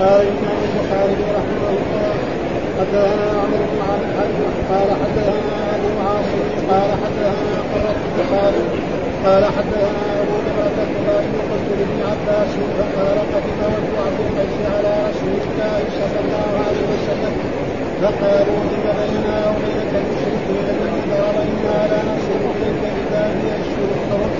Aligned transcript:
قال 0.00 0.20
الامام 0.20 0.60
البخاري 0.68 1.16
رحمه 1.38 1.68
الله 1.76 2.14
حدثنا 2.78 3.26
عمرو 3.40 3.64
بن 3.72 3.80
عبد 3.90 4.36
قال 4.70 4.88
حدثنا 5.02 5.56
أبو 5.76 5.90
عاصم 6.06 6.42
قال 6.70 6.90
حدثنا 7.02 7.56
قرة 7.72 7.98
البخاري 8.08 8.64
قال 9.26 9.44
حدثنا 9.56 10.04
ابو 10.22 10.36
بكر 10.46 10.66
الخزاعي 10.72 11.26
قلت 11.50 11.68
لابن 11.78 12.00
عباس 12.10 12.52
فقال 12.78 13.18
قدم 13.32 13.72
عبد 14.04 14.20
القيس 14.26 14.56
على 14.74 14.92
رسول 15.08 15.38
الله 15.46 15.80
صلى 16.00 16.18
الله 16.24 16.50
عليه 16.66 16.84
وسلم 16.92 17.34
فقالوا 18.02 18.58
ان 18.64 18.74
بيننا 18.98 19.36
وبينك 19.50 19.92
المشركين 20.02 20.66
الذي 20.74 21.00
نصل 22.10 22.42
اليك 22.56 22.82
الا 23.00 23.22
في 23.38 23.46
اشهر 23.58 23.88
الحرم 23.96 24.32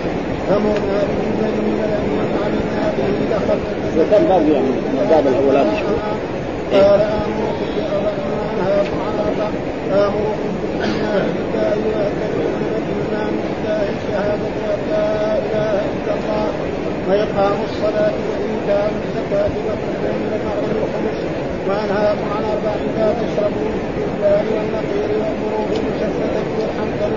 فمرنا 0.49 1.26
بالذين 1.41 1.81
لم 1.93 2.07
علمنا 2.43 2.85
به 2.97 3.09
دخل 3.35 3.59
وكم 3.99 4.23
باب 4.29 4.49
يعني 4.49 4.73
باب 5.11 5.27
الأولاد 5.27 5.67
قال 6.73 7.01
امركم 8.67 8.99
عن 9.07 9.15
أربع 9.27 9.49
امركم 9.93 10.53
بالله 10.79 11.25
بالله 11.37 12.07
الايمان 12.81 13.33
بالله 13.43 13.87
شهاده 14.11 14.55
ان 14.75 14.81
لا 14.91 15.09
اله 15.39 15.81
الا 15.95 16.13
الله 16.19 16.47
واقام 17.09 17.59
الصلاه 17.69 18.15
وايتاء 18.29 18.91
الزكاه 19.05 19.53
وكل 19.67 20.05
من 20.23 20.31
المعروف 20.39 20.71
الخمس 20.83 21.19
وأنهاكم 21.69 22.27
عن 22.37 22.43
أربع 22.55 22.75
لا 22.99 23.09
تشربوا 23.21 23.71
في 23.95 24.03
الله 24.09 24.43
والنقير 24.55 25.11
والمروء 25.23 25.69
المسدده 25.79 26.43
والحنظل 26.59 27.13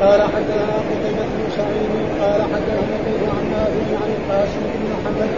قال 0.00 0.20
حدثنا 0.22 0.76
قتيبة 0.88 1.24
بن 1.34 1.44
سعيد 1.56 1.92
قال 2.22 2.40
حدثنا 2.52 2.96
كيف 3.04 3.22
عن 3.36 3.44
نافع 3.52 3.86
عن 4.02 4.10
القاسم 4.18 4.62
بن 4.74 4.82
محمد 4.92 5.30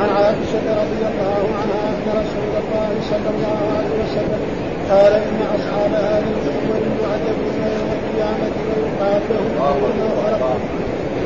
عن 0.00 0.08
عائشة 0.16 0.66
رضي 0.82 1.02
الله 1.10 1.42
عنها 1.60 1.82
أن 1.94 2.06
رسول 2.20 2.52
الله 2.62 2.90
صلى 3.10 3.30
الله 3.34 3.58
عليه 3.76 3.94
وسلم 4.02 4.42
قال 4.90 5.12
إن 5.28 5.40
أصحاب 5.56 5.92
هذه 6.08 6.32
الأمور 6.42 6.82
يعذبون 7.02 7.58
يوم 7.76 7.90
القيامة 7.98 8.54
ويقال 8.68 9.22
لهم 9.30 9.52
أول 9.68 10.00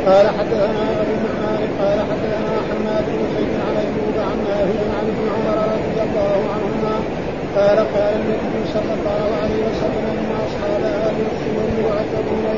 قال 0.06 0.26
حدثنا 0.28 0.82
أبو 1.00 1.12
النعمان 1.18 1.62
قال 1.80 1.98
حدثنا 2.10 2.52
حماد 2.68 3.04
بن 3.14 3.24
زيد 3.34 3.54
عن 3.66 3.76
أيوب 3.84 4.16
عن 4.28 4.36
نافع 4.48 4.84
عن 4.98 5.06
ابن 5.12 5.24
عمر 5.34 5.58
رضي 5.76 5.98
الله 6.06 6.38
عنهما 6.54 6.94
قال 7.56 7.78
قال 7.94 8.14
النبي 8.20 8.62
صلى 8.74 8.92
الله 8.98 9.24
عليه 9.42 9.60
وسلم 9.68 10.04
إن 10.20 10.30
أصحاب 10.46 10.82
هذه 10.82 11.20
يعذبون 11.24 11.63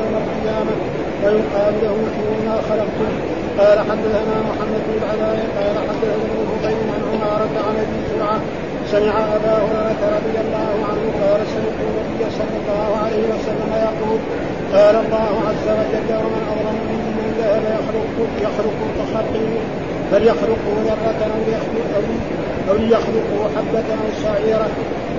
يوم 0.00 0.14
القيامه 0.22 0.76
ويقال 1.24 1.74
لهم 1.82 2.04
ما 2.46 2.56
خلقتم 2.68 3.12
قال 3.58 3.78
حدثنا 3.78 4.36
محمد 4.48 4.82
بن 4.88 4.94
العلاء 5.02 5.38
قال 5.58 5.76
حدثنا 5.88 6.14
ابن 6.28 6.38
فضيل 6.50 6.78
عن 6.94 7.02
عمارة 7.12 7.54
عن 7.66 7.74
ابي 7.84 7.98
زرعه 8.10 8.40
سمع 8.92 9.14
ابا 9.36 9.54
هريره 9.68 10.02
رضي 10.16 10.36
الله 10.44 10.74
عنه 10.88 11.04
قال 11.22 11.40
سمعت 11.54 11.78
النبي 11.88 12.22
صلى 12.38 12.56
الله 12.60 12.88
عليه 13.04 13.24
وسلم 13.32 13.70
يقول 13.88 14.18
قال 14.74 14.94
الله 15.04 15.32
عز 15.48 15.66
وجل 15.78 16.10
ومن 16.22 16.42
اظلم 16.52 16.78
ممن 16.90 17.28
ذهب 17.38 17.64
يخلق 17.76 18.28
يخلق 18.46 18.78
كخلقه 18.98 19.48
فليخلقوا 20.10 20.76
ذرة 20.86 21.20
أو 21.34 21.40
يخلقوا 21.54 22.16
أو 22.68 22.74
ليخلقوا 22.74 23.44
حبة 23.56 23.88
أو 24.02 24.08
شعيرة 24.22 24.68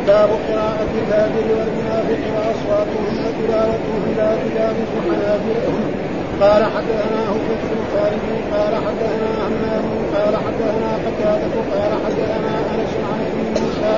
باب 0.08 0.30
قراءة 0.50 0.89
الفاجر 1.02 1.47
والمنافق 1.58 2.22
وأصواتهم 2.36 3.13
وتلاوتهم 3.23 4.03
لا 4.17 4.30
تجاوز 4.44 4.89
حناجرهم 5.05 5.83
قال 6.41 6.63
حدثنا 6.75 7.22
هبة 7.31 7.61
بن 7.72 7.80
خالد 7.94 8.23
قال 8.53 8.73
حدثنا 8.85 9.31
همام 9.47 9.85
قال 10.16 10.35
حدثنا 10.45 10.91
قتادة 11.05 11.56
قال 11.73 11.91
حدثنا 12.06 12.53
أنس 12.73 12.94
عن 13.09 13.19
أبي 13.28 13.44
موسى 13.59 13.94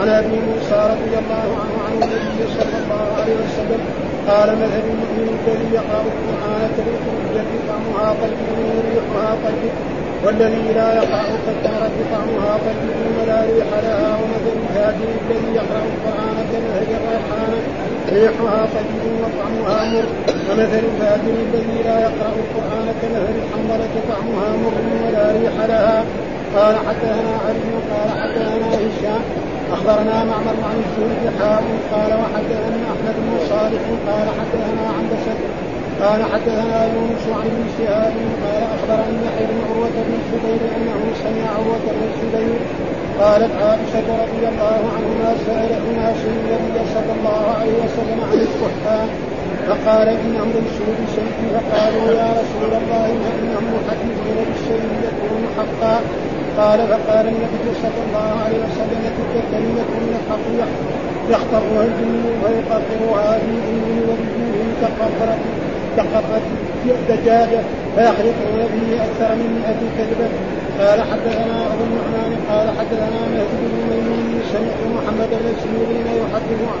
عن 0.00 0.08
أبي 0.08 0.36
موسى 0.48 0.80
رضي 0.92 1.14
الله 1.22 1.48
عنه 1.62 1.74
عن 1.86 1.92
النبي 1.92 2.42
صلى 2.58 2.76
الله 2.82 3.06
عليه 3.20 3.34
وسلم. 3.44 3.80
قال 4.28 4.48
مثل 4.62 4.84
المؤمن 4.92 5.38
الذي 5.46 5.68
يقرأ 5.74 6.02
القرآن 6.08 6.70
كالقرية 6.76 7.50
طعمها 7.68 8.10
قلبه 8.10 8.58
وريحها 8.74 9.30
قلبه. 9.44 10.01
والذي 10.24 10.72
لا 10.78 10.88
يقرأ 10.94 11.22
كالتمرة 11.46 11.96
طعمها 12.12 12.52
قلبه 12.66 12.98
ولا 13.18 13.38
ريح 13.50 13.68
لها 13.86 14.10
ومثل 14.20 14.52
الفاجر 14.62 15.08
الذي 15.22 15.50
يقرأ 15.54 15.82
القرآن 15.92 16.36
كمثل 16.52 16.90
الريحان. 16.98 17.52
ريحها 18.12 18.60
قلبه 18.74 19.06
وطعمها 19.22 19.84
مر. 19.92 20.06
ومثل 20.48 20.82
الفاجر 20.88 21.34
الذي 21.46 21.78
لا 21.88 22.00
يقرأ 22.06 22.32
القرآن 22.42 22.86
كمثل 23.02 23.34
الحنظلة 23.42 23.94
طعمها 24.10 24.48
مر 24.62 24.76
ولا 25.06 25.24
ريح 25.38 25.54
لها. 25.68 26.04
قال 26.56 26.74
حدثنا 26.86 27.34
علي 27.46 27.72
قال 27.90 28.10
حدثنا 28.20 28.68
هشام. 28.82 29.22
أخبرنا 29.72 30.24
معمر 30.24 30.56
عن 30.70 30.78
الزهري 30.84 31.26
حاء 31.38 31.64
قال 31.92 32.10
وحدثنا 32.20 32.80
أحمد 32.92 33.14
بن 33.24 33.32
صالح 33.48 33.82
قال 34.08 34.26
حدثنا 34.38 34.84
عن 34.96 35.04
بسد 35.10 35.40
قال 36.02 36.20
حدثنا 36.32 36.78
يونس 36.94 37.24
عن 37.38 37.46
ابن 37.52 37.64
شهاب 37.78 38.14
قال 38.44 38.62
أخبرني 38.76 39.18
يحيى 39.26 39.46
بن 39.50 39.58
عروة 39.68 39.96
بن 40.06 40.14
الزبير 40.20 40.60
أنه 40.76 41.00
سمع 41.22 41.44
عروة 41.56 41.84
بن 41.96 42.02
الزبير 42.10 42.60
قالت 43.20 43.52
عائشة 43.62 44.08
رضي 44.22 44.42
الله 44.52 44.80
عنهما 44.94 45.30
سال 45.46 45.70
اناس 45.88 46.20
النبي 46.34 46.80
صلى 46.94 47.12
الله 47.18 47.42
عليه 47.58 47.76
وسلم 47.84 48.18
عن 48.30 48.38
الكحان 48.46 49.08
فقال 49.68 50.08
انهم 50.08 50.48
ليسوا 50.56 50.92
بشيء 51.00 51.32
فقالوا 51.54 52.06
يا 52.20 52.30
رسول 52.40 52.72
الله 52.80 53.06
انهم 53.42 53.64
محدثون 53.76 54.36
بالشيء 54.46 54.90
يكون 55.08 55.42
حقا؟ 55.56 56.00
قال 56.58 56.78
فقال 56.88 57.26
النبي 57.26 57.68
صلى 57.82 58.00
الله 58.06 58.30
عليه 58.44 58.58
وسلم 58.66 59.02
تلك 59.16 59.44
كلمة 59.52 59.90
من 60.02 60.12
الحق 60.20 60.46
يخطرها 61.30 61.84
الجن 61.84 62.24
ويقطرها 62.42 63.38
في 63.38 63.52
ذنوب 63.66 64.08
وبجوه 64.08 64.66
كقطرة. 64.80 65.61
كقطرة 65.96 66.42
دجاجة 67.08 67.60
فيخلقون 67.94 68.60
به 68.72 69.04
أكثر 69.06 69.34
من 69.34 69.48
مئة 69.58 69.80
كذبة. 69.96 70.28
قال 70.80 71.00
حدثنا 71.10 71.56
أبو 71.72 71.84
النعمان 71.88 72.32
قال 72.50 72.66
حدثنا 72.78 73.20
مهدي 73.32 73.64
بن 73.72 73.80
ميمون 73.90 74.40
سمعت 74.52 74.80
محمد 74.96 75.30
بن 75.42 75.48
سيرين 75.62 76.06
يحدث 76.22 76.60
عن 76.72 76.80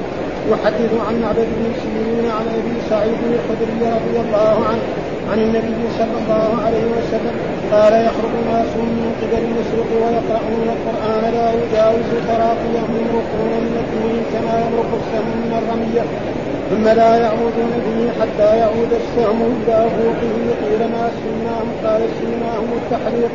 يحدث 0.52 0.92
عن 1.08 1.24
عبد 1.24 1.48
بن 1.58 1.64
سيرين 1.82 2.26
عن 2.38 2.46
أبي 2.58 2.74
سعيد 2.90 3.20
الخدري 3.34 3.80
رضي 3.96 4.16
الله 4.24 4.56
عنه 4.68 4.84
عن 5.32 5.38
النبي 5.38 5.80
صلى 5.98 6.16
الله 6.22 6.50
عليه 6.66 6.84
وسلم 6.96 7.34
قال 7.72 7.92
يخرج 8.08 8.34
ناس 8.52 8.70
من 8.76 9.08
قبل 9.20 9.42
المشرق 9.44 9.88
ويقرؤون 10.02 10.68
القرآن 10.76 11.22
لا 11.36 11.48
يجاوز 11.60 12.08
تراقيهم 12.28 12.90
يمرقون 13.00 13.52
من 14.04 14.16
كما 14.32 14.54
يمرق 14.64 14.90
السهم 15.00 15.36
من 15.44 15.52
الرمية. 15.60 16.04
ثم 16.72 16.88
لا 16.88 17.16
يعودون 17.16 17.72
به 17.86 17.98
حتى 18.20 18.56
يعود 18.56 18.92
السهم 19.02 19.40
إلى 19.42 19.88
فوقه 19.96 20.34
قيل 20.62 20.80
ما 20.94 21.10
سماهم 21.22 21.68
قال 21.84 22.02
سماهم 22.20 22.68
التحريق 22.80 23.30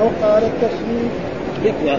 أو 0.00 0.08
قال 0.22 0.42
التسليم. 0.42 1.10
يكفي 1.64 1.96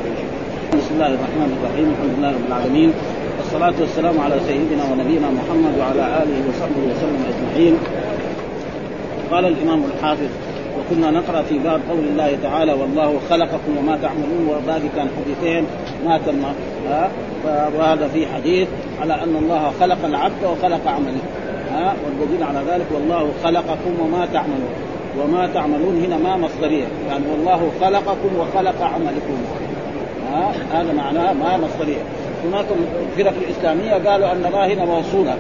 بسم 0.77 0.93
الله 0.93 1.07
الرحمن 1.07 1.57
الرحيم 1.57 1.87
الحمد 1.93 2.13
لله 2.17 2.29
رب 2.29 2.47
العالمين 2.47 2.93
والصلاة 3.37 3.73
والسلام 3.81 4.19
على 4.19 4.35
سيدنا 4.47 4.83
ونبينا 4.91 5.27
محمد 5.29 5.73
وعلى 5.79 6.03
آله 6.23 6.37
وصحبه 6.49 6.83
وسلم 6.89 7.21
أجمعين. 7.31 7.77
قال 9.31 9.45
الإمام 9.45 9.83
الحافظ 9.83 10.31
وكنا 10.77 11.11
نقرأ 11.11 11.41
في 11.41 11.59
باب 11.59 11.81
قول 11.89 11.99
الله 11.99 12.37
تعالى 12.43 12.73
والله 12.73 13.19
خلقكم 13.29 13.77
وما 13.77 13.97
تعملون 14.01 14.47
وباقي 14.49 14.89
كان 14.95 15.07
حديثين 15.17 15.65
ما 16.05 16.17
تم 16.17 16.43
وهذا 17.77 18.09
في 18.13 18.27
حديث 18.27 18.67
على 19.01 19.13
أن 19.13 19.35
الله 19.35 19.71
خلق 19.79 20.05
العبد 20.05 20.44
وخلق 20.44 20.88
عمله. 20.88 21.21
ها؟ 21.71 21.94
والدليل 22.05 22.43
على 22.43 22.59
ذلك 22.72 22.85
والله 22.93 23.31
خلقكم 23.43 23.99
وما 24.02 24.28
تعملون. 24.34 24.73
وما 25.19 25.49
تعملون 25.53 26.03
هنا 26.05 26.17
ما 26.17 26.37
مصدرية. 26.37 26.85
يعني 27.08 27.23
والله 27.31 27.72
خلقكم 27.81 28.29
وخلق 28.40 28.81
عملكم. 28.81 29.37
ها؟ 30.34 30.52
هذا 30.73 30.93
معناه 30.93 31.34
ما 31.34 31.58
مصدرية. 31.58 32.02
هناك 32.46 32.66
الفرق 33.09 33.34
الإسلامية 33.41 34.09
قالوا 34.09 34.31
أن 34.31 34.49
ما 34.53 34.67
هنا 34.67 34.85
موصولة. 34.85 35.37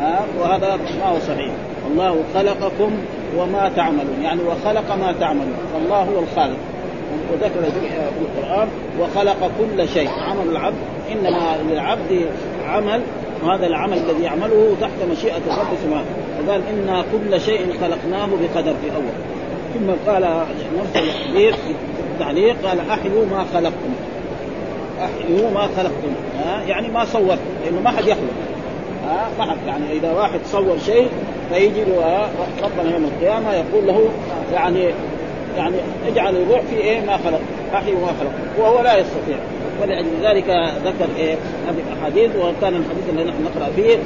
ها؟ 0.00 0.20
وهذا 0.40 0.76
ما 0.76 1.06
هو 1.06 1.18
صحيح. 1.18 1.52
الله 1.90 2.20
خلقكم 2.34 2.90
وما 3.38 3.70
تعملون. 3.76 4.22
يعني 4.22 4.40
وخلق 4.42 4.96
ما 4.96 5.14
تعملون. 5.20 5.56
فالله 5.74 6.02
هو 6.02 6.18
الخالق. 6.18 6.56
وذكر 7.32 7.70
في 7.70 7.78
القرآن 8.20 8.68
وخلق 9.00 9.50
كل 9.58 9.88
شيء. 9.88 10.08
عمل 10.08 10.48
العبد 10.50 10.76
إنما 11.12 11.56
للعبد 11.70 12.26
عمل 12.66 13.00
وهذا 13.44 13.66
العمل 13.66 13.98
الذي 13.98 14.22
يعمله 14.22 14.76
تحت 14.80 15.10
مشيئة 15.10 15.36
الرب 15.36 15.76
سبحانه. 15.84 16.04
وقال 16.46 16.62
إنا 16.72 17.04
كل 17.12 17.40
شيء 17.40 17.74
خلقناه 17.80 18.26
بقدر 18.26 18.72
في 18.82 18.96
أول. 18.96 19.14
ثم 19.74 20.10
قال 20.10 20.22
مرسل 20.78 21.10
في 21.32 21.54
التعليق 22.14 22.56
قال 22.66 22.80
أحيوا 22.90 23.24
ما 23.30 23.44
خلقتم. 23.54 23.92
أحيوا 24.98 25.50
ما 25.50 25.68
خلقتم. 25.76 26.12
يعني 26.66 26.88
ما 26.88 27.04
صورتم 27.04 27.40
لأنه 27.64 27.80
ما 27.80 27.90
حد 27.90 28.06
يخلق. 28.06 28.32
ها؟ 29.06 29.28
ما 29.38 29.44
حد 29.44 29.56
يعني 29.66 29.92
إذا 29.92 30.12
واحد 30.12 30.40
صور 30.44 30.78
شيء 30.86 31.08
فيجي 31.52 31.82
ربنا 32.62 32.92
يوم 32.92 33.04
القيامة 33.04 33.52
يقول 33.52 33.86
له 33.86 34.08
يعني 34.54 34.88
يعني 35.56 35.76
اجعل 36.08 36.36
الروح 36.36 36.60
في 36.60 36.76
إيه؟ 36.76 37.00
ما 37.00 37.16
خلق. 37.16 37.40
احيي 37.74 37.94
وما 37.94 38.12
خلق. 38.20 38.32
وهو 38.58 38.82
لا 38.82 38.98
يستطيع. 38.98 39.38
ولأجل 39.82 40.08
ذلك 40.22 40.44
ذكر 40.84 41.08
إيه؟ 41.18 41.34
هذه 41.68 41.82
الأحاديث 41.88 42.30
وكان 42.36 42.74
الحديث 42.74 43.08
الذي 43.12 43.24
نحن 43.24 43.44
نقرأ 43.44 43.70
فيه 43.76 43.98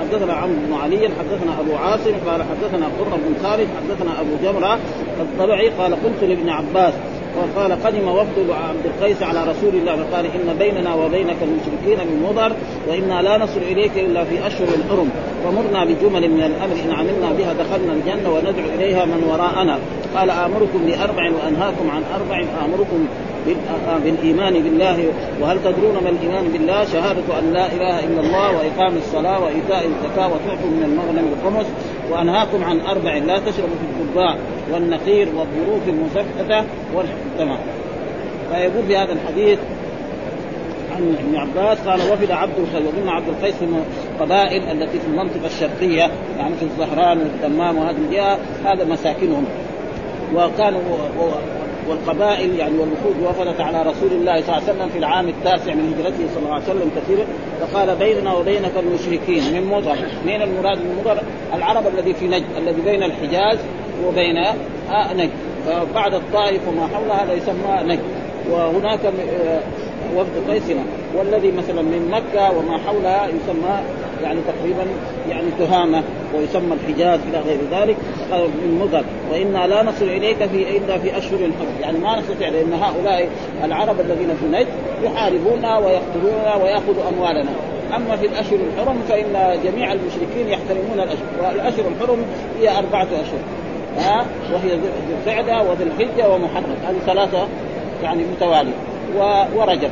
حدثنا 0.00 0.32
عمرو 0.32 0.56
بن 0.66 0.74
علي 0.74 1.08
حدثنا 1.08 1.60
أبو 1.60 1.76
عاصم 1.76 2.14
قال 2.26 2.42
حدثنا 2.42 2.86
قرة 2.86 3.18
بن 3.26 3.34
خالد 3.42 3.68
حدثنا 3.76 4.20
أبو 4.20 4.30
جمرة 4.42 4.78
الطبعي 5.20 5.68
قال 5.68 5.94
قلت 5.94 6.24
لابن 6.24 6.48
عباس 6.48 6.94
وقال 7.36 7.72
قدم 7.84 8.08
وفد 8.08 8.50
عبد 8.50 8.86
القيس 8.86 9.22
على 9.22 9.44
رسول 9.44 9.74
الله 9.74 9.96
فقال 9.96 10.26
إن 10.26 10.56
بيننا 10.58 10.94
وبينك 10.94 11.36
المشركين 11.42 12.06
من 12.08 12.26
مضر 12.28 12.52
وإنا 12.88 13.22
لا 13.22 13.38
نصل 13.38 13.60
إليك 13.70 13.98
إلا 13.98 14.24
في 14.24 14.46
أشهر 14.46 14.68
الحرم 14.68 15.10
فمرنا 15.44 15.84
بجمل 15.84 16.30
من 16.30 16.42
الأمر 16.42 16.76
إن 16.84 16.92
عملنا 16.92 17.32
بها 17.32 17.52
دخلنا 17.52 17.92
الجنة 17.92 18.32
وندعو 18.34 18.68
إليها 18.74 19.04
من 19.04 19.24
وراءنا. 19.30 19.78
قال 20.16 20.30
آمركم 20.30 20.86
بأربع 20.86 21.30
وأنهاكم 21.30 21.90
عن 21.90 22.02
أربع 22.14 22.44
امركم 22.64 23.06
بالإيمان 24.04 24.52
بالله. 24.52 25.12
وهل 25.40 25.58
تدرون 25.64 25.94
ما 26.04 26.10
الإيمان 26.10 26.48
بالله؟ 26.52 26.84
شهادة 26.84 27.38
أن 27.38 27.52
لا 27.52 27.66
إله 27.66 28.00
إلا 28.00 28.20
الله 28.20 28.56
وإقام 28.56 28.96
الصلاة 28.96 29.40
وإيتاء 29.44 29.86
الزكاة 29.86 30.26
وتعطوا 30.26 30.70
من 30.70 30.82
المغنم 30.82 31.32
الخمس. 31.32 31.66
وأنهاكم 32.10 32.64
عن 32.64 32.80
أربع 32.80 33.14
لا 33.16 33.38
تشربوا 33.38 33.76
في 33.76 34.02
الضباء 34.02 34.38
والنقير 34.72 35.28
والظروف 35.28 35.88
المسفته 35.88 36.64
والتمام 36.94 37.58
فيقول 38.50 38.86
في 38.86 38.96
هذا 38.96 39.12
الحديث 39.12 39.58
عن 40.96 41.16
ابن 41.18 41.36
عباس 41.36 41.78
قال 41.78 42.12
وفد 42.12 42.30
عبد 42.30 42.52
القيس 42.58 42.86
وقلنا 42.86 43.12
عبد 43.12 43.28
القيس 43.28 43.54
من 43.62 43.84
القبائل 44.12 44.62
التي 44.62 44.98
في 44.98 45.06
المنطقة 45.06 45.46
الشرقية 45.46 46.10
يعني 46.38 46.54
في 46.54 46.62
الزهران 46.62 47.18
والدمام 47.18 47.78
وهذه 47.78 48.38
هذا 48.64 48.84
مساكنهم. 48.84 49.44
وكانوا 50.34 50.80
والقبائل 51.88 52.54
يعني 52.58 52.78
والوفود 52.78 53.16
وفدت 53.22 53.60
على 53.60 53.82
رسول 53.82 54.12
الله 54.12 54.40
صلى 54.40 54.58
الله 54.58 54.62
عليه 54.68 54.72
وسلم 54.72 54.88
في 54.88 54.98
العام 54.98 55.28
التاسع 55.28 55.74
من 55.74 55.94
هجرته 55.94 56.34
صلى 56.34 56.42
الله 56.42 56.54
عليه 56.54 56.64
وسلم 56.64 56.90
كثير. 56.96 57.26
فقال 57.60 57.96
بيننا 57.96 58.34
وبينك 58.34 58.72
المشركين 58.76 59.52
من 59.52 59.66
مضر. 59.70 59.96
من 60.26 60.42
المراد 60.42 60.78
من 60.78 60.98
مضر؟ 61.00 61.22
العرب 61.54 61.86
الذي 61.86 62.14
في 62.14 62.28
نجد 62.28 62.46
الذي 62.58 62.80
بين 62.80 63.02
الحجاز 63.02 63.58
وبين 64.06 64.36
آه 64.90 65.12
نجد. 65.14 65.30
فبعد 65.66 66.14
الطائف 66.14 66.68
وما 66.68 66.86
حولها 66.86 67.24
هذا 67.24 67.32
يسمى 67.32 67.94
نجد. 67.94 68.02
وهناك 68.50 69.00
آه، 69.06 69.60
وفد 70.16 70.50
قيسنا 70.50 70.82
والذي 71.16 71.52
مثلا 71.52 71.82
من 71.82 72.10
مكة 72.10 72.58
وما 72.58 72.78
حولها 72.78 73.26
يسمى 73.26 73.80
يعني 74.22 74.40
تقريبا 74.40 74.84
يعني 75.28 75.46
تهامة 75.58 76.02
ويسمى 76.34 76.74
الحجاز 76.74 77.20
إلى 77.30 77.40
غير 77.40 77.58
ذلك 77.72 77.96
من 78.32 78.78
مضر. 78.82 79.04
وإنا 79.32 79.66
لا 79.66 79.82
نصل 79.82 80.04
إليك 80.04 80.36
في 80.36 80.76
إلا 80.76 80.98
في 80.98 81.18
أشهر 81.18 81.38
الحرم 81.38 81.80
يعني 81.80 81.98
ما 81.98 82.18
نستطيع 82.18 82.48
لأن 82.48 82.72
هؤلاء 82.72 83.28
العرب 83.64 84.00
الذين 84.00 84.28
في 84.40 84.46
نجد 84.46 84.66
يحاربونا 85.02 85.78
ويقتلوننا 85.78 86.54
وياخذوا 86.62 87.08
أموالنا. 87.08 87.50
أما 87.96 88.16
في 88.16 88.26
الأشهر 88.26 88.58
الحرم 88.72 88.98
فإن 89.08 89.58
جميع 89.64 89.92
المشركين 89.92 90.48
يحترمون 90.48 90.94
الأشهر. 90.94 91.26
والأشهر 91.42 91.84
الحرم 91.88 92.24
هي 92.60 92.78
أربعة 92.78 93.04
أشهر. 93.04 93.40
ها؟ 93.98 94.26
وهي 94.52 94.70
ذي 94.70 94.88
القعدة 95.26 95.70
وذي 95.70 95.84
الحجة 95.84 96.28
ومحرم. 96.28 96.76
هذه 96.86 96.98
ثلاثة 97.06 97.48
يعني 98.02 98.24
متوالية. 98.24 98.72
ورجب. 99.56 99.90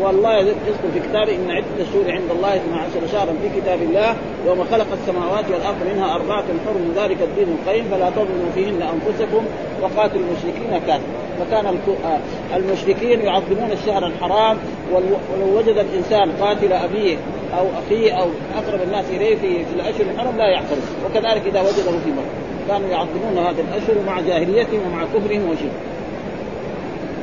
والله 0.00 0.38
يذكر 0.38 0.90
في 0.94 1.00
كتابه 1.00 1.34
إن 1.36 1.50
عدة 1.50 1.80
الشهور 1.80 2.12
عند 2.12 2.30
الله 2.30 2.56
12 2.56 2.90
شهرا 3.12 3.34
في 3.42 3.60
كتاب 3.60 3.82
الله 3.82 4.16
يوم 4.46 4.64
خلق 4.64 4.86
السماوات 4.92 5.44
والأرض 5.50 5.76
منها 5.94 6.14
أربعة 6.14 6.44
حرم 6.66 6.92
ذلك 6.96 7.16
الدين 7.22 7.56
القيم 7.58 7.84
فلا 7.90 8.10
تظلموا 8.10 8.50
فيهن 8.54 8.82
أنفسكم 8.82 9.44
وقاتلوا 9.82 10.22
المشركين 10.22 10.80
كافر 10.86 11.02
فكان 11.40 11.66
آه، 11.66 12.56
المشركين 12.56 13.20
يعظمون 13.20 13.70
الشهر 13.72 14.06
الحرام 14.06 14.56
ولو 14.92 15.58
وجد 15.58 15.76
الإنسان 15.78 16.32
قاتل 16.40 16.72
أبيه 16.72 17.16
أو 17.58 17.66
أخيه 17.86 18.12
أو 18.12 18.28
أقرب 18.56 18.82
الناس 18.82 19.04
إليه 19.10 19.36
في, 19.36 19.64
الأشهر 19.74 20.06
الحرم 20.14 20.36
لا 20.36 20.48
يحترم 20.48 20.80
وكذلك 21.06 21.42
إذا 21.46 21.60
وجده 21.60 21.98
في 22.04 22.10
مكة 22.10 22.50
كانوا 22.68 22.88
يعظمون 22.88 23.38
هذه 23.38 23.60
الأشهر 23.60 24.04
مع 24.06 24.20
جاهليتهم 24.20 24.80
ومع 24.86 25.04
كفرهم 25.04 25.50
وشركهم 25.50 25.99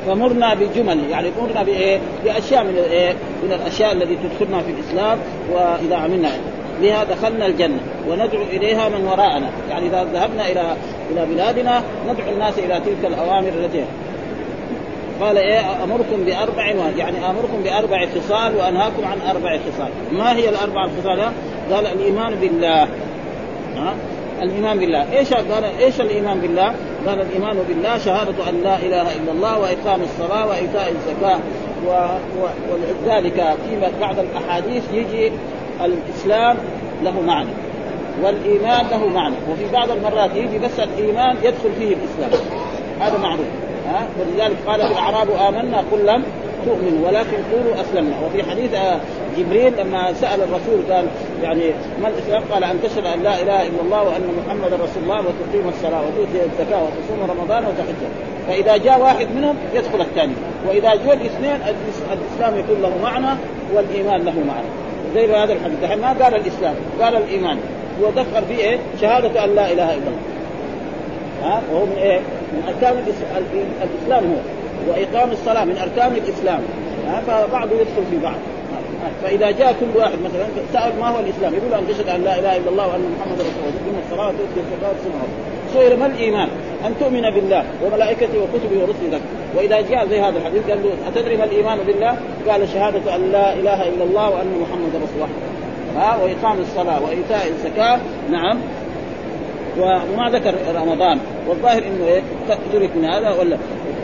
فمرنا 0.08 0.54
بجمل 0.54 1.10
يعني 1.10 1.30
مرنا 1.40 1.62
بإيه؟ 1.62 1.98
بأشياء 2.24 2.64
من 2.64 2.70
الايه؟ 2.70 3.12
من 3.42 3.52
الأشياء 3.52 3.92
التي 3.92 4.16
تدخلنا 4.16 4.62
في 4.62 4.70
الإسلام 4.70 5.18
وإذا 5.52 5.96
عملنا 5.96 6.30
بها 6.80 7.04
دخلنا 7.04 7.46
الجنة 7.46 7.80
وندعو 8.08 8.42
إليها 8.52 8.88
من 8.88 9.04
وراءنا، 9.04 9.50
يعني 9.70 9.86
إذا 9.86 10.04
ذهبنا 10.04 10.46
إلى 10.48 10.76
إلى 11.12 11.26
بلادنا 11.26 11.82
ندعو 12.08 12.32
الناس 12.32 12.58
إلى 12.58 12.80
تلك 12.80 13.04
الأوامر 13.04 13.48
التي 13.48 13.84
قال 15.20 15.38
إيه 15.38 15.84
أمركم 15.84 16.24
بأربع 16.24 16.66
يعني 16.96 17.30
أمركم 17.30 17.62
بأربع 17.64 18.06
خصال 18.06 18.56
وأنهاكم 18.56 19.04
عن 19.04 19.36
أربع 19.36 19.58
خصال، 19.58 19.88
ما 20.12 20.36
هي 20.36 20.48
الأربع 20.48 20.88
خصال؟ 21.00 21.20
قال 21.72 21.86
الإيمان 21.86 22.34
بالله 22.34 22.88
ها 23.76 23.94
الإيمان 24.42 24.78
بالله، 24.78 25.18
إيش 25.18 25.34
قال 25.34 25.64
إيش 25.64 26.00
الإيمان 26.00 26.40
بالله؟ 26.40 26.74
قال 27.06 27.20
الإيمان 27.20 27.56
بالله 27.68 27.98
شهادة 27.98 28.48
أن 28.48 28.60
لا 28.62 28.76
إله 28.76 29.02
إلا 29.02 29.32
الله 29.32 29.58
وإقام 29.58 30.00
الصلاة 30.02 30.46
وإيتاء 30.46 30.92
الزكاة. 30.92 31.38
ولذلك 32.72 33.34
في 33.34 33.90
بعض 34.00 34.16
الأحاديث 34.18 34.82
يجي 34.92 35.32
الإسلام 35.84 36.56
له 37.04 37.20
معنى 37.20 37.50
والإيمان 38.22 38.86
له 38.90 39.06
معنى. 39.06 39.34
وفي 39.52 39.72
بعض 39.72 39.90
المرات 39.90 40.30
يجي 40.34 40.58
بس 40.58 40.80
الإيمان 40.80 41.36
يدخل 41.42 41.72
فيه 41.78 41.96
الإسلام. 41.96 42.40
هذا 43.00 43.18
معروف. 43.18 43.46
ها؟ 43.88 44.06
ولذلك 44.20 44.56
قال 44.66 44.80
الأعراب 44.80 45.28
آمنا 45.30 45.84
قل 45.92 46.06
لم 46.06 46.22
تؤمنوا 46.66 47.08
ولكن 47.08 47.36
قولوا 47.52 47.80
أسلمنا. 47.80 48.16
وفي 48.26 48.50
حديث 48.50 48.70
جبريل 49.36 49.72
لما 49.80 50.12
سأل 50.12 50.40
الرسول 50.40 50.92
قال 50.92 51.06
يعني 51.42 51.70
ما 52.02 52.08
الإسلام؟ 52.08 52.42
قال 52.52 52.64
أن 52.64 52.78
تشهد 52.82 53.06
أن 53.06 53.22
لا 53.22 53.42
إله 53.42 53.66
إلا 53.66 53.80
الله 53.84 54.02
وأن 54.02 54.28
محمدا 54.46 54.76
رسول 54.76 55.02
الله 55.02 55.18
وتقيم 55.18 55.68
الصلاة 55.68 56.00
وتؤتي 56.00 56.44
الزكاة 56.44 56.82
وتصوم 56.82 57.30
رمضان 57.30 57.64
وتحج. 57.64 58.02
فإذا 58.48 58.76
جاء 58.76 59.00
واحد 59.00 59.26
منهم 59.36 59.56
يدخل 59.74 60.00
الثاني. 60.00 60.32
وإذا 60.68 60.94
جاء 60.94 61.14
الاثنين 61.14 61.56
الإسلام 62.12 62.58
يكون 62.58 62.82
له 62.82 62.92
معنى 63.02 63.38
والإيمان 63.74 64.20
له 64.24 64.32
معنى 64.32 64.66
زي 65.14 65.36
هذا 65.36 65.52
الحديث. 65.52 65.98
ما 66.00 66.08
قال 66.08 66.34
الإسلام 66.34 66.74
قال 67.00 67.16
الإيمان. 67.16 67.58
وذكر 68.02 68.42
فيه 68.48 68.56
إيه؟ 68.56 68.78
شهادة 69.00 69.44
أن 69.44 69.54
لا 69.54 69.72
إله 69.72 69.94
إلا 69.94 69.94
الله. 69.94 70.22
ها؟ 71.42 71.62
وهو 71.72 71.84
من 71.86 71.96
إيه؟ 71.96 72.18
من 72.52 72.62
أركان 72.68 73.04
الإسلام 73.82 74.24
هو. 74.24 74.40
وإقام 74.90 75.30
الصلاة 75.30 75.64
من 75.64 75.78
أركان 75.78 76.12
الإسلام. 76.12 76.60
ها؟ 77.08 77.20
فبعضه 77.20 77.72
يدخل 77.72 78.02
في 78.10 78.18
بعض. 78.22 78.38
فإذا 79.22 79.50
جاء 79.50 79.72
كل 79.80 79.98
واحد 79.98 80.18
مثلا 80.24 80.46
سأل 80.72 80.98
ما 81.00 81.08
هو 81.08 81.20
الإسلام؟ 81.20 81.54
يقول 81.54 81.74
أن 81.74 81.88
تشهد 81.88 82.08
أن 82.08 82.24
لا 82.24 82.38
إله 82.38 82.56
إلا 82.56 82.70
الله 82.70 82.88
وأن 82.88 83.12
محمدا 83.18 83.42
رسول 83.42 83.60
الله. 83.60 83.70
تقيم 83.70 83.96
الصلاة 84.04 84.28
وتؤتي 84.28 84.60
الزكاة 84.60 84.90
وتصوم 84.90 85.28
سئل 85.74 85.98
ما 85.98 86.06
الإيمان؟ 86.06 86.48
أن 86.86 86.94
تؤمن 87.00 87.30
بالله 87.34 87.64
وملائكته 87.84 88.38
وكتبه 88.42 88.82
ورسله. 88.82 89.20
وإذا 89.56 89.80
جاء 89.80 90.06
زي 90.06 90.20
هذا 90.20 90.38
الحديث 90.38 90.70
قال 90.70 90.78
له 90.82 90.90
أتدري 91.08 91.36
ما 91.36 91.44
الإيمان 91.44 91.78
بالله؟ 91.86 92.16
قال 92.48 92.68
شهادة 92.68 93.16
أن 93.16 93.32
لا 93.32 93.52
إله 93.52 93.88
إلا 93.88 94.04
الله 94.04 94.30
وأن 94.30 94.52
محمدا 94.62 94.98
رسول 94.98 95.16
الله. 95.16 95.28
ها؟ 95.96 96.16
وإقام 96.22 96.60
الصلاة 96.60 97.02
وإيتاء 97.02 97.48
الزكاة. 97.48 98.00
نعم. 98.30 98.58
وما 99.78 100.30
ذكر 100.30 100.54
رمضان. 100.74 101.18
والظاهر 101.48 101.82
إنه 101.82 102.06
إيه؟ 102.08 102.22
تدرك 102.72 102.90
من 102.96 103.04
هذا 103.04 103.30
ولا؟ 103.30 103.56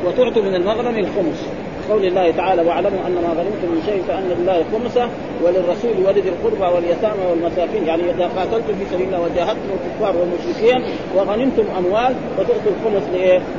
وتعطوا 0.07 0.43
من 0.43 0.55
المغنم 0.55 0.99
الخمس. 0.99 1.49
قول 1.91 2.05
الله 2.05 2.31
تعالى 2.31 2.63
واعلموا 2.63 3.07
أن 3.07 3.15
ما 3.15 3.29
غنمتم 3.29 3.69
من 3.75 3.83
شيء 3.87 4.03
فأن 4.09 4.29
لله 4.39 4.65
خمسة 4.73 5.09
وللرسول 5.43 6.07
ولذي 6.07 6.29
القربى 6.29 6.75
واليتامى 6.75 7.25
والمساكين. 7.31 7.87
يعني 7.87 8.03
إذا 8.11 8.31
قاتلتم 8.37 8.75
في 8.79 8.85
سبيل 8.93 9.07
الله 9.07 9.21
وجاهدتم 9.21 9.69
الكفار 9.75 10.17
والمشركين 10.17 10.85
وغنمتم 11.17 11.65
أموال 11.79 12.15
فتؤتوا 12.37 12.73
الخمس 12.77 13.03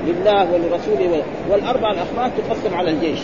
لله 0.08 0.48
ولرسوله 0.54 1.24
والأربع 1.52 1.92
الأخماس 1.92 2.32
تقسم 2.38 2.76
على 2.76 2.90
الجيش. 2.90 3.20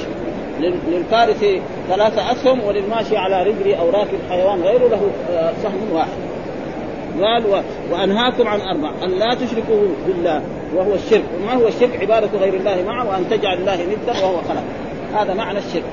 للفارس 0.91 1.45
ثلاثة 1.89 2.31
أسهم 2.31 2.63
وللماشي 2.63 3.17
على 3.17 3.43
رجل 3.43 3.73
أو 3.73 3.89
راكب 3.89 4.17
حيوان 4.29 4.61
غيره 4.61 4.87
له 4.87 5.01
آه، 5.31 5.53
سهم 5.63 5.93
واحد. 5.93 6.17
قال 7.21 7.45
و... 7.45 7.61
وأنهاكم 7.91 8.47
عن 8.47 8.61
أربع 8.61 8.91
أن 9.03 9.09
لا 9.09 9.35
تشركوا 9.35 9.87
بالله 10.07 10.41
وهو 10.75 10.93
الشرك. 10.93 11.23
وما 11.41 11.53
هو 11.53 11.67
الشرك؟ 11.67 12.01
عبادة 12.01 12.29
غير 12.39 12.53
الله 12.53 12.83
معه 12.85 13.09
وأن 13.09 13.29
تجعل 13.29 13.57
الله 13.57 13.75
ندا 13.75 14.23
وهو 14.23 14.37
خلق 14.37 14.63
هذا 15.15 15.33
معنى 15.33 15.59
الشرك. 15.59 15.83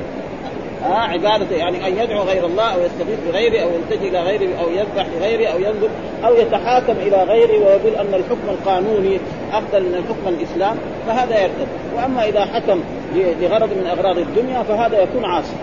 آه 0.85 0.99
عبادة 0.99 1.57
يعني 1.57 1.87
أن 1.87 1.99
يدعو 1.99 2.23
غير 2.23 2.47
الله 2.47 2.75
أو 2.75 2.81
يستغيث 2.81 3.19
بغيره 3.29 3.63
أو 3.63 3.69
يلتجئ 3.69 4.09
إلى 4.09 4.23
غيره 4.23 4.49
أو 4.61 4.71
يذبح 4.71 5.07
لغيره 5.17 5.49
أو 5.49 5.59
ينظر 5.59 5.89
أو 6.25 6.35
يتحاكم 6.35 6.93
إلى 6.93 7.23
غيره 7.23 7.67
ويقول 7.67 7.95
أن 7.95 8.15
الحكم 8.15 8.49
القانوني 8.49 9.19
أفضل 9.53 9.83
من 9.83 9.95
الحكم 9.95 10.29
الإسلام 10.29 10.77
فهذا 11.07 11.43
يرتد. 11.43 11.69
وأما 11.97 12.29
إذا 12.29 12.45
حكم 12.45 12.81
لغرض 13.15 13.69
من 13.69 13.87
أغراض 13.87 14.19
الدنيا 14.19 14.63
فهذا 14.63 15.03
يكون 15.03 15.25
عاصي. 15.25 15.55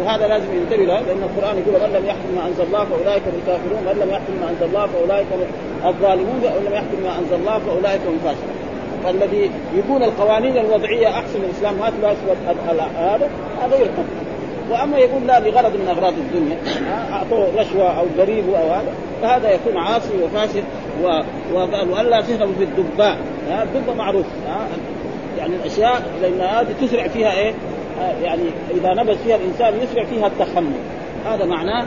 وهذا 0.00 0.28
لازم 0.28 0.46
ينتبه 0.54 0.84
له 0.84 1.00
لأن 1.00 1.22
القرآن 1.22 1.58
يقول 1.58 1.80
من 1.80 1.96
لم 1.98 2.06
يحكم 2.06 2.30
ما 2.36 2.46
أنزل 2.46 2.62
الله 2.62 2.84
فأولئك 2.84 3.22
هم 3.22 3.32
الكافرون 3.40 3.80
من 3.86 4.02
لم 4.02 4.10
يحكم 4.10 4.32
ما 4.40 4.50
أنزل 4.50 4.64
الله 4.64 4.86
فأولئك 4.86 5.26
هم 5.32 5.88
الظالمون 5.88 6.40
ومن 6.44 6.66
لم 6.66 6.74
يحكم 6.74 6.98
ما 7.04 7.18
أنزل 7.18 7.34
الله 7.34 7.58
فأولئك 7.58 8.00
هم 8.06 8.14
الفاسقون. 8.14 8.67
فالذي 9.04 9.50
يقول 9.74 10.02
القوانين 10.02 10.58
الوضعية 10.58 11.08
أحسن 11.08 11.40
الإسلام. 11.44 11.74
ما 11.74 11.90
تناسب 11.90 12.36
هذا 12.68 13.30
هذا 13.62 13.76
يرفض 13.76 14.04
وأما 14.70 14.98
يقول 14.98 15.26
لا 15.26 15.40
لغرض 15.40 15.76
من 15.76 15.88
أغراض 15.88 16.12
الدنيا. 16.12 16.56
أعطوه 17.12 17.48
رشوة 17.56 17.98
أو 17.98 18.06
قريب 18.18 18.44
أو 18.48 18.72
هذا. 18.72 18.92
فهذا 19.22 19.52
يكون 19.52 19.76
عاصي 19.76 20.12
وفاسد 20.24 20.64
وقال 21.54 21.90
وألا 21.90 22.20
تهربوا 22.20 22.54
في 22.58 22.64
الدباء. 22.64 23.18
الدبه 23.62 23.94
معروف. 23.94 24.26
يعني 25.38 25.56
الأشياء 25.56 26.02
لأن 26.22 26.40
هذه 26.40 26.74
تسرع 26.80 27.08
فيها 27.08 27.32
إيه؟ 27.32 27.54
يعني 28.22 28.42
إذا 28.70 28.94
نبذ 29.02 29.18
فيها 29.18 29.36
الإنسان 29.36 29.74
يسرع 29.82 30.04
فيها 30.04 30.26
التخمر. 30.26 30.78
هذا 31.26 31.44
معناه. 31.44 31.84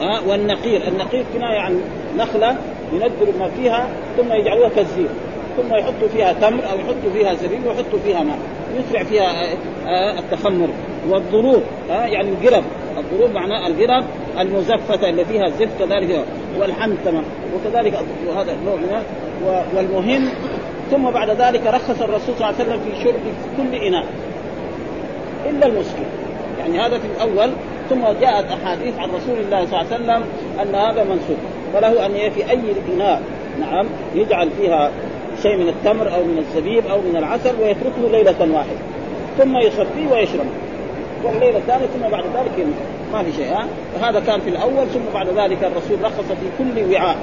ها 0.00 0.20
والنقير. 0.28 0.88
النقير 0.88 1.24
كناية 1.34 1.60
عن 1.60 1.80
نخلة 2.18 2.56
ينذر 2.92 3.38
ما 3.38 3.48
فيها 3.48 3.88
ثم 4.16 4.32
يجعلوها 4.32 4.68
كالزير 4.68 5.08
ثم 5.56 5.74
يحطوا 5.74 6.08
فيها 6.08 6.32
تمر 6.32 6.64
أو 6.72 6.78
يحطوا 6.78 7.10
فيها 7.12 7.34
زبيب 7.34 7.66
ويحطوا 7.66 7.98
فيها 8.04 8.22
ماء 8.22 8.38
يسرع 8.78 9.02
فيها 9.02 9.32
التخمر 10.18 10.68
والضروب 11.08 11.62
يعني 11.88 12.28
القرب 12.28 12.64
الضروب 12.98 13.30
معناه 13.30 13.66
القرب 13.66 14.04
المزفته 14.38 15.08
اللي 15.08 15.24
فيها 15.24 15.48
زفت 15.48 15.78
كذلك 15.78 16.24
والحنتمه 16.58 17.22
وكذلك 17.54 17.98
وهذا 18.28 18.52
النوع 18.52 18.76
من 18.76 19.02
والمهم 19.76 20.28
ثم 20.90 21.10
بعد 21.10 21.30
ذلك 21.30 21.66
رخص 21.66 22.02
الرسول 22.02 22.34
صلى 22.38 22.50
الله 22.50 22.60
عليه 22.60 22.64
وسلم 22.64 22.80
في 22.80 23.04
شرب 23.04 23.20
كل 23.56 23.74
إناء 23.74 24.04
إلا 25.50 25.66
المسكر 25.66 26.04
يعني 26.58 26.80
هذا 26.80 26.98
في 26.98 27.06
الأول 27.06 27.50
ثم 27.90 28.02
جاءت 28.20 28.44
أحاديث 28.50 28.98
عن 28.98 29.08
رسول 29.08 29.38
الله 29.38 29.66
صلى 29.66 29.80
الله 29.80 29.92
عليه 29.92 29.94
وسلم 29.94 30.24
أن 30.62 30.74
هذا 30.74 31.04
منسوخ 31.04 31.38
فله 31.72 32.06
أن 32.06 32.30
في 32.30 32.50
أي 32.50 32.60
إناء 32.94 33.22
نعم 33.60 33.86
يجعل 34.14 34.50
فيها 34.50 34.90
شيء 35.44 35.56
من 35.56 35.68
التمر 35.68 36.14
أو 36.14 36.24
من 36.24 36.38
الزبيب 36.38 36.86
أو 36.86 36.98
من 37.00 37.16
العسل 37.16 37.54
ويتركه 37.60 38.10
ليلة 38.12 38.54
واحدة. 38.54 38.78
ثم 39.38 39.56
يصفيه 39.56 40.12
ويشرب 40.12 40.46
والليله 41.24 41.58
الثانية 41.58 41.86
ثم 41.86 42.08
بعد 42.08 42.24
ذلك 42.24 42.66
ما 43.12 43.22
في 43.22 43.32
شيء 43.32 43.46
ها؟ 43.46 43.66
فهذا 43.94 44.20
كان 44.20 44.40
في 44.40 44.48
الأول 44.48 44.86
ثم 44.94 45.14
بعد 45.14 45.28
ذلك 45.28 45.64
الرسول 45.64 46.04
رخص 46.04 46.24
في 46.24 46.46
كل 46.58 46.94
وعاء. 46.94 47.16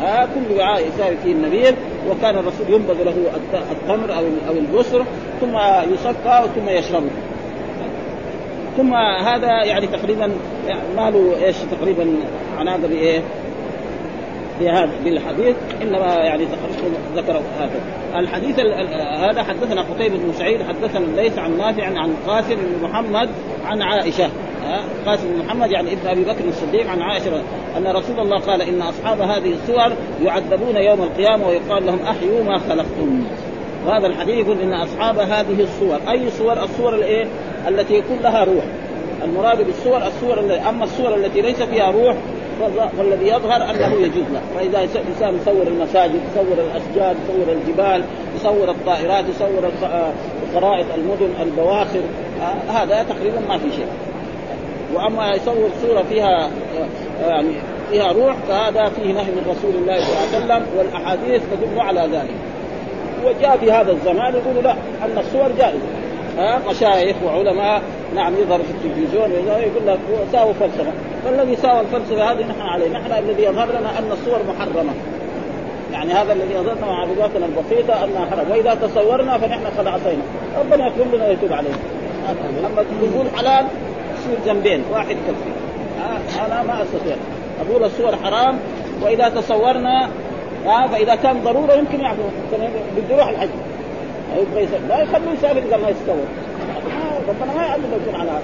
ها؟ 0.00 0.28
كل 0.34 0.58
وعاء 0.58 0.86
يساوي 0.86 1.16
فيه 1.24 1.32
النبيذ 1.32 1.74
وكان 2.10 2.34
الرسول 2.34 2.74
ينبذ 2.74 3.02
له 3.02 3.14
التمر 3.72 4.14
أو 4.14 4.24
أو 4.48 4.52
البصر 4.52 5.02
ثم 5.40 5.56
يصفى 5.94 6.42
ثم 6.54 6.68
يشربه. 6.68 7.10
ثم 8.76 8.94
هذا 8.94 9.64
يعني 9.64 9.86
تقريبا 9.86 10.32
ما 10.96 11.10
له 11.10 11.44
إيش 11.44 11.56
تقريبا 11.56 12.06
عناقه 12.58 12.86
بايه؟ 12.88 13.22
بهذا 14.60 14.90
بالحديث 15.04 15.56
إنما 15.82 16.14
يعني 16.14 16.46
ذكر 17.16 17.32
هذا. 17.32 17.80
الحديث 18.16 18.58
هذا 19.18 19.42
حدثنا 19.42 19.82
قتيبة 19.82 20.16
بن 20.16 20.32
سعيد 20.32 20.62
حدثنا 20.62 21.20
ليس 21.20 21.38
عن 21.38 21.58
نافع 21.58 21.86
عن 21.86 22.14
قاسم 22.26 22.54
بن 22.54 22.88
محمد 22.88 23.28
عن 23.66 23.82
عائشة. 23.82 24.30
قاسم 25.06 25.28
بن 25.28 25.44
محمد 25.46 25.70
يعني 25.70 25.92
ابن 25.92 26.06
أبي 26.08 26.24
بكر 26.24 26.48
الصديق 26.48 26.90
عن 26.90 27.02
عائشة 27.02 27.42
أن 27.76 27.86
رسول 27.86 28.20
الله 28.20 28.38
قال 28.38 28.62
إن 28.62 28.82
أصحاب 28.82 29.20
هذه 29.20 29.52
الصور 29.52 29.92
يعذبون 30.24 30.76
يوم 30.76 31.02
القيامة 31.02 31.48
ويقال 31.48 31.86
لهم 31.86 31.98
أحيوا 32.02 32.44
ما 32.44 32.58
خلقتم. 32.58 33.24
وهذا 33.86 34.06
الحديث 34.06 34.34
يقول 34.34 34.60
إن 34.60 34.72
أصحاب 34.72 35.18
هذه 35.18 35.60
الصور 35.60 35.98
أي 36.10 36.30
صور 36.30 36.62
الصور 36.62 36.94
الإيه؟ 36.94 37.26
التي 37.68 37.94
يكون 37.94 38.18
لها 38.22 38.44
روح. 38.44 38.64
المراد 39.24 39.66
بالصور 39.66 40.06
الصور 40.06 40.40
التي 40.40 40.68
أما 40.68 40.84
الصور 40.84 41.14
التي 41.14 41.40
ليس 41.40 41.62
فيها 41.62 41.90
روح 41.90 42.16
والذي 42.98 43.28
يظهر 43.28 43.70
أنه 43.70 43.94
يجوز 43.94 44.24
له. 44.32 44.40
فإذا 44.56 44.78
الانسان 44.78 45.36
يصور 45.42 45.66
المساجد 45.66 46.20
يصور 46.32 46.56
الاشجار 46.58 47.14
يصور 47.24 47.52
الجبال 47.52 48.04
يصور 48.36 48.70
الطائرات 48.70 49.24
يصور 49.28 49.70
خرائط 50.54 50.86
المدن 50.94 51.30
البواخر 51.42 52.00
هذا 52.68 53.02
تقريبا 53.02 53.40
ما 53.48 53.58
في 53.58 53.72
شيء. 53.72 53.88
وأما 54.94 55.30
يصور 55.34 55.70
صورة 55.82 56.02
فيها 56.02 56.50
يعني 57.22 57.52
فيها 57.90 58.12
روح 58.12 58.36
فهذا 58.48 58.88
فيه 58.88 59.12
نهي 59.12 59.30
من 59.30 59.46
رسول 59.50 59.74
الله 59.74 60.00
صلى 60.00 60.42
الله 60.42 60.54
عليه 60.54 60.64
وسلم 60.64 60.78
والأحاديث 60.78 61.42
تدل 61.42 61.80
على 61.80 62.00
ذلك. 62.00 62.34
وجاء 63.24 63.56
في 63.56 63.72
هذا 63.72 63.92
الزمان 63.92 64.34
يقول 64.34 64.64
لا 64.64 64.72
أن 65.02 65.18
الصور 65.18 65.48
جائزة. 65.58 66.00
مشايخ 66.70 67.16
وعلماء 67.24 67.82
نعم 68.14 68.34
يظهر 68.36 68.58
في 68.58 68.70
التلفزيون 68.70 69.30
يقول 69.46 69.86
لك 69.86 69.98
ساووا 70.32 70.52
فلسفة. 70.52 70.92
فالذي 71.24 71.56
ساوى 71.56 71.80
الفلسفة 71.80 72.32
هذه 72.32 72.46
نحن 72.46 72.60
عليه. 72.60 72.88
نحن 72.88 73.12
الذي 73.12 73.42
يظهر 73.42 73.68
لنا 73.68 73.98
أن 73.98 74.12
الصور 74.12 74.38
محرمة. 74.48 74.92
يعني 75.92 76.12
هذا 76.12 76.32
الذي 76.32 76.54
يظهرنا 76.54 76.86
مع 76.86 77.00
عباداتنا 77.00 77.46
البسيطه 77.46 78.04
أنها 78.04 78.26
حرام. 78.30 78.50
وإذا 78.50 78.74
تصورنا 78.74 79.38
فنحن 79.38 79.66
قد 79.78 79.86
عصينا. 79.86 80.22
ربنا 80.60 80.86
يكرم 80.86 81.14
لنا 81.14 81.28
ويتوب 81.28 81.52
علينا. 81.52 81.76
أما 82.66 82.82
تقول 82.82 83.26
حلال 83.36 83.66
يصير 84.18 84.54
ذنبين 84.54 84.82
واحد 84.92 85.10
يكفي 85.10 85.50
أنا 86.46 86.62
ما 86.62 86.82
أستطيع. 86.82 87.16
أقول 87.60 87.84
الصور 87.84 88.16
حرام 88.16 88.58
وإذا 89.02 89.28
تصورنا 89.28 90.08
آه 90.66 90.86
فإذا 90.86 91.14
كان 91.14 91.40
ضرورة 91.44 91.72
يمكن 91.72 92.00
يعملوا 92.00 92.30
بده 92.96 93.14
يروح 93.14 93.28
الحج. 93.28 93.48
لا 94.88 95.02
يخلوه 95.02 95.32
يسافر 95.32 95.58
اذا 95.58 95.76
ما 95.76 95.88
يتصور. 95.88 96.24
ربنا 97.30 97.54
ما 97.54 97.66
يعلم 97.66 97.84
يكون 98.02 98.20
على 98.20 98.30
هذا. 98.30 98.42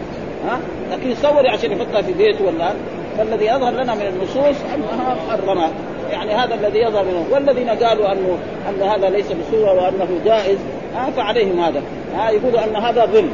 ها؟ 0.49 0.59
لكن 0.90 1.11
يصور 1.11 1.49
عشان 1.49 1.73
يحطها 1.73 2.02
في 2.02 2.12
بيته 2.12 2.45
ولا 2.45 2.73
فالذي 3.19 3.47
يظهر 3.47 3.73
لنا 3.73 3.95
من 3.95 4.07
النصوص 4.07 4.57
انها 4.75 5.16
محرمه 5.28 5.69
يعني 6.11 6.35
هذا 6.35 6.55
الذي 6.55 6.78
يظهر 6.78 7.05
منه. 7.05 7.26
والذين 7.31 7.69
قالوا 7.69 8.12
انه 8.12 8.38
أن 8.69 8.83
هذا 8.83 9.09
ليس 9.09 9.26
بصورة 9.33 9.73
وأنه 9.73 10.09
جائز 10.25 10.59
ها؟ 10.95 11.11
فعليهم 11.11 11.61
هذا. 11.61 11.83
ها؟ 12.16 12.31
يقولوا 12.31 12.64
أن 12.64 12.76
هذا 12.76 13.07
ظل 13.07 13.28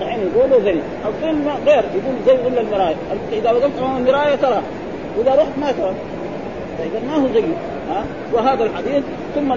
الحين 0.00 0.30
يقولوا 0.34 0.58
ظل 0.58 0.80
الظل 1.06 1.50
غير. 1.66 1.84
يقول 1.94 2.14
زي 2.26 2.36
ظل 2.36 2.58
المراية. 2.58 2.96
إذا 3.32 3.52
وقفت 3.52 3.78
أمام 3.78 3.96
المراية 3.96 4.34
ترى. 4.34 4.62
وإذا 5.18 5.34
رحت 5.34 5.58
ما 5.60 5.72
ترى. 5.72 5.94
فاذا 6.78 7.06
ما 7.06 7.14
هو 7.14 7.28
زي 7.34 7.42
ها؟ 7.90 8.04
وهذا 8.32 8.64
الحديث 8.64 9.04
ثم 9.34 9.52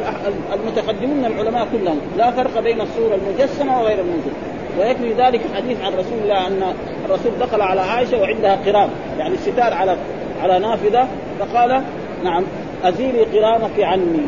المتقدمون 0.53 1.25
العلماء 1.25 1.67
كلهم 1.71 1.99
لا 2.17 2.31
فرق 2.31 2.59
بين 2.59 2.81
الصورة 2.81 3.15
المجسمة 3.15 3.81
وغير 3.81 3.99
المنزل. 3.99 4.31
ويكفي 4.79 5.13
ذلك 5.13 5.41
حديث 5.55 5.81
عن 5.81 5.93
رسول 5.93 6.19
الله 6.23 6.47
أن 6.47 6.73
الرسول 7.05 7.31
دخل 7.39 7.61
على 7.61 7.81
عائشة 7.81 8.21
وعندها 8.21 8.55
قرام 8.65 8.89
يعني 9.19 9.33
الستار 9.33 9.73
على 9.73 9.95
على 10.41 10.59
نافذة 10.59 11.07
فقال 11.39 11.83
نعم 12.23 12.43
أزيلي 12.83 13.23
قرامك 13.23 13.79
عني. 13.79 14.25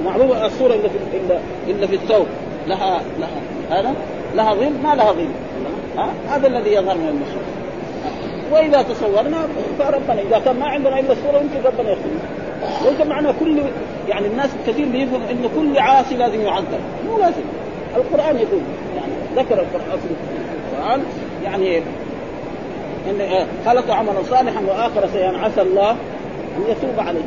ومعلوم 0.00 0.32
الصورة 0.32 0.74
اللي 0.74 0.88
في 0.88 1.18
اللي 1.68 1.88
في 1.88 1.94
الثوب. 1.94 2.26
لها 2.66 3.00
لها 3.20 3.78
هذا؟ 3.78 3.94
لها 4.34 4.54
ظل؟ 4.54 4.72
ما 4.82 4.94
لها 4.94 5.12
ظل. 5.12 5.28
هذا 6.28 6.46
الذي 6.46 6.72
يظهر 6.72 6.96
من 6.96 7.08
النصوص 7.08 7.53
وإذا 8.52 8.82
تصورنا 8.82 9.46
فربنا 9.78 10.22
إذا 10.28 10.38
كان 10.44 10.58
ما 10.58 10.66
عندنا 10.66 11.00
إلا 11.00 11.12
الصورة 11.12 11.40
يمكن 11.42 11.66
ربنا 11.66 11.90
يخلينا. 11.90 12.20
وليس 12.86 13.00
معنى 13.00 13.28
كل 13.40 13.58
يعني 14.08 14.26
الناس 14.26 14.50
كثير 14.66 14.88
بيفهم 14.88 15.20
انه 15.30 15.48
كل 15.56 15.78
عاصي 15.78 16.14
لازم 16.14 16.40
يعذب. 16.40 16.80
مو 17.06 17.18
لازم. 17.18 17.42
القرآن 17.96 18.36
يقول 18.36 18.60
يعني 18.96 19.12
ذكر 19.36 19.54
القرآن 19.54 19.98
القرآن 20.72 21.02
يعني 21.44 21.78
إن 23.10 23.46
خلق 23.66 23.90
عملا 23.90 24.22
صالحا 24.30 24.60
وآخر 24.68 25.08
سيئا 25.12 25.38
عسى 25.38 25.62
الله 25.62 25.90
أن 26.56 26.62
يتوب 26.68 27.06
عليه. 27.06 27.24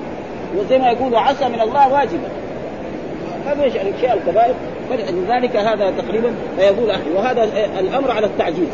وزي 0.57 0.77
ما 0.77 0.91
يقول 0.91 1.15
عسى 1.15 1.49
من 1.49 1.61
الله 1.61 1.93
واجبا. 1.93 2.29
هذا 3.47 3.63
إيش؟ 3.63 3.73
الأشياء 3.75 4.17
الكبائر. 4.17 4.53
فلذلك 4.89 5.55
هذا 5.55 5.91
تقريبا 5.91 6.33
فيقول 6.57 6.91
احي 6.91 7.11
وهذا 7.15 7.43
الأمر 7.79 8.11
على 8.11 8.25
التعجيز. 8.25 8.69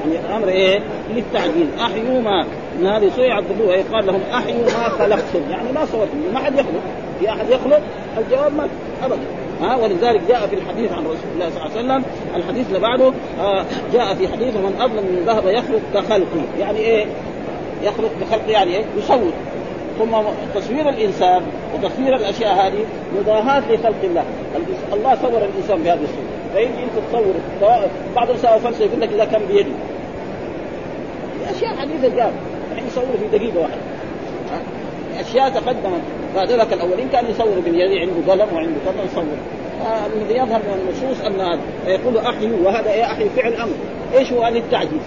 يعني 0.00 0.26
الامر 0.26 0.48
إيه؟ 0.48 0.80
للتعجيز 1.14 1.66
أحيوا 1.80 2.20
ما 2.20 2.46
ان 2.78 2.86
هذه 2.86 3.10
سوء 3.16 3.24
يعذبوها 3.24 3.76
يقال 3.76 4.06
لهم 4.06 4.20
أحيوا 4.34 4.64
ما 4.64 4.88
خلقتم. 4.88 5.50
يعني 5.50 5.72
ما 5.72 5.84
صورتم 5.84 6.16
ما 6.34 6.38
حد 6.38 6.52
يخلق. 6.54 6.82
في 7.20 7.30
أحد 7.30 7.50
يخلق؟ 7.50 7.80
الجواب 8.18 8.54
ما 8.56 8.68
ابدا. 9.02 9.22
ها؟ 9.62 9.76
ولذلك 9.76 10.20
جاء 10.28 10.46
في 10.46 10.54
الحديث 10.56 10.92
عن 10.92 11.04
رسول 11.04 11.30
الله 11.34 11.50
صلى 11.50 11.58
الله 11.58 11.76
عليه 11.76 11.80
وسلم 11.80 12.04
الحديث 12.36 12.66
اللي 12.68 12.80
بعده 12.80 13.12
آه 13.40 13.64
جاء 13.92 14.14
في 14.14 14.28
حديث 14.28 14.56
من 14.56 14.76
أظلم 14.80 15.04
من 15.04 15.22
ذهب 15.26 15.46
يخلق 15.46 15.80
كخلقي. 15.94 16.60
يعني 16.60 16.78
إيه؟ 16.78 17.06
يخلق 17.82 18.10
بخلقه 18.20 18.50
يعني 18.50 18.76
إيه؟ 18.76 18.84
يصور. 18.98 19.32
ثم 19.98 20.16
تصوير 20.54 20.88
الإنسان 20.88 21.42
وتصوير 21.74 22.16
الأشياء 22.16 22.66
هذه 22.66 22.84
مضاهاة 23.18 23.60
لخلق 23.72 24.04
الله. 24.04 24.24
الله 24.92 25.14
صور 25.22 25.38
الإنسان 25.38 25.82
بهذه 25.82 26.02
الصورة. 26.02 26.39
فيجي 26.54 26.84
أنت 26.84 27.04
تصور 27.10 27.34
بعض 28.16 28.28
الناس 28.30 28.46
فلسفة 28.46 28.84
يقول 28.84 29.00
لك 29.00 29.12
إذا 29.12 29.24
كان 29.24 29.42
بيدي. 29.48 29.72
أشياء 31.56 31.76
حديثة 31.76 32.16
جاء 32.16 32.32
يعني 32.74 32.86
يصوروا 32.86 33.16
في 33.20 33.38
دقيقة 33.38 33.58
واحدة. 33.60 33.80
أشياء 35.20 35.50
تقدمت. 35.50 36.02
فذلك 36.34 36.72
الأولين 36.72 37.08
كان 37.08 37.30
يصور 37.30 37.60
باليد 37.64 37.98
عنده 37.98 38.32
قلم 38.32 38.54
وعنده 38.54 38.80
كذا 38.84 39.04
يصور 39.04 39.24
الذي 40.16 40.34
يظهر 40.34 40.58
من 40.58 40.80
النصوص 40.82 41.24
أن 41.24 41.58
يقول 41.86 42.18
احيوا 42.18 42.58
وهذا 42.64 42.90
إيه 42.90 43.04
احيوا 43.04 43.28
فعل 43.36 43.52
أمر. 43.52 43.74
إيش 44.18 44.32
هو 44.32 44.48
للتعجيز 44.48 45.02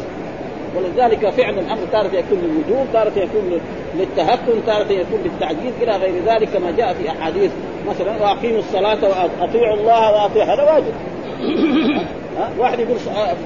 ولذلك 0.77 1.29
فعل 1.29 1.59
الأمر 1.59 1.85
تارة 1.91 2.15
يكون 2.15 2.39
للوجوب 2.39 2.87
تارة 2.93 3.11
يكون 3.15 3.59
للتهكم 3.95 4.59
تارة 4.65 4.91
يكون 4.91 5.19
للتعجيز 5.23 5.73
إلى 5.81 5.91
غير 5.91 6.13
ذلك 6.25 6.49
كما 6.49 6.71
جاء 6.71 6.93
في 6.93 7.09
أحاديث. 7.09 7.51
مثلا 7.87 8.11
وأقيموا 8.21 8.59
الصلاة 8.59 8.97
وأطيعوا 9.03 9.77
الله 9.77 10.11
وأطيعوا 10.11 10.53
هذا 10.53 10.63
واجب. 10.63 10.93
واحد 12.57 12.79
يقول 12.79 12.97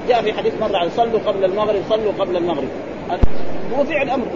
جاء 0.08 0.22
في 0.22 0.32
حديث 0.32 0.52
مرة 0.60 0.76
عن 0.76 0.90
صلوا 0.90 1.20
قبل 1.26 1.44
المغرب 1.44 1.82
صلوا 1.88 2.12
قبل 2.18 2.36
المغرب. 2.36 2.68
هو 3.76 3.84
فعل 3.84 4.10
أمر 4.10 4.26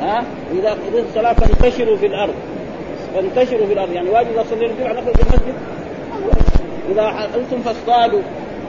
ها؟ 0.00 0.24
إذا 0.52 0.76
إذا 0.92 1.00
الصلاة 1.00 1.32
فانتشروا 1.32 1.96
في 1.96 2.06
الأرض 2.06 2.34
فانتشروا 3.14 3.66
في 3.66 3.72
الأرض 3.72 3.92
يعني 3.92 4.10
واجب 4.10 4.30
اذا 4.30 4.44
صلينا 4.50 4.72
الجمعه 4.72 4.92
نخرج 4.92 5.14
في 5.14 5.22
المسجد. 5.22 5.54
إذا 6.92 7.10
حللتم 7.10 7.60
فاصطادوا 7.64 8.20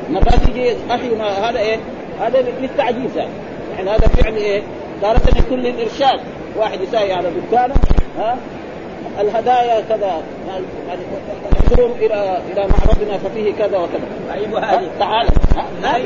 مرات 0.10 0.50
يجي 0.50 0.75
احيوا 0.92 1.18
هذا 1.50 1.60
إيه؟ 1.60 1.80
هذا 2.22 2.46
للتعجيز 2.62 3.18
يعني. 3.18 3.32
يعني 3.78 3.90
هذا 3.90 4.08
فعل 4.08 4.36
إيه؟ 4.36 4.62
تارة 5.02 5.22
يكون 5.38 5.60
للارشاد 5.60 6.20
واحد 6.58 6.82
يساوي 6.82 7.13
على 7.13 7.30
دكانه 7.30 7.74
ها؟ 8.18 8.38
الهدايا 9.20 9.82
كذا 9.90 10.22
يعني 10.88 11.02
ينظرون 11.62 11.92
إلى 11.92 12.42
إلى 12.52 12.68
معرضنا 12.68 13.18
ففيه 13.18 13.54
كذا 13.54 13.78
وكذا. 13.78 14.08
طيب 14.30 14.54
وهذه 14.54 14.90
تعال. 15.00 15.28
ما 15.82 15.98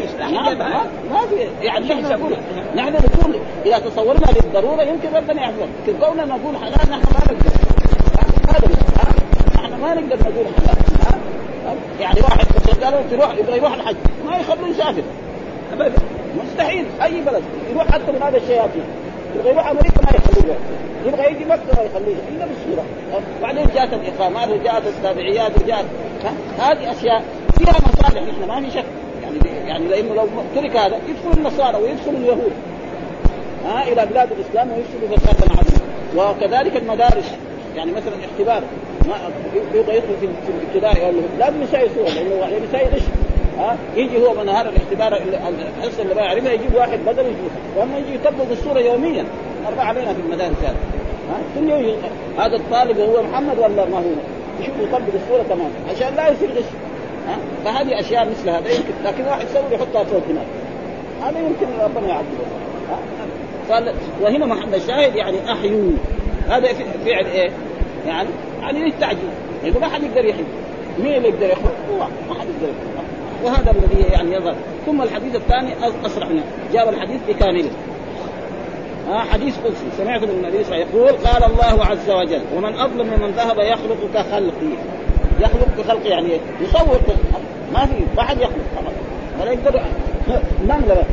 ما 1.11 1.21
في. 1.29 1.65
يعني 1.65 1.87
نحن 1.87 2.11
نقول 2.11 2.37
نحن 2.75 2.93
نقول 2.93 3.39
إذا 3.65 3.79
تصورنا 3.79 4.27
للضرورة 4.31 4.81
يمكن 4.81 5.13
ربنا 5.13 5.41
يحفظ 5.41 5.67
لكن 5.83 5.99
كوننا 5.99 6.25
نقول 6.25 6.57
حلال 6.57 6.89
نحن 6.89 7.03
ما 7.13 7.19
نقدر. 7.25 7.51
هذا 8.49 8.67
نحن 9.55 9.81
ما 9.81 9.93
نقدر 9.93 10.29
نقول 10.29 10.45
حلال. 10.57 10.77
يعني 11.99 12.21
واحد 12.21 12.47
قالوا 12.83 13.01
تروح 13.11 13.37
يبغى 13.37 13.57
يروح 13.57 13.73
الحج. 13.73 13.95
ما 14.25 14.37
يخلوه 14.37 14.69
يسافر. 14.69 15.03
ابدا. 15.73 15.91
مستحيل. 16.43 16.85
أي 17.03 17.21
بلد 17.21 17.43
يروح 17.71 17.87
حتى 17.91 18.11
من 18.11 18.21
هذا 18.21 18.37
الشياطين. 18.37 18.83
يبغى 19.35 19.49
يروح 19.49 19.67
أمريكا 19.67 20.01
ما 20.01 20.09
يخلوه 20.09 20.55
يبغى 21.05 21.25
يجي 21.31 21.45
مكه 21.45 21.81
يخليه 21.81 22.15
إلا 22.29 22.45
بالصورة. 22.45 22.85
بعدين 23.41 23.67
جاءت 23.75 23.93
الاقامات 23.93 24.49
وجاءت 24.49 24.87
التابعيات 24.87 25.51
وجاءت 25.63 25.85
هذه 26.59 26.91
أشياء 26.91 27.23
فيها 27.57 27.75
مصالح 27.87 28.21
نحن 28.21 28.47
ما 28.47 28.61
في 28.61 28.71
شك. 28.71 28.85
يعني 29.23 29.67
يعني 29.67 29.87
لأنه 29.87 30.15
لو 30.15 30.27
ترك 30.55 30.77
هذا 30.77 30.95
يدخل 30.95 31.37
النصارى 31.37 31.77
ويدخل 31.77 32.11
اليهود. 32.11 32.51
ها؟ 33.65 33.83
إلى 33.83 34.05
بلاد 34.05 34.29
الإسلام 34.31 34.71
ويفسدوا 34.71 35.17
فسادا 35.17 35.51
عظيما 35.51 36.31
وكذلك 36.31 36.77
المدارس. 36.77 37.35
يعني 37.75 37.91
مثلا 37.91 38.13
اختبار. 38.25 38.63
ما 39.07 39.15
يبغى 39.73 39.95
يدخل 39.95 40.15
في 40.21 40.51
الابتدائي 40.51 41.09
ولا 41.09 41.21
لازم 41.39 41.63
يساوي 41.63 41.89
صورة 41.95 42.09
لأنه 42.09 42.35
يعني 42.35 42.55
يساوي 42.69 42.85
غش 42.85 43.01
ها؟ 43.57 43.77
يجي 43.95 44.25
هو 44.25 44.33
من 44.33 44.49
هذا 44.49 44.69
الاختبار 44.69 45.21
الحصة 45.77 46.01
اللي 46.03 46.15
ما 46.15 46.21
يعرفها 46.21 46.51
يجيب 46.51 46.75
واحد 46.75 46.99
بدل 47.05 47.25
يجيب 47.25 47.51
وأما 47.77 47.97
يجي 47.97 48.15
يطبق 48.15 48.51
الصورة 48.51 48.79
يوميا. 48.79 49.25
أربع 49.67 49.83
علينا 49.83 50.13
في 50.13 50.19
المدارس 50.19 50.55
هذه 50.63 50.75
ها؟ 51.29 51.39
كل 51.55 51.69
يوم 51.69 51.97
هذا 52.37 52.55
الطالب 52.55 52.99
هو 52.99 53.23
محمد 53.23 53.59
ولا 53.59 53.85
ما 53.85 53.97
هو؟ 53.97 54.11
يشوف 54.59 54.75
يطبق 54.81 55.13
الصورة 55.23 55.43
تمام. 55.49 55.69
عشان 55.89 56.15
لا 56.15 56.29
يصير 56.29 56.49
غش. 56.49 56.63
فهذه 57.65 57.99
أشياء 57.99 58.29
مثل 58.29 58.49
هذا. 58.49 58.69
يمكن 58.69 58.93
لكن 59.05 59.25
واحد 59.25 59.45
يسوي 59.49 59.63
يحطها 59.71 60.03
فوق 60.03 60.21
هناك. 60.29 60.47
هذا 61.21 61.39
يمكن 61.39 61.65
ربنا 61.83 62.07
يعذبه 62.07 63.93
وهنا 64.21 64.45
محل 64.45 64.75
الشاهد 64.75 65.15
يعني 65.15 65.51
احيوا 65.51 65.91
هذا 66.49 66.67
فعل 67.05 67.25
إيه؟ 67.25 67.51
يعني 68.07 68.29
يعني 68.61 68.79
للتعجيل. 68.79 69.29
يقول 69.63 69.81
ما 69.81 69.87
حد 69.87 70.03
يقدر 70.03 70.25
يحيي. 70.25 70.45
مين 70.99 71.13
اللي 71.13 71.29
يقدر 71.29 71.45
يخرج؟ 71.45 71.71
الله 71.89 72.09
ما 72.29 72.33
حد 72.33 72.47
يقدر 72.47 72.73
يخرج 72.73 72.96
وهذا 73.43 73.71
الذي 73.71 74.03
يعني 74.11 74.33
يظهر. 74.33 74.55
ثم 74.85 75.01
الحديث 75.01 75.35
الثاني 75.35 75.73
اصرح 76.05 76.29
منه 76.29 76.43
جاب 76.73 76.89
الحديث 76.89 77.21
بكامله. 77.27 77.69
آه 79.09 79.19
حديث 79.19 79.57
قدسي 79.65 79.85
سمعت 79.97 80.21
من 80.23 80.29
النبي 80.29 80.63
صلى 80.63 80.77
يقول 80.77 81.11
قال 81.11 81.43
الله 81.43 81.85
عز 81.85 82.09
وجل 82.09 82.41
ومن 82.55 82.73
أظلم 82.73 83.07
ممن 83.07 83.31
ذهب 83.31 83.59
يخلق 83.59 83.97
كخلقي. 84.13 84.73
يخلق 85.39 85.67
كخلقي 85.77 86.09
يعني؟ 86.09 86.39
يصور 86.61 86.99
ما 87.73 87.85
في 87.85 87.93
ما 88.17 88.23
حد 88.23 88.37
يخلق 88.37 88.53
ولا 89.41 89.51
يقدر 89.51 89.81
نملة 90.63 91.03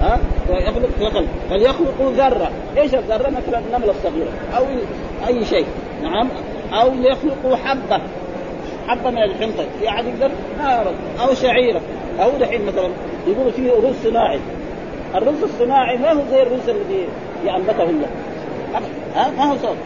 ها 0.00 0.18
يخلق 0.50 0.88
كخلق 1.00 1.28
فليخلقوا 1.50 2.10
ذرة. 2.10 2.50
إيش 2.76 2.94
الذرة؟ 2.94 3.28
مثلا 3.30 3.58
النمله 3.58 3.90
الصغيره 3.90 4.30
أو 4.56 4.64
أي 5.26 5.44
شيء. 5.44 5.66
نعم. 6.02 6.28
أو 6.72 6.94
يخلقوا 6.94 7.56
حبة. 7.56 8.00
حبه 8.88 9.10
من 9.10 9.22
الحنطة. 9.22 9.66
في 9.80 9.88
أحد 9.88 10.04
يقدر؟ 10.04 10.30
أو 11.20 11.34
شعيرة. 11.34 11.80
أو 12.20 12.30
دحين 12.40 12.66
مثلا 12.66 12.88
يقولوا 13.26 13.52
فيه 13.52 13.70
رز 13.70 13.94
صناعي. 14.04 14.40
الرز 15.14 15.42
الصناعي 15.42 15.98
ما 15.98 16.12
هو 16.12 16.20
زي 16.30 16.42
الرز 16.42 16.68
الذي 16.68 17.08
ينبته 17.44 17.82
الله. 17.82 18.08
ها؟ 19.14 19.30
ما 19.38 19.44
هو 19.52 19.56
صوت. 19.56 19.76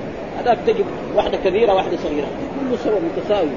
هذاك 0.41 0.59
تجد 0.67 0.85
واحدة 1.17 1.39
كبيرة 1.45 1.75
واحدة 1.75 1.97
صغيرة. 1.97 2.27
كله 2.61 2.77
سوى 2.85 3.01
متساوي. 3.01 3.49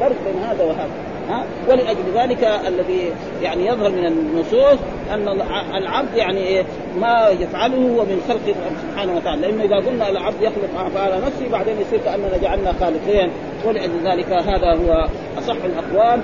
فرق 0.00 0.16
بين 0.26 0.42
هذا 0.42 0.64
وهذا. 0.64 1.09
ها 1.30 1.44
ولأجل 1.68 2.02
ذلك 2.14 2.44
الذي 2.68 3.12
يعني 3.42 3.66
يظهر 3.66 3.90
من 3.90 4.06
النصوص 4.06 4.78
أن 5.14 5.28
العبد 5.74 6.14
يعني 6.16 6.38
إيه 6.38 6.64
ما 7.00 7.28
يفعله 7.40 7.76
هو 7.76 8.04
من 8.04 8.22
خلق 8.28 8.54
سبحانه 8.92 9.16
وتعالى. 9.16 9.40
لأنه 9.40 9.64
إذا 9.64 9.76
قلنا 9.76 10.10
العبد 10.10 10.42
يخلق 10.42 10.86
افعال 10.86 11.24
نفسه 11.24 11.48
بعدين 11.52 11.74
يصير 11.80 12.00
كأننا 12.04 12.36
جعلنا 12.42 12.72
خالقين. 12.80 13.30
ولأجل 13.66 14.00
ذلك 14.04 14.32
هذا 14.32 14.74
هو 14.74 15.06
أصح 15.38 15.56
الأقوال 15.64 16.20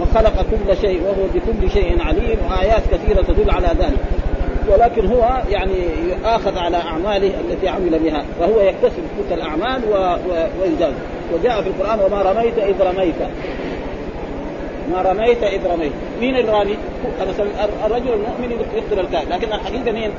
وخلق 0.00 0.46
كل 0.50 0.76
شيء 0.76 1.02
وهو 1.02 1.26
بكل 1.34 1.70
شيء 1.70 2.02
عليم 2.02 2.38
وآيات 2.50 2.82
كثيرة 2.92 3.22
تدل 3.22 3.50
على 3.50 3.68
ذلك. 3.78 3.98
ولكن 4.68 5.06
هو 5.06 5.42
يعني 5.50 5.86
يؤاخذ 6.08 6.58
على 6.58 6.76
أعماله 6.76 7.32
التي 7.40 7.68
عمل 7.68 7.98
بها 7.98 8.24
فهو 8.40 8.60
يكتسب 8.60 9.02
تلك 9.18 9.38
الأعمال 9.38 9.80
ويجاز 10.60 10.92
وجاء 11.34 11.62
في 11.62 11.68
القرآن 11.68 11.98
وما 12.00 12.22
رميت 12.22 12.58
إذ 12.58 12.82
رميت. 12.82 13.14
ما 14.92 15.02
رميت 15.02 15.42
إذ 15.42 15.66
رميت 15.66 15.92
مين 16.20 16.36
الرامي؟ 16.36 16.76
مثلا 17.28 17.46
الرجل 17.86 18.12
المؤمن 18.12 18.66
يقتل 18.74 19.00
الكافر 19.00 19.30
لكن 19.30 19.52
الحقيقة 19.52 19.92
مين؟ 19.92 20.10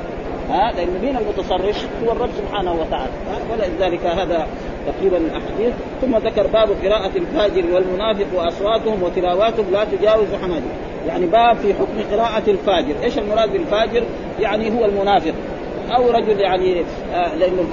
ها 0.50 0.72
لأن 0.72 1.00
مين 1.02 1.16
المتصرف؟ 1.16 1.88
هو 2.04 2.12
الرب 2.12 2.30
سبحانه 2.38 2.72
وتعالى 2.72 3.12
ولذلك 3.52 4.06
هذا 4.06 4.46
تقريبا 4.86 5.16
الأحاديث 5.16 5.74
ثم 6.00 6.16
ذكر 6.16 6.46
باب 6.46 6.68
قراءة 6.84 7.10
الفاجر 7.16 7.74
والمنافق 7.74 8.26
وأصواتهم 8.34 9.02
وتلاواتهم 9.02 9.66
لا 9.72 9.84
تجاوز 9.84 10.26
حناجر 10.42 10.70
يعني 11.08 11.26
باب 11.26 11.56
في 11.56 11.74
حكم 11.74 12.16
قراءة 12.16 12.50
الفاجر، 12.50 12.94
إيش 13.02 13.18
المراد 13.18 13.52
بالفاجر؟ 13.52 14.04
يعني 14.40 14.78
هو 14.78 14.84
المنافق 14.84 15.34
أو 15.96 16.10
رجل 16.10 16.40
يعني 16.40 16.84
آه 17.14 17.34
لأنه 17.34 17.64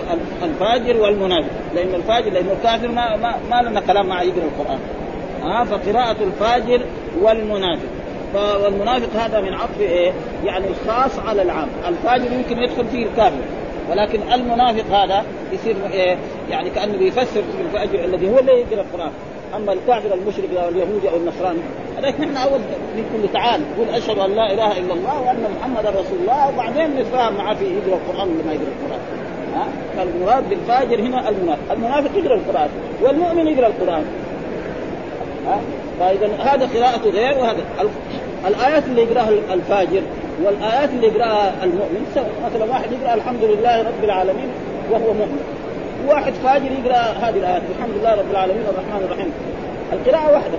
الفاجر 0.44 1.02
والمنافق، 1.02 1.50
لأنه 1.76 1.96
الفاجر 1.96 2.32
لأنه 2.32 2.52
الكافر 2.52 2.88
ما 2.88 3.16
ما, 3.16 3.36
ما 3.52 3.70
لنا 3.70 3.80
كلام 3.80 4.08
مع 4.08 4.22
يقرأ 4.22 4.44
القرآن. 4.44 4.80
ها 5.42 5.62
آه 5.62 5.64
فقراءة 5.64 6.16
الفاجر 6.24 6.82
والمنافق 7.22 7.90
والمنافق 8.36 9.16
هذا 9.16 9.42
من 9.42 9.54
عطف 9.54 9.80
إيه؟ 9.80 10.12
يعني 10.46 10.66
الخاص 10.68 11.20
على 11.20 11.42
العام، 11.42 11.68
الفاجر 11.88 12.32
يمكن 12.34 12.58
يدخل 12.58 12.86
فيه 12.88 13.06
الكافر 13.06 13.42
ولكن 13.92 14.34
المنافق 14.34 14.86
هذا 14.92 15.24
يصير 15.52 15.76
إيه؟ 15.92 16.18
يعني 16.50 16.70
كأنه 16.70 16.98
بيفسر 16.98 17.44
الفاجر 17.66 18.06
الذي 18.06 18.30
هو 18.30 18.40
اللي 18.40 18.52
يقرأ 18.52 18.82
القرآن، 18.82 19.12
أما 19.56 19.74
الكافر 19.74 20.14
المشرك 20.14 20.50
أو 20.64 20.70
اليهودي 20.70 21.10
أو 21.10 21.18
النصراني 21.18 21.60
هذاك 21.98 22.20
نحن 22.20 22.38
أول 22.38 22.60
نقول 22.98 23.34
تعال 23.34 23.62
نقول 23.74 23.96
أشهد 23.96 24.18
أن 24.18 24.32
لا 24.32 24.54
إله 24.54 24.78
إلا 24.78 24.94
الله 24.94 25.22
وأن 25.22 25.48
محمدا 25.60 25.90
رسول 25.90 26.20
الله 26.22 26.50
وبعدين 26.50 26.96
نتفاهم 26.96 27.34
معاه 27.36 27.54
في 27.54 27.66
يقرأ 27.66 27.96
القرآن 27.96 28.28
ولا 28.28 28.46
ما 28.46 28.54
يقرأ 28.54 28.68
القرآن. 28.82 29.02
ها؟ 29.56 29.68
فالمراد 29.98 30.50
بالفاجر 30.50 31.00
هنا 31.00 31.30
المنافق، 31.30 31.72
المنافق 31.72 32.18
يقرأ 32.18 32.36
القرآن 32.36 32.70
والمؤمن 33.02 33.48
يقرأ 33.48 33.68
القرآن. 33.68 34.06
فإذا 36.00 36.28
هذا 36.40 36.70
قراءة 36.80 37.10
غير 37.10 37.38
وهذا. 37.38 37.60
الآيات 38.48 38.84
اللي 38.84 39.02
يقراها 39.02 39.30
الفاجر 39.54 40.02
والآيات 40.44 40.90
اللي 40.90 41.08
يقراها 41.08 41.64
المؤمن 41.64 42.06
مثلا 42.46 42.72
واحد 42.72 42.92
يقرأ 42.92 43.14
الحمد 43.14 43.44
لله 43.44 43.82
رب 43.82 44.04
العالمين 44.04 44.50
وهو 44.92 45.14
مؤمن 45.14 45.40
واحد 46.08 46.34
فاجر 46.34 46.72
يقرأ 46.86 46.98
هذه 46.98 47.38
الآيات 47.38 47.62
الحمد 47.78 47.94
لله 48.00 48.12
رب 48.12 48.32
العالمين 48.32 48.62
الرحمن 48.62 49.06
الرحيم. 49.06 49.32
القراءة 49.94 50.34
واحدة. 50.34 50.58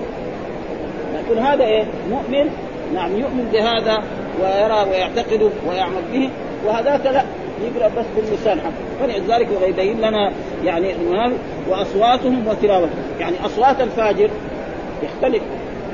لكن 1.15 1.43
هذا 1.43 1.65
إيه؟ 1.65 1.85
مؤمن 2.11 2.51
نعم 2.95 3.17
يؤمن 3.17 3.49
بهذا 3.53 4.03
ويرى 4.43 4.91
ويعتقد 4.91 5.51
ويعمل 5.69 6.03
به 6.13 6.31
وهذاك 6.67 7.07
لا 7.07 7.25
يقرأ 7.65 7.89
بس 7.89 8.05
باللسان 8.17 8.61
حقه 8.61 9.07
فلذلك 9.07 9.49
يبين 9.69 9.99
لنا 9.99 10.33
يعني 10.65 10.95
وأصواتهم 11.71 12.47
وتلاوتهم. 12.49 13.03
يعني 13.21 13.37
أصوات 13.47 13.81
الفاجر 13.81 14.31
يختلف 15.03 15.43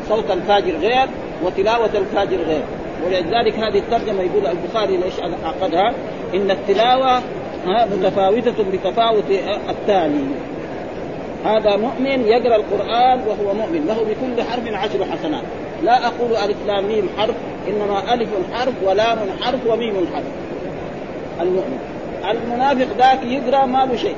صوت 0.09 0.31
الفاجر 0.31 0.77
غير 0.77 1.09
وتلاوة 1.44 1.90
الفاجر 1.94 2.37
غير. 2.37 2.62
ولذلك 3.07 3.55
هذه 3.55 3.79
الترجمة 3.79 4.23
يقول 4.23 4.47
البخاري 4.47 4.97
ليش 4.97 5.14
عقدها 5.44 5.94
إن 6.35 6.51
التلاوة 6.51 7.23
متفاوتة 7.66 8.64
بتفاوت 8.73 9.25
التالي. 9.68 10.25
هذا 11.44 11.77
مؤمن 11.77 12.27
يقرأ 12.27 12.57
القرآن 12.57 13.21
وهو 13.29 13.55
مؤمن. 13.55 13.87
له 13.87 13.94
بكل 13.94 14.42
حرف 14.42 14.75
عشر 14.75 15.05
حسنات. 15.05 15.42
لا 15.83 16.07
أقول 16.07 16.37
ألف 16.37 16.57
لام 16.66 16.85
ميم 16.88 17.09
حرف 17.18 17.35
إنما 17.68 18.14
ألف 18.14 18.29
حرف 18.53 18.75
ولام 18.85 19.18
حرف 19.42 19.66
وميم 19.66 20.07
حرف. 20.14 20.25
المؤمن. 21.40 21.79
المنافق 22.31 22.87
ذاك 22.99 23.18
يقرأ 23.25 23.66
ما 23.66 23.85
له 23.85 23.97
شيء. 23.97 24.16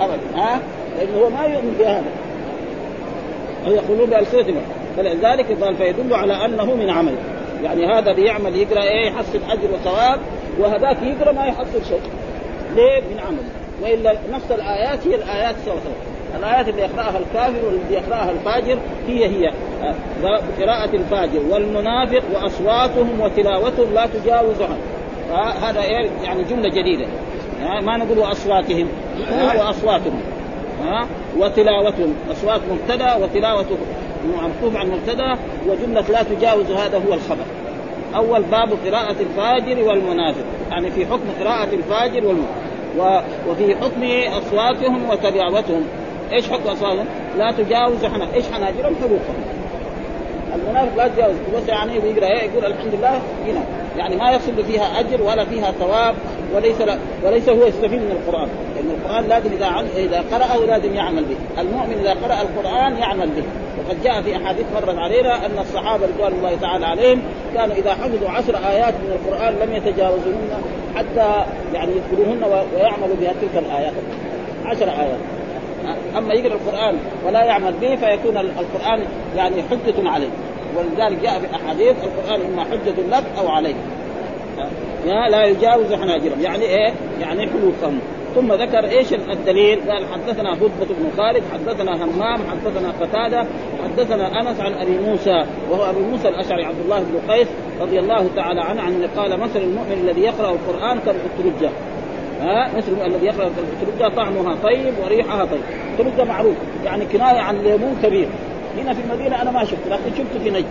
ابدا. 0.00 0.20
ها؟ 0.36 0.60
لأنه 0.98 1.18
هو 1.24 1.30
ما 1.30 1.44
يؤمن 1.44 1.76
بهذا. 1.78 2.25
يقولون 3.72 4.10
بألسنتهم 4.10 4.62
فلذلك 4.96 5.62
قال 5.62 5.76
فيدل 5.76 6.14
على 6.14 6.44
أنه 6.44 6.74
من 6.74 6.90
عمل. 6.90 7.14
يعني 7.64 7.86
هذا 7.86 8.12
بيعمل 8.12 8.56
يقرأ 8.56 8.82
إيه 8.82 9.06
يحصل 9.06 9.38
أجر 9.50 9.68
وثواب 9.74 10.20
وهذاك 10.58 11.02
يقرأ 11.02 11.32
ما 11.32 11.46
يحصل 11.46 11.84
شيء. 11.88 12.00
ليه؟ 12.76 13.00
من 13.00 13.20
عمل. 13.28 13.42
وإلا 13.82 14.14
نفس 14.32 14.50
الآيات 14.50 15.06
هي 15.06 15.14
الآيات 15.14 15.54
سوا 15.64 15.74
سوا 15.74 16.38
الآيات 16.38 16.68
اللي 16.68 16.82
يقرأها 16.82 17.18
الكافر 17.18 17.66
والذي 17.66 17.94
يقرأها 17.94 18.30
الفاجر 18.30 18.78
هي 19.08 19.24
هي. 19.26 19.52
قراءة 20.60 20.96
الفاجر. 20.96 21.40
والمنافق 21.50 22.22
وأصواتهم 22.34 23.20
وتلاوتهم 23.20 23.94
لا 23.94 24.06
تجاوز 24.06 24.62
عنه. 24.62 24.78
هذا 25.62 25.82
إيه؟ 25.82 26.10
يعني 26.24 26.42
جملة 26.42 26.68
جديدة. 26.68 27.06
ما 27.80 27.96
نقول 27.96 28.18
وأصواتهم. 28.18 28.88
وأصواتهم. 29.58 30.20
ها؟ 30.82 31.06
وتلاوتهم 31.38 32.14
أصوات 32.30 32.60
مبتدأ 32.70 33.16
وتلاوته 33.16 33.76
معطوف 34.36 34.76
عن 34.76 34.90
مبتدأ 34.90 35.38
وجملة 35.68 36.04
لا 36.08 36.22
تجاوز 36.22 36.70
هذا 36.70 36.98
هو 36.98 37.14
الخبر. 37.14 37.44
أول 38.16 38.42
باب 38.42 38.72
قراءة 38.86 39.16
الفاجر 39.20 39.88
والمنافق 39.88 40.44
يعني 40.70 40.90
في 40.90 41.06
حكم 41.06 41.24
قراءة 41.40 41.68
الفاجر 41.74 42.26
والمنافق 42.26 43.24
وفي 43.48 43.76
حكم 43.76 44.02
أصواتهم 44.38 45.10
وتلاوتهم. 45.10 45.82
إيش 46.32 46.50
حكم 46.50 46.68
أصواتهم؟ 46.68 47.06
لا 47.38 47.52
تجاوز 47.52 48.04
حنا 48.04 48.34
إيش 48.34 48.44
حناجرهم؟ 48.52 48.94
حروفهم. 49.00 49.36
المنافق 50.56 50.96
لا 50.96 51.08
تجاوز 51.08 51.34
بس 51.54 51.68
يعني 51.68 51.94
يقرأ 51.94 52.26
إيه 52.26 52.50
يقول 52.50 52.64
الحمد 52.64 52.94
لله 52.94 53.20
هنا. 53.46 53.62
يعني 53.96 54.16
ما 54.16 54.30
يصل 54.30 54.64
فيها 54.64 55.00
أجر 55.00 55.22
ولا 55.22 55.44
فيها 55.44 55.72
ثواب 55.72 56.14
وليس 56.54 56.76
وليس 57.24 57.48
هو 57.48 57.66
يستفيد 57.66 58.00
من 58.00 58.18
القرآن. 58.20 58.48
لأن 58.76 58.90
القرآن 58.90 59.28
لازم 59.28 59.52
إذا 59.52 59.84
إذا 59.96 60.24
قرأه 60.32 60.66
لازم 60.66 60.94
يعمل 60.94 61.24
به. 61.24 61.62
المؤمن 61.62 61.98
إذا 62.00 62.10
قرأ 62.10 62.42
القرآن 62.42 62.96
يعمل 62.96 63.26
به. 63.26 63.42
وقد 63.78 64.02
جاء 64.02 64.22
في 64.22 64.36
أحاديث 64.36 64.66
مرت 64.74 64.98
علينا 64.98 65.46
أن 65.46 65.58
الصحابة 65.58 66.06
رضوان 66.06 66.32
الله 66.32 66.56
تعالى 66.60 66.86
عليهم 66.86 67.22
كانوا 67.54 67.74
إذا 67.74 67.94
حفظوا 67.94 68.30
عشر 68.30 68.56
آيات 68.70 68.94
من 68.94 69.18
القرآن 69.18 69.54
لم 69.54 69.76
يتجاوزوهن 69.76 70.62
حتى 70.96 71.44
يعني 71.74 71.92
يذكروهن 71.92 72.42
ويعملوا 72.74 73.16
بها 73.20 73.32
تلك 73.40 73.64
الآيات. 73.64 73.92
عشر 74.64 74.88
آيات. 74.88 75.18
أما 76.18 76.34
يقرأ 76.34 76.54
القرآن 76.54 76.96
ولا 77.26 77.44
يعمل 77.44 77.72
به 77.72 77.96
فيكون 77.96 78.36
القرآن 78.36 79.02
يعني 79.36 79.62
حجة 79.62 80.10
عليه. 80.10 80.28
ولذلك 80.76 81.22
جاء 81.22 81.38
في 81.38 81.46
الاحاديث 81.46 81.96
القرآن 82.04 82.40
اما 82.40 82.64
حجة 82.64 82.94
لك 83.10 83.24
أو 83.38 83.48
عليك. 83.48 83.76
لا 85.06 85.44
يجاوز 85.44 85.94
حناجرهم. 85.94 86.40
يعني 86.40 86.64
إيه؟ 86.64 86.92
يعني 87.20 87.46
حلوفهم. 87.46 88.00
ثم 88.34 88.52
ذكر 88.52 88.84
إيش 88.84 89.12
الدليل؟ 89.12 89.80
قال 89.90 90.04
حدثنا 90.12 90.52
هدبة 90.52 90.86
بن 91.00 91.10
خالد، 91.16 91.42
حدثنا 91.52 92.04
همام، 92.04 92.38
حدثنا 92.50 92.92
قتادة، 93.00 93.46
حدثنا 93.84 94.40
أنس 94.40 94.60
عن 94.60 94.72
أبي 94.72 94.98
موسى 94.98 95.44
وهو 95.70 95.90
ابي 95.90 96.00
موسى 96.00 96.28
الأشعري 96.28 96.64
عبد 96.64 96.80
الله 96.84 96.98
بن 96.98 97.32
قيس 97.32 97.48
رضي 97.80 97.98
الله 97.98 98.28
تعالى 98.36 98.60
عنه 98.60 98.82
عن 98.82 99.08
قال 99.16 99.40
مثل 99.40 99.60
المؤمن 99.60 99.92
الذي 99.92 100.20
يقرأ 100.20 100.50
القرآن 100.50 100.98
كالاترجه 100.98 101.70
ها؟ 102.40 102.76
مثل 102.76 102.92
الذي 103.06 103.26
يقرأ 103.26 103.50
الاترجه 103.82 104.14
طعمها 104.16 104.56
طيب 104.62 104.94
وريحها 105.04 105.44
طيب، 105.44 105.60
الاترجه 105.98 106.24
معروف. 106.24 106.56
يعني 106.84 107.04
كناية 107.04 107.40
عن 107.40 107.56
ليمون 107.56 107.96
كبير. 108.02 108.28
هنا 108.78 108.94
في 108.94 109.00
المدينة 109.00 109.42
أنا 109.42 109.50
ما 109.50 109.64
شفت 109.64 109.86
لكن 109.90 110.10
شفته 110.18 110.44
في 110.44 110.50
نجد. 110.50 110.64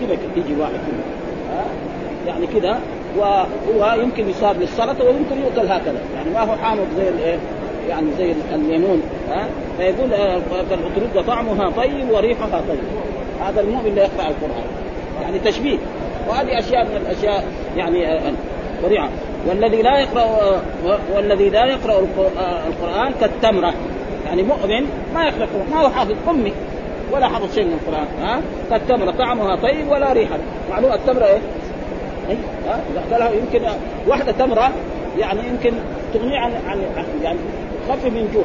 كذا 0.00 0.18
يجي 0.36 0.60
واحد 0.60 0.72
كذا. 0.72 1.04
ها؟ 1.50 1.64
يعني 2.26 2.46
كذا. 2.46 2.80
وهو 3.18 4.02
يمكن 4.02 4.28
يصاب 4.28 4.60
للسلطه 4.60 5.04
ويمكن 5.04 5.40
يؤكل 5.44 5.72
هكذا. 5.72 6.00
يعني 6.16 6.30
ما 6.34 6.40
هو 6.40 6.56
حامض 6.56 6.86
زي 6.96 7.08
الايه 7.08 7.38
يعني 7.88 8.06
زي 8.18 8.34
الليمون. 8.54 9.02
ها؟ 9.30 9.48
فيقول 9.78 10.12
الاترجه 10.70 11.26
طعمها 11.26 11.70
طيب 11.70 12.10
وريحها 12.10 12.60
طيب. 12.68 12.78
هذا 13.46 13.60
المؤمن 13.60 13.86
اللي 13.86 14.00
يقرأ 14.00 14.28
القرآن. 14.28 14.64
يعني 15.22 15.38
تشبيه. 15.38 15.78
وهذه 16.28 16.58
أشياء 16.58 16.84
من 16.84 16.96
الأشياء 16.96 17.44
يعني 17.76 18.30
وريعه 18.84 19.08
والذي 19.46 19.82
لا 19.82 19.98
يقرأ 19.98 20.60
والذي 21.14 21.50
لا 21.50 21.66
يقرأ 21.66 22.06
القران 22.66 23.12
كالتمرة. 23.20 23.74
يعني 24.26 24.42
مؤمن 24.42 24.86
ما 25.14 25.24
يقرا 25.24 25.48
ما 25.70 25.80
هو 25.80 25.90
حافظ 25.90 26.14
أمي 26.28 26.52
ولا 27.12 27.28
حفظ 27.28 27.54
شيء 27.54 27.64
من 27.64 27.72
القرآن. 27.72 28.06
ها؟ 28.22 28.40
كالتمرة 28.70 29.10
طعمها 29.10 29.56
طيب 29.56 29.88
ولا 29.90 30.12
ريحة. 30.12 30.38
معلومة 30.70 30.94
التمرة 30.94 31.24
إيه؟ 31.24 31.40
اي 32.30 32.36
ها؟ 32.68 32.80
اذا 33.10 33.30
يمكن 33.30 33.68
واحدة 34.06 34.32
تمرة 34.32 34.70
يعني 35.18 35.40
يمكن 35.48 35.72
تغني 36.14 36.38
عن 36.38 36.52
عن 36.66 36.78
يعني 37.22 37.38
تخفف 37.88 38.04
من 38.04 38.30
جوع. 38.34 38.44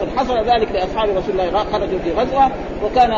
قد 0.00 0.08
حصل 0.16 0.38
ذلك 0.38 0.72
لأصحاب 0.72 1.08
رسول 1.08 1.40
الله 1.40 1.64
خرجوا 1.72 1.98
في 2.04 2.12
غزوة 2.12 2.50
وكان 2.84 3.10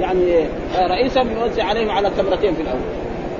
يعني 0.00 0.46
رئيسا 0.78 1.20
يوزع 1.20 1.64
عليهم 1.64 1.90
على 1.90 2.10
تمرتين 2.10 2.54
في 2.54 2.62
الأول. 2.62 2.80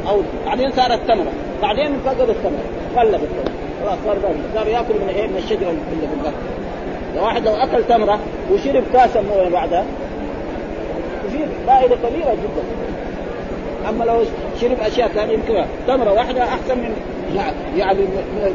أو 0.09 0.21
بعدين 0.47 0.71
صارت 0.73 1.01
تمره 1.09 1.33
بعدين 1.63 1.93
فقد 2.05 2.31
التمره 2.31 2.65
قلب 2.97 3.21
التمره 3.23 3.55
خلاص 3.85 3.99
صار 4.05 4.17
صار 4.55 4.67
ياكل 4.67 4.95
من 4.95 5.09
إيه؟ 5.09 5.27
من 5.27 5.37
الشجرة 5.37 5.71
اللي 5.71 5.81
في 6.09 6.15
البر 6.19 6.33
لو 7.17 7.23
واحد 7.23 7.45
لو 7.45 7.55
أكل 7.55 7.85
تمرة 7.85 8.19
وشرب 8.53 8.83
كاسا 8.93 9.21
مويه 9.21 9.49
بعدها 9.49 9.85
يصير 11.29 11.47
فائدة 11.67 11.97
كبيرة 11.97 12.35
جدا. 12.35 12.63
أما 13.89 14.05
لو 14.05 14.23
شرب 14.61 14.81
أشياء 14.81 15.09
ثانية 15.09 15.35
يمكن 15.35 15.65
تمرة 15.87 16.13
واحدة 16.13 16.45
أحسن 16.45 16.79
من 16.79 16.95
يعني 17.77 18.01
من 18.01 18.53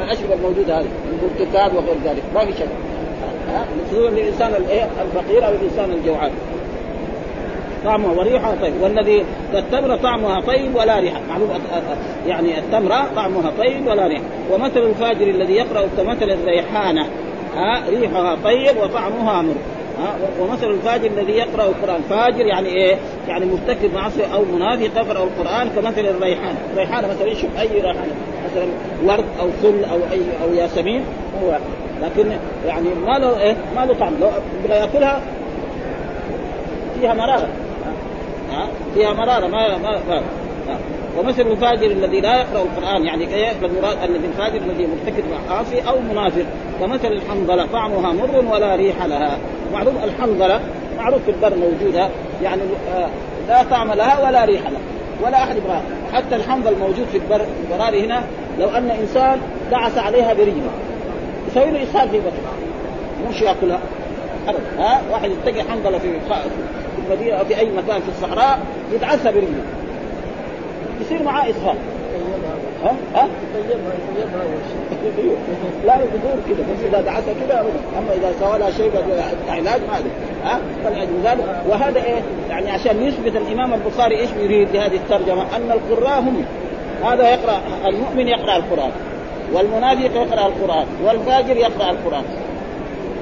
الأشربة 0.00 0.34
الموجودة 0.34 0.78
هذه 0.78 0.84
من 0.84 1.30
البرتقال 1.38 1.76
وغير 1.76 1.96
ذلك. 2.04 2.22
ما 2.34 2.44
في 2.44 2.52
شك. 2.52 2.68
خصوصا 3.90 4.10
للإنسان 4.10 4.54
الفقير 5.02 5.46
أو 5.46 5.52
الإنسان 5.52 5.90
الجوعان. 5.92 6.30
طعمها 7.84 8.12
وريحها 8.12 8.54
طيب. 8.62 8.74
والذي 8.82 9.24
التمره 9.54 9.96
طعمها 9.96 10.40
طيب 10.40 10.74
ولا 10.74 10.98
ريحة. 10.98 11.20
معلوم 11.28 11.50
يعني 12.26 12.58
التمره 12.58 13.06
طعمها 13.16 13.52
طيب 13.58 13.86
ولا 13.86 14.06
ريحة. 14.06 14.22
ومثل 14.52 14.80
الفاجر 14.80 15.26
الذي 15.26 15.52
يقرأ 15.52 15.88
كمثل 15.96 16.30
الريحانة 16.30 17.06
ها 17.56 17.90
ريحها 17.90 18.36
طيب 18.44 18.76
وطعمها 18.76 19.42
مر. 19.42 19.54
ومثل 20.40 20.70
الفاجر 20.70 21.06
الذي 21.06 21.32
يقرأ 21.32 21.68
القرآن. 21.68 22.00
فاجر 22.10 22.46
يعني 22.46 22.68
إيه؟ 22.68 22.96
يعني 23.28 23.46
مرتكب 23.46 23.94
معصيه 23.94 24.34
أو 24.34 24.44
منافق 24.54 24.82
يقرأ 24.96 25.24
القرآن 25.24 25.68
كمثل 25.68 26.00
الريحان، 26.00 26.54
الريحانة 26.72 27.08
مثلا 27.08 27.28
يشوف 27.28 27.50
أي 27.60 27.68
ريحانة. 27.74 28.14
مثلا 28.50 28.66
ورد 29.04 29.24
أو 29.40 29.48
فل 29.62 29.84
أو 29.84 29.98
أي 30.12 30.20
أو 30.44 30.54
ياسمين. 30.54 31.04
هو 31.42 31.58
لكن 32.02 32.30
يعني 32.66 32.88
ما 33.06 33.18
له 33.18 33.40
إيه؟ 33.40 33.56
ما 33.76 33.86
له 33.86 33.94
طعم. 33.94 34.14
لو 34.20 34.28
ياكلها 34.74 35.20
فيها 37.00 37.14
مراره 37.14 37.48
ها؟ 38.50 38.68
فيها 38.94 39.12
مرارة 39.12 39.46
ما 39.46 39.78
ما. 39.78 40.22
ومثل 41.18 41.42
الفاجر 41.42 41.86
الذي 41.86 42.20
لا 42.20 42.36
يقرأ 42.36 42.62
القرآن 42.62 43.04
يعني 43.04 43.24
المراد 43.62 43.96
الذي 44.10 44.26
الفاجر 44.26 44.56
الذي 44.56 44.86
مرتكب 44.86 45.24
معاصي 45.50 45.80
أو 45.80 46.00
منافق. 46.00 46.44
كمثل 46.80 47.12
الحنظلة 47.12 47.66
طعمها 47.66 48.12
مر 48.12 48.44
ولا 48.52 48.76
ريح 48.76 49.04
لها. 49.04 49.38
معروف 49.72 50.04
الحنظلة 50.04 50.60
معروف 50.98 51.22
في 51.22 51.30
البر 51.30 51.56
موجودة 51.56 52.08
يعني 52.42 52.62
لا 53.48 53.62
طعم 53.62 53.92
لها 53.92 54.28
ولا 54.28 54.44
ريح 54.44 54.62
لها 54.62 54.80
ولا 55.22 55.42
أحد 55.42 55.56
يبغاها. 55.56 55.82
حتى 56.12 56.36
الحنظل 56.36 56.72
الموجود 56.72 57.06
في 57.12 57.18
البر 57.18 57.40
البراري 57.64 58.06
هنا 58.06 58.22
لو 58.58 58.68
أن 58.68 58.90
إنسان 58.90 59.40
دعس 59.70 59.98
عليها 59.98 60.34
برجله 60.34 60.70
يسوي 61.50 61.70
له 61.70 61.82
اسهال 61.82 62.08
في 62.08 62.18
بطنه. 62.18 62.52
مش 63.30 63.42
يأكلها. 63.42 63.80
ابدا 64.48 64.82
ها؟ 64.82 65.00
واحد 65.12 65.30
يتقي 65.30 65.62
حنظلة 65.62 65.98
في 65.98 66.18
المدينة 67.06 67.36
أو 67.36 67.44
في 67.44 67.58
أي 67.58 67.70
مكان 67.70 68.00
في 68.00 68.08
الصحراء 68.08 68.58
يدعسها 68.92 69.30
برجله 69.30 69.64
يصير 71.00 71.22
معاه 71.22 71.50
إسهال. 71.50 71.76
ها؟ 72.84 72.94
ها؟ 73.14 73.28
لا 75.86 75.96
بدون 75.96 76.42
كذا 76.48 76.66
بس 76.72 76.84
إذا 76.88 77.00
دعسها 77.00 77.34
كذا 77.34 77.66
أما 77.98 78.12
إذا 78.14 78.32
سوى 78.40 78.58
لها 78.58 78.70
شيء 78.70 78.90
علاج 79.48 79.80
ما 79.80 79.98
ادري 79.98 80.10
ها؟ 80.44 80.60
فلذلك 80.84 81.62
وهذا 81.68 82.04
إيه؟ 82.04 82.22
يعني 82.50 82.70
عشان 82.70 83.02
يثبت 83.02 83.36
الإمام 83.36 83.74
البخاري 83.74 84.20
إيش 84.20 84.30
يريد 84.40 84.72
بهذه 84.72 84.96
الترجمة؟ 84.96 85.42
أن 85.56 85.70
القراء 85.72 86.20
هم. 86.20 86.44
هذا 87.04 87.30
يقرأ 87.30 87.60
المؤمن 87.86 88.28
يقرأ 88.28 88.56
القرآن 88.56 88.90
والمنافق 89.52 90.16
يقرأ 90.16 90.46
القرآن 90.46 90.86
والفاجر 91.04 91.56
يقرأ 91.56 91.90
القرآن. 91.90 92.24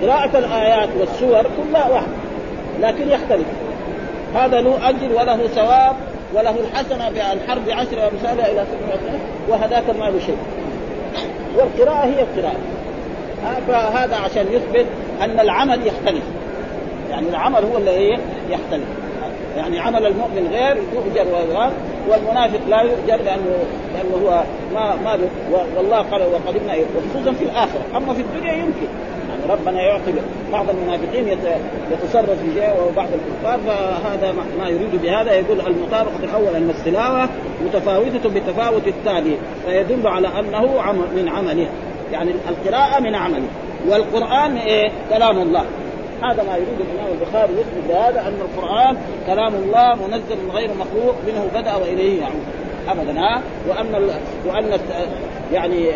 قراءة 0.03 0.39
الآيات 0.39 0.89
والسور 1.01 1.43
كلها 1.43 1.89
واحد 1.89 2.07
لكن 2.81 3.09
يختلف. 3.09 3.47
هذا 4.35 4.61
له 4.61 4.89
أجر 4.89 5.13
وله 5.13 5.47
ثواب 5.47 5.97
وله 6.35 6.55
الحسنة 6.61 7.11
بالحرب 7.11 7.67
بعشر 7.67 8.11
أمثالها 8.13 8.53
إلى 8.53 8.65
سبعمائة 8.73 9.19
وهذاك 9.49 9.85
ما 9.99 10.05
له 10.05 10.19
شيء. 10.27 10.39
والقراءة 11.57 12.07
هي 12.07 12.23
القراءة. 12.23 12.61
فهذا 13.69 14.17
عشان 14.17 14.47
يثبت 14.53 14.87
أن 15.23 15.41
العمل 15.41 15.87
يختلف. 15.87 16.25
يعني 17.11 17.29
العمل 17.29 17.65
هو 17.65 17.77
اللي 17.79 17.91
إيه؟ 17.91 18.19
يختلف. 18.51 18.89
يعني 19.57 19.79
عمل 19.79 20.07
المؤمن 20.07 20.49
غير 20.53 20.77
يؤجر 20.77 21.33
وغير 21.33 21.71
والمنافق 22.09 22.61
لا 22.69 22.81
يؤجر 22.81 23.25
لأنه 23.25 23.65
لأنه 23.95 24.27
هو 24.27 24.43
ما 24.75 24.97
ما 25.05 25.19
والله 25.77 25.97
قال 25.97 26.23
وقدمنا 26.23 26.75
وخصوصا 26.75 27.33
في 27.33 27.45
الآخرة. 27.45 27.83
أما 27.97 28.15
في 28.15 28.21
الدنيا 28.21 28.53
يمكن. 28.53 28.87
يعني 29.37 29.53
ربنا 29.53 29.83
يعطي 29.83 30.13
بعض 30.53 30.67
المنافقين 30.71 31.29
يتصرف 31.91 32.31
في 32.31 32.55
شيء 32.55 32.75
وبعض 32.89 33.09
الكفار 33.09 33.59
فهذا 33.67 34.35
ما 34.59 34.69
يريد 34.69 35.03
بهذا 35.03 35.33
يقول 35.33 35.61
المطابقة 35.61 36.25
الأول 36.25 36.55
أن 36.57 36.71
التلاوة 36.71 37.29
متفاوتة 37.65 38.29
بتفاوت 38.29 38.87
التالي 38.87 39.37
فيدل 39.67 40.09
على 40.09 40.29
أنه 40.29 40.81
من 41.17 41.29
عمله. 41.29 41.69
يعني 42.13 42.31
القراءة 42.49 43.01
من 43.01 43.15
عمله. 43.15 43.49
والقرآن 43.89 44.57
إيه؟ 44.57 44.91
كلام 45.11 45.39
الله. 45.39 45.65
هذا 46.23 46.43
ما 46.43 46.57
يريد 46.57 46.81
الإمام 46.81 47.13
البخاري 47.21 47.53
يثبت 47.53 47.89
بهذا 47.89 48.21
أن 48.21 48.39
القرآن 48.41 48.97
كلام 49.27 49.55
الله 49.55 49.95
منزل 49.95 50.51
غير 50.55 50.71
مخلوق 50.71 51.15
منه 51.27 51.49
بدأ 51.55 51.75
وإليه 51.75 52.21
يعود. 52.21 52.66
ابدا 52.89 53.21
ها؟ 53.21 53.43
وأن 53.69 54.11
وأن 54.47 54.79
يعني 55.53 55.91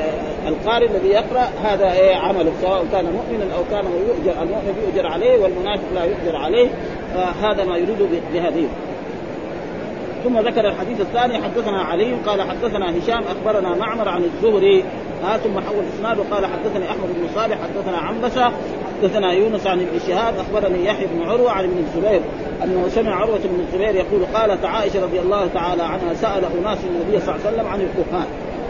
القارئ 0.48 0.87
الذي 0.87 1.09
يقرأ 1.09 1.48
هذا 1.64 1.92
إيه 1.92 2.16
عمله 2.16 2.53
سواء 2.62 2.87
كان 2.92 3.05
مؤمنا 3.05 3.55
أو 3.57 3.62
كان 3.70 3.85
يؤجر 3.85 4.42
المؤمن 4.42 4.83
يؤجر 4.87 5.07
عليه 5.07 5.42
والمنافق 5.42 5.92
لا 5.94 6.05
يؤجر 6.05 6.37
عليه 6.37 6.68
فهذا 7.14 7.64
ما 7.64 7.76
يريد 7.76 8.22
بهذه. 8.33 8.68
ثم 10.24 10.38
ذكر 10.38 10.68
الحديث 10.68 11.00
الثاني 11.00 11.35
حدثنا 11.42 11.83
علي 11.83 12.14
قال 12.26 12.42
حدثنا 12.42 12.98
هشام 12.98 13.22
أخبرنا 13.22 13.74
معمر 13.74 14.09
عن 14.09 14.24
الزهري 14.24 14.85
ها 15.24 15.37
ثم 15.37 15.61
حول 15.61 15.85
الإسناد 15.92 16.18
وقال 16.18 16.46
حدثني 16.46 16.90
أحمد 16.90 17.09
بن 17.16 17.29
صالح 17.35 17.59
حدثنا 17.62 17.98
عنبسة 17.98 18.53
حدثنا 19.03 19.33
يونس 19.33 19.66
عن 19.66 19.81
ابن 19.81 19.98
شهاب 20.09 20.35
أخبرني 20.38 20.85
يحيى 20.85 21.07
بن 21.07 21.22
عروة 21.22 21.50
عن 21.50 21.64
ابن 21.64 21.79
الزبير. 21.79 22.20
أنه 22.64 22.88
سمع 22.88 23.14
عروة 23.14 23.38
بن 23.38 23.60
الزبير 23.60 23.94
يقول 23.94 24.26
قالت 24.34 24.64
عائشة 24.64 25.02
رضي 25.02 25.20
الله 25.20 25.46
تعالى 25.54 25.82
عنها 25.82 26.14
سال 26.14 26.44
اناس 26.44 26.78
النبي 26.84 27.20
صلى 27.20 27.34
الله 27.34 27.46
عليه 27.46 27.56
وسلم 27.56 27.66
عن 27.66 27.80
الكهان. 27.80 28.26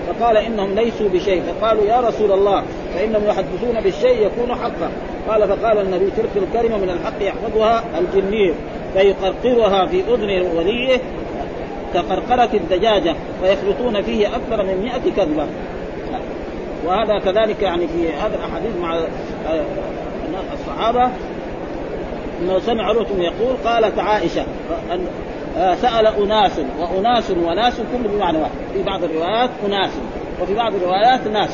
فقال 0.08 0.36
إنهم 0.36 0.74
ليسوا 0.74 1.08
بشيء. 1.08 1.42
فقالوا 1.42 1.84
يا 1.84 2.00
رسول 2.00 2.32
الله 2.32 2.62
فإنهم 2.94 3.26
يحدثون 3.26 3.80
بالشيء 3.80 4.26
يكون 4.26 4.54
حقا. 4.54 4.90
قال 5.28 5.48
فقال 5.48 5.78
النبي 5.78 6.10
تلك 6.16 6.30
الكلمة 6.36 6.78
من 6.78 6.90
الحق 6.90 7.22
يحفظها 7.22 7.84
الجنير 7.98 8.54
فيقرقرها 8.94 9.86
في 9.86 10.00
أذن 10.00 10.56
وليه 10.56 10.98
كقرقرة 11.94 12.50
الدجاجة 12.54 13.14
ويخلطون 13.42 14.02
فيه 14.02 14.26
أكثر 14.28 14.62
من 14.62 14.80
مئة 14.82 15.12
كذبة. 15.16 15.46
وهذا 16.86 17.18
كذلك 17.18 17.62
يعني 17.62 17.88
في 17.88 18.12
هذا 18.12 18.36
الأحاديث 18.36 18.76
مع 18.80 18.96
آه، 18.96 19.64
الصحابة. 20.52 21.10
إنه 22.40 22.58
سمع 22.58 22.84
عروة 22.84 23.06
يقول 23.18 23.56
قالت 23.64 23.98
عائشة 23.98 24.44
أن 24.92 25.06
آه، 25.58 25.74
سأل 25.74 26.06
أناس 26.06 26.52
وأناس 26.78 27.30
وناس 27.30 27.76
كل 27.76 28.08
بمعنى 28.08 28.38
واحد. 28.38 28.50
في 28.74 28.82
بعض 28.82 29.04
الروايات 29.04 29.50
أناس 29.66 29.90
وفي 30.42 30.54
بعض 30.54 30.74
الروايات 30.74 31.26
ناس. 31.26 31.50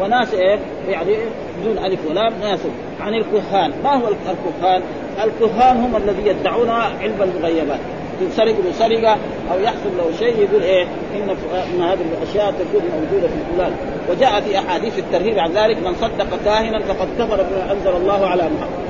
وناس 0.00 0.34
إيه؟ 0.34 0.58
يعني 0.88 1.16
بدون 1.60 1.84
ألف 1.84 2.00
ولام 2.10 2.32
ناس. 2.40 2.60
عن 3.00 3.14
الكهان. 3.14 3.72
ما 3.84 3.94
هو 3.94 4.08
الكهان؟ 4.08 4.82
الكهان 5.24 5.76
هم 5.76 5.96
الذي 5.96 6.26
يدعون 6.26 6.70
علم 6.70 7.22
المغيبات. 7.22 7.80
تنسرق 8.20 8.54
له 8.64 8.72
سرقة 8.72 9.16
أو 9.52 9.60
يحصل 9.60 9.96
له 9.98 10.18
شيء 10.18 10.38
يقول 10.38 10.62
إيه؟ 10.62 10.84
إن 11.16 11.30
إن 11.74 11.82
هذه 11.82 11.98
الأشياء 12.22 12.50
تكون 12.52 12.82
موجودة 13.00 13.28
في 13.28 13.56
فلان. 13.56 13.72
وجاء 14.10 14.40
في 14.40 14.58
أحاديث 14.58 14.98
الترهيب 14.98 15.38
عن 15.38 15.52
ذلك 15.52 15.76
من 15.86 15.94
صدق 15.94 16.44
كاهنا 16.44 16.78
فقد 16.78 17.08
كفر 17.18 17.36
بما 17.36 17.72
أنزل 17.72 17.96
الله 17.96 18.26
على 18.26 18.42
محمد. 18.42 18.89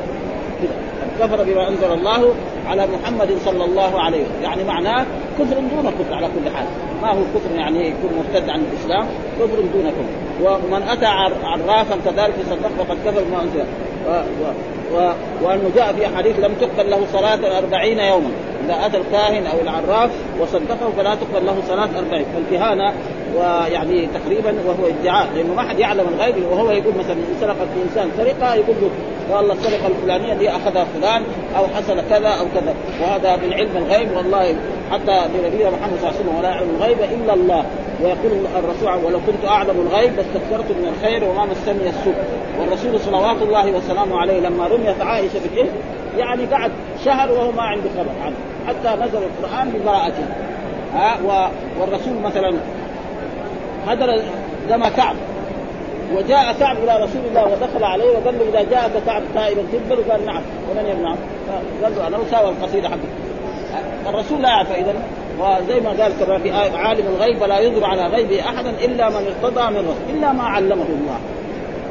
كفر 1.21 1.45
بما 1.45 1.69
أنزل 1.69 1.93
الله 1.93 2.35
على 2.67 2.87
محمد 2.87 3.31
صلى 3.45 3.65
الله 3.65 4.01
عليه 4.01 4.23
وسلم. 4.23 4.43
يعني 4.43 4.65
معناه 4.65 5.07
كفر 5.39 5.55
دون 5.55 5.93
كفر 5.99 6.15
على 6.15 6.27
كل 6.27 6.57
حال. 6.57 6.67
ما 7.03 7.11
هو 7.13 7.23
كفر 7.35 7.57
يعني 7.57 7.89
يكون 7.89 8.11
مرتد 8.19 8.51
عن 8.51 8.61
الإسلام؟ 8.61 9.07
كفر 9.41 9.61
دون 9.75 9.91
كفر 9.91 10.09
ومن 10.43 10.83
أتى 10.83 11.07
عرافا 11.45 11.97
كذلك 12.05 12.35
صدق 12.51 12.71
فقد 12.79 12.97
كفر 13.07 13.23
بما 13.25 13.43
أنزل. 13.43 13.65
و... 14.09 14.11
و... 14.11 14.53
و... 14.95 15.13
وأنه 15.43 15.71
جاء 15.77 15.93
في 15.93 16.07
احاديث 16.07 16.39
لم 16.39 16.55
تقبل 16.61 16.91
له 16.91 17.01
صلاة 17.13 17.59
أربعين 17.59 17.99
يوما. 17.99 18.31
إذا 18.65 18.87
أتى 18.87 18.97
الكاهن 18.97 19.47
أو 19.47 19.61
العراف 19.61 20.11
وصدقه 20.41 20.91
فلا 20.97 21.15
تقبل 21.15 21.47
له 21.47 21.57
صلاة 21.69 21.89
أربعين. 21.99 22.25
فالكهانة 22.35 22.93
ويعني 23.37 24.09
تقريبا 24.15 24.55
وهو 24.67 24.87
ادعاء. 24.87 25.29
لأنه 25.35 25.55
ما 25.55 25.63
حد 25.63 25.79
يعلم 25.79 26.07
الغيب 26.15 26.35
وهو 26.51 26.71
يقول 26.71 26.95
مثلا 26.99 27.13
إن 27.13 27.37
سرقت 27.41 27.69
إنسان 27.89 28.11
سرقة 28.17 28.55
يقول 28.55 28.77
له 28.81 28.91
والله 29.31 29.53
السرقه 29.55 29.87
الفلانية 29.87 30.35
دي 30.35 30.51
أخذها 30.51 30.85
فلان 30.85 31.23
أو 31.59 31.67
حصل 31.67 32.09
كذا 32.11 32.29
أو 32.29 32.45
كذا. 32.55 32.75
وهذا 33.03 33.37
من 33.37 33.53
علم 33.53 33.77
الغيب 33.77 34.17
والله 34.17 34.57
حتى 34.93 35.21
بنبينا 35.35 35.71
محمد 35.71 35.99
صلى 36.01 36.11
الله 36.11 36.15
عليه 36.15 36.21
وسلم 36.21 36.37
ولا 36.39 36.49
يعلم 36.49 36.71
الغيب 36.77 36.99
إلا 37.01 37.35
الله. 37.35 37.65
ويقول 38.03 38.47
الرسول 38.59 39.05
ولو 39.05 39.19
كنت 39.27 39.45
أعلم 39.49 39.89
الغيب 39.89 40.17
لاستكثرت 40.17 40.71
من 40.71 40.95
الخير 40.97 41.25
وما 41.25 41.45
مسني 41.45 41.89
السوء. 41.89 42.15
والرسول 42.61 43.01
صلوات 43.01 43.43
الله 43.43 43.73
وسلامه 43.73 44.21
عليه 44.21 44.41
لما 44.41 44.67
رميت 44.67 45.01
عائشة 45.01 45.41
بالإثم 45.45 45.77
يعني 46.19 46.45
قعد 46.45 46.71
شهر 47.05 47.33
وهو 47.33 47.53
ما 47.53 47.63
عنده 47.63 47.91
خبر 47.99 48.25
عنه. 48.25 48.37
حتى 48.67 49.03
نزل 49.03 49.19
القرآن 49.19 49.71
ببراءته 49.71 50.25
ها 50.95 51.19
والرسول 51.81 52.15
مثلا 52.25 52.55
هدر 53.87 54.23
دم 54.71 54.89
كعب. 54.89 55.17
وجاء 56.17 56.53
كعب 56.53 56.77
إلى 56.77 57.05
رسول 57.05 57.23
الله 57.29 57.45
ودخل 57.45 57.85
عليه 57.85 58.11
وقال 58.11 58.39
له 58.39 58.49
إذا 58.49 58.71
جاءك 58.71 58.93
كعب 59.07 59.23
تائبا 59.35 59.63
تقبل 59.73 60.11
قال 60.11 60.27
نعم 60.27 60.43
ومن 60.71 60.87
يمنعه؟ 60.87 61.17
قال 61.83 61.97
له 61.97 62.07
أنا 62.07 62.19
أساوي 62.29 62.51
القصيدة 62.51 62.89
حقك 62.89 62.99
الرسول 64.07 64.43
لا 64.43 64.49
يعرف 64.49 64.73
اذا 64.73 64.95
وزي 65.39 65.81
ما 65.81 66.03
قال 66.03 66.13
كما 66.21 66.39
في 66.39 66.49
آية 66.49 66.77
عالم 66.77 67.07
الغيب 67.07 67.43
ولا 67.43 67.59
يظهر 67.61 67.85
على 67.85 68.07
غيبه 68.07 68.41
أحدا 68.41 68.71
إلا 68.71 69.09
من 69.09 69.27
ارتضى 69.27 69.71
من 69.71 69.79
رسول 69.79 70.17
إلا 70.17 70.33
ما 70.33 70.43
علمه 70.43 70.85
الله. 70.85 71.19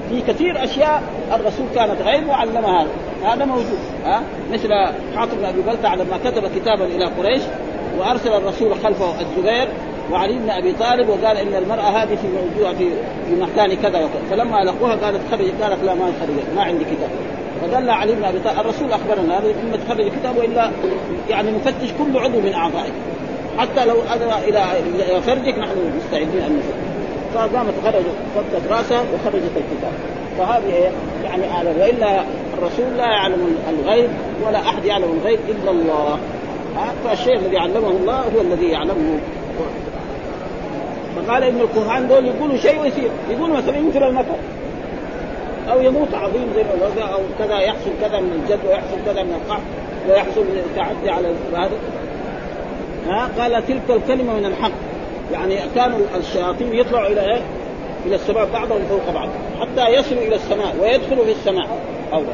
في 0.10 0.22
كثير 0.22 0.64
أشياء 0.64 1.04
الرسول 1.34 1.66
كانت 1.76 2.02
غيب 2.02 2.30
وعلمها 2.30 2.86
هذا 3.24 3.46
موجود 3.46 3.80
ها؟ 4.06 4.22
مثل 4.52 4.74
حاطب 5.16 5.38
بن 5.38 5.46
أبي 5.46 5.62
بلتع 5.62 5.94
لما 5.94 6.18
كتب 6.18 6.48
كتابا 6.56 6.86
إلى 6.86 7.06
قريش 7.06 7.42
وأرسل 8.00 8.34
الرسول 8.34 8.76
خلفه 8.84 9.22
الزبير 9.22 9.68
وعلي 10.12 10.34
بن 10.34 10.50
أبي 10.50 10.74
طالب 10.74 11.10
وقال 11.10 11.38
إن 11.38 11.56
المرأة 11.64 11.90
هذه 12.04 12.16
في 12.16 12.28
موجوده 12.28 12.78
في 12.78 12.90
في 13.30 13.36
مكان 13.42 13.74
كذا 13.74 14.00
وكذا. 14.00 14.22
فلما 14.32 14.58
لقوها 14.58 14.96
قالت 14.96 15.22
خرجت 15.32 15.54
قالت 15.62 15.84
لا 15.84 15.94
ما 15.94 16.06
خرجت 16.22 16.46
ما 16.56 16.64
عندي 16.64 16.84
كتاب. 16.84 17.10
فدل 17.62 17.90
علي 17.90 18.16
بن 18.16 18.24
أبي 18.24 18.40
طالب 18.40 18.60
الرسول 18.60 18.92
أخبرنا 18.92 19.38
هذا 19.38 19.46
اما 19.46 19.78
تخرج 19.88 20.02
الكتاب 20.02 20.38
والا 20.38 20.72
يعني 21.30 21.52
نفتش 21.52 21.90
كل 22.00 22.20
عضو 22.20 22.40
من 22.40 22.54
أعضائك. 22.54 22.94
حتى 23.58 23.86
لو 23.86 23.96
ادى 24.14 24.50
إلى 24.50 24.66
فرجك 25.22 25.60
نحن 25.60 25.76
مستعدين 25.98 26.42
أن 26.42 26.58
نفتش 26.58 26.90
فقامت 27.34 27.74
خرجت 27.84 28.16
فكت 28.36 28.72
رأسها 28.72 29.02
وخرجت 29.02 29.52
الكتاب. 29.58 29.92
فهذه؟ 30.38 30.92
يعني 31.24 31.52
اعلم 31.52 31.74
والا 31.80 32.24
الرسول 32.58 32.98
لا 32.98 33.06
يعلم 33.06 33.58
الغيب 33.70 34.10
ولا 34.48 34.60
أحد 34.60 34.86
يعلم 34.86 35.20
الغيب 35.22 35.40
إلا 35.50 35.72
الله. 35.72 36.20
فالشيء 37.06 37.36
الذي 37.36 37.58
علمه 37.58 37.90
الله 37.90 38.20
هو 38.20 38.42
الذي 38.42 38.66
يعلمه. 38.66 39.20
فقال 41.28 41.44
ان 41.44 41.62
الكهان 41.62 42.08
دول 42.08 42.26
يقولوا 42.26 42.58
شيء 42.58 42.82
ويصير. 42.82 43.10
يقولوا 43.30 43.58
مثلا 43.58 43.78
يمكن 43.78 44.04
المطر. 44.04 44.36
أو 45.72 45.82
يموت 45.82 46.14
عظيم 46.14 46.48
زي 46.56 46.64
ما 46.64 47.14
أو 47.14 47.20
كذا 47.40 47.60
يحصل 47.60 47.90
كذا 48.02 48.20
من 48.20 48.44
الجد 48.44 48.60
ويحصل 48.68 48.98
كذا 49.06 49.24
من 49.24 49.34
القحط 49.34 49.62
ويحصل 50.10 50.42
من 50.42 50.64
التعدي 50.66 51.10
على 51.10 51.28
هذا. 51.54 51.72
ها؟ 53.08 53.30
قال 53.40 53.68
تلك 53.68 53.82
الكلمة 53.90 54.34
من 54.34 54.46
الحق. 54.46 54.72
يعني 55.34 55.56
كانوا 55.76 56.00
الشياطين 56.18 56.74
يطلعوا 56.74 57.08
إلى 57.08 57.22
إيه؟ 57.22 57.42
إلى 58.06 58.16
السماء 58.16 58.50
بعضهم 58.54 58.82
فوق 58.90 59.14
بعض 59.14 59.30
حتى 59.62 59.90
يصلوا 59.90 60.22
إلى 60.22 60.36
السماء 60.36 60.76
ويدخلوا 60.82 61.26
في 61.26 61.32
السماء 61.32 61.68
اولا. 62.14 62.34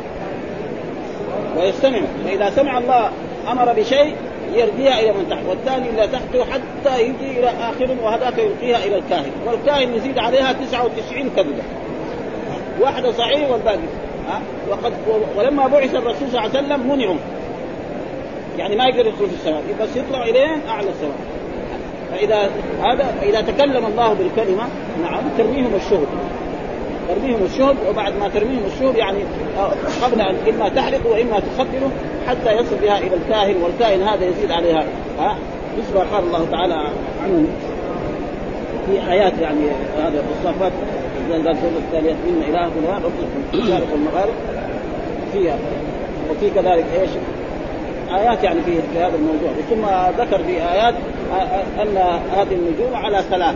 ويستمعوا. 1.58 2.08
فإذا 2.26 2.50
سمع 2.50 2.78
الله 2.78 3.10
أمر 3.52 3.74
بشيء 3.74 4.16
يرميها 4.54 5.00
إلى 5.00 5.12
من 5.12 5.30
تحت 5.30 5.46
والثاني 5.50 5.90
إلى 5.90 6.08
تحته 6.08 6.46
حتى 6.46 7.02
يجي 7.02 7.40
إلى 7.40 7.50
آخر 7.50 7.96
وهذاك 8.04 8.38
يلقيها 8.38 8.86
إلى 8.86 8.96
الكاهن. 8.96 9.32
والكاهن 9.48 9.94
يزيد 9.94 10.18
عليها 10.18 10.54
99 10.54 11.30
كذبه 11.36 11.64
واحدة 12.80 13.12
صحيح 13.12 13.52
والباقي. 13.52 13.78
ها؟ 14.30 14.42
وقد 14.70 14.94
ولما 15.38 15.68
بعث 15.68 15.96
الرسول 15.96 16.28
صلى 16.32 16.46
الله 16.46 16.58
عليه 16.58 16.60
وسلم 16.60 16.92
منعوا. 16.92 17.18
يعني 18.58 18.76
ما 18.76 18.86
يقدر 18.86 19.08
يدخل 19.08 19.28
في 19.28 19.36
السماء. 19.36 19.64
بس 19.82 19.96
يطلع 19.96 20.24
الين 20.24 20.60
أعلى 20.70 20.90
السماء. 20.90 21.18
فإذا 22.12 22.50
هذا 22.84 23.16
اذا 23.24 23.42
تكلم 23.42 23.86
الله 23.86 24.14
بالكلمة 24.14 24.64
نعم 25.04 25.24
ترميهم 25.38 25.76
الشهب 25.76 26.08
ترميهم 27.10 27.44
الشهب 27.46 27.76
وبعد 27.90 28.14
ما 28.20 28.28
ترميهم 28.28 28.64
الشهب 28.66 28.96
يعني 28.96 29.18
آه، 29.58 29.72
قبل 30.06 30.22
أن 30.22 30.36
إما 30.50 30.70
تحرق 30.70 31.08
وإما 31.08 31.40
تخدره 31.40 31.92
حتى 32.28 32.52
يصل 32.52 32.76
بها 32.82 32.98
إلى 32.98 33.16
الكاهن 33.16 33.56
والكاهن 33.64 34.02
هذا 34.02 34.26
يزيد 34.26 34.52
عليها 34.52 34.84
ها؟ 35.20 35.36
مثل 35.78 36.00
قال 36.00 36.24
الله 36.24 36.46
تعالى 36.52 36.74
عنه 37.24 37.46
في 38.86 39.12
آيات 39.12 39.34
يعني 39.42 39.66
هذا 39.98 40.24
الصفات 40.38 40.72
قال 41.32 41.48
الثانية 41.78 42.12
إن 42.12 42.42
إلهكم 42.50 42.86
واحد 42.88 43.02
رب 43.06 43.12
المشارق 43.54 43.88
والمغارب 43.92 44.34
فيها. 45.34 45.58
وفي 46.32 46.50
كذلك 46.50 46.86
إيش؟ 47.02 47.10
آيات 48.16 48.44
يعني 48.44 48.60
في 48.62 49.00
هذا 49.00 49.16
الموضوع. 49.16 49.50
ثم 49.70 49.86
ذكر 50.22 50.44
في 50.44 50.72
آيات 50.72 50.94
أن 51.82 51.98
هذه 52.38 52.54
النجوم 52.54 52.96
على 52.96 53.24
ثلاث 53.30 53.56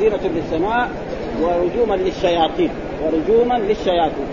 زينة 0.00 0.20
للسماء 0.34 0.88
ورجوما 1.42 1.94
للشياطين 1.94 2.70
ورجوما 3.04 3.54
للشياطين. 3.54 4.26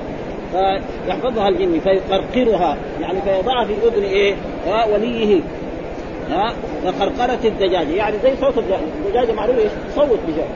فيحفظها 0.51 1.49
الجن 1.49 1.79
فيقرقرها 1.79 2.77
يعني 3.01 3.21
فيضعها 3.21 3.65
في 3.65 3.73
أذن 3.87 4.03
إيه؟ 4.03 4.35
وليه. 4.93 5.41
ها 6.29 6.53
كقرقرة 6.83 7.39
الدجاجة. 7.45 7.89
يعني 7.89 8.17
زي 8.23 8.35
صوت 8.41 8.57
الدجاجة, 8.57 8.81
الدجاجة 9.05 9.31
معروف 9.31 9.57
إيش؟ 9.57 9.71
تصوت 9.91 10.19
دجاجة. 10.27 10.47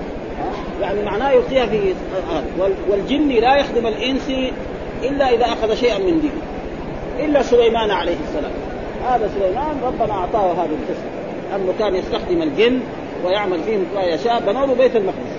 يعني 0.82 1.04
معناه 1.04 1.32
يلقيها 1.32 1.66
في 1.66 1.94
آه. 2.32 2.44
والجن 2.90 3.30
لا 3.30 3.56
يخدم 3.56 3.88
الإنس 3.88 4.30
إلا 5.04 5.30
إذا 5.30 5.46
أخذ 5.46 5.76
شيئا 5.76 5.98
من 5.98 6.22
دينه 6.22 6.42
إلا 7.28 7.42
سليمان 7.42 7.92
عليه 7.92 8.16
السلام. 8.28 8.52
هذا 9.08 9.30
سليمان 9.40 9.78
ربنا 9.84 10.14
أعطاه 10.14 10.52
هذه 10.52 10.70
القصة 10.82 11.08
أنه 11.56 11.74
كان 11.80 11.96
يستخدم 11.96 12.42
الجن 12.42 12.80
ويعمل 13.26 13.64
فيهم 13.64 13.86
ما 13.96 14.04
يشاء. 14.04 14.44
بنوا 14.48 14.76
بيت 14.76 14.96
المقدس. 14.96 15.37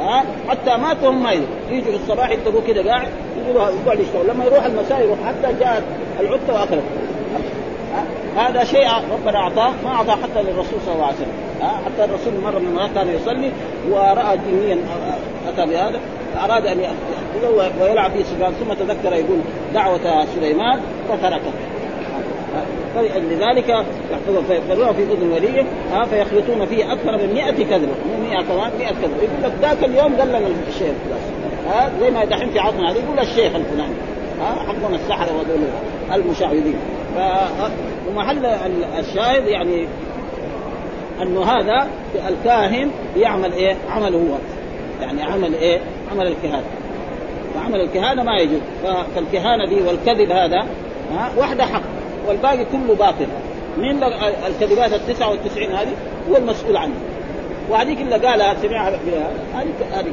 ها؟ 0.00 0.24
حتى 0.48 0.76
ماتوا 0.76 1.10
هم 1.10 1.22
ما 1.22 1.32
يجوا 1.70 1.92
في 1.92 1.96
الصباح 1.96 2.30
يتقوا 2.30 2.60
كده 2.68 2.82
قاعد 2.90 3.08
يقولوا 3.44 3.68
يقعد 3.84 4.00
يشتغل. 4.00 4.28
لما 4.28 4.44
يروح 4.44 4.64
المساء 4.64 5.00
يروح 5.00 5.18
حتى 5.26 5.54
جاءت 5.60 5.82
العتة 6.20 6.54
واكلت 6.54 6.82
هذا 8.36 8.64
شيء 8.64 8.88
ربنا 9.12 9.38
أعطاه 9.38 9.72
ما 9.84 9.90
أعطاه 9.90 10.14
حتى 10.14 10.42
للرسول 10.42 10.80
صلى 10.86 10.94
الله 10.94 11.06
عليه 11.06 11.16
وسلم. 11.16 11.32
حتى 11.84 12.04
الرسول 12.04 12.32
مرة 12.44 12.58
من 12.58 12.66
المرات 12.66 12.90
كان 12.94 13.08
يصلي 13.08 13.50
ورأى 13.90 14.38
جنيا 14.48 14.78
أتى 15.48 15.66
بهذا. 15.66 16.00
أراد 16.44 16.66
أن 16.66 16.80
يأخذه 16.80 17.72
ويلعب 17.80 18.14
به 18.14 18.22
سبحان 18.22 18.52
ثم 18.52 18.72
تذكر 18.72 19.12
يقول 19.12 19.38
دعوة 19.74 20.26
سليمان 20.34 20.80
فتركه 21.08 21.50
فلذلك 22.94 23.68
يحفظون 24.10 24.92
في 24.92 25.02
اذن 25.02 25.32
وليه. 25.32 25.64
فيخلطون 26.10 26.66
فيه 26.66 26.92
أكثر 26.92 27.16
من 27.16 27.34
100 27.34 27.50
كذبة. 27.52 27.92
100 28.26 28.42
كمان 28.42 28.70
100 28.78 28.88
كذبه 28.88 29.16
يقول 29.16 29.42
لك 29.42 29.52
ذاك 29.62 29.84
اليوم 29.84 30.16
قال 30.16 30.28
لنا 30.28 30.40
الشيخ 30.68 30.94
ها 31.68 31.90
زي 32.00 32.10
ما 32.10 32.24
دحين 32.24 32.50
في 32.50 32.58
عصرنا 32.58 32.90
هذا 32.90 32.98
يقول 32.98 33.18
الشيخ 33.18 33.54
الفلاني 33.54 33.94
ها 34.40 34.54
حقون 34.66 34.94
السحرة 34.94 35.32
وهذول 35.36 35.68
المشعوذين 36.14 36.76
ومحل 38.08 38.46
الشاهد 38.98 39.46
يعني 39.46 39.86
أنه 41.22 41.42
هذا 41.44 41.88
الكاهن 42.28 42.90
يعمل 43.16 43.52
إيه؟ 43.52 43.76
عمله 43.90 44.18
هو. 44.18 44.36
يعني 45.00 45.22
عمل 45.22 45.54
إيه؟ 45.54 45.80
عمل 46.12 46.26
الكهانة. 46.26 46.64
وعمل 47.56 47.80
الكهانة 47.80 48.22
ما 48.22 48.36
يجوز. 48.36 48.60
فالكهانة 49.14 49.66
دي 49.68 49.82
والكذب 49.82 50.30
هذا 50.30 50.66
ها 51.12 51.30
واحدة 51.36 51.66
حق. 51.66 51.82
والباقي 52.28 52.64
كله 52.64 52.94
باطل. 52.94 53.26
مين 53.78 54.04
الكذبات 54.46 54.92
ال 54.92 55.06
99 55.06 55.72
هذه؟ 55.72 55.92
هو 56.30 56.36
المسؤول 56.36 56.76
عنها. 56.76 56.96
وهذيك 57.70 58.00
اللي 58.00 58.14
قالها 58.14 58.54
سمعها 58.54 58.90
بها. 58.90 59.30
هذه 59.54 60.00
هذه 60.00 60.12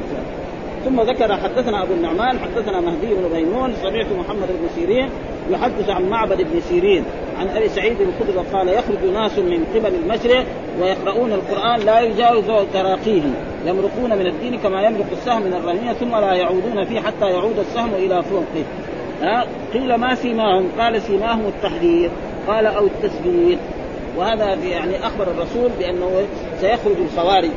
ثم 0.84 1.00
ذكر 1.00 1.36
حدثنا 1.36 1.82
أبو 1.82 1.92
النعمان 1.92 2.38
حدثنا 2.38 2.80
مهدي 2.80 3.14
بن 3.14 3.36
ميمون 3.36 3.74
سمعت 3.82 4.06
محمد 4.18 4.48
بن 4.48 4.68
سيرين 4.74 5.10
يحدث 5.50 5.90
عن 5.90 6.08
معبد 6.08 6.42
بن 6.42 6.60
سيرين 6.60 7.04
عن 7.38 7.48
أبي 7.48 7.68
سعيد 7.68 7.96
الخدري 8.00 8.46
قال 8.52 8.68
يخرج 8.68 9.12
ناس 9.14 9.38
من 9.38 9.64
قبل 9.74 9.94
المشرق 9.94 10.44
ويقرؤون 10.80 11.32
القرآن 11.32 11.80
لا 11.80 12.00
يجاوز 12.00 12.44
تراقيهم 12.74 13.34
يمرقون 13.66 14.18
من 14.18 14.26
الدين 14.26 14.58
كما 14.58 14.82
يمرق 14.82 15.06
السهم 15.12 15.42
من 15.42 15.54
الرمية 15.54 15.92
ثم 15.92 16.16
لا 16.16 16.34
يعودون 16.34 16.84
فيه 16.84 17.00
حتى 17.00 17.30
يعود 17.30 17.58
السهم 17.58 17.94
إلى 17.94 18.22
فوقه. 18.22 18.64
قيل 19.72 19.94
ما 19.94 20.14
سيماهم؟ 20.14 20.68
قال 20.78 21.02
سيماهم 21.02 21.46
التحذير. 21.46 22.10
قال 22.48 22.66
أو 22.66 22.86
التثبيت 22.86 23.58
وهذا 24.16 24.54
يعني 24.54 25.06
أخبر 25.06 25.30
الرسول 25.30 25.70
بأنه 25.78 26.10
سيخرج 26.60 26.96
الخوارج. 27.12 27.50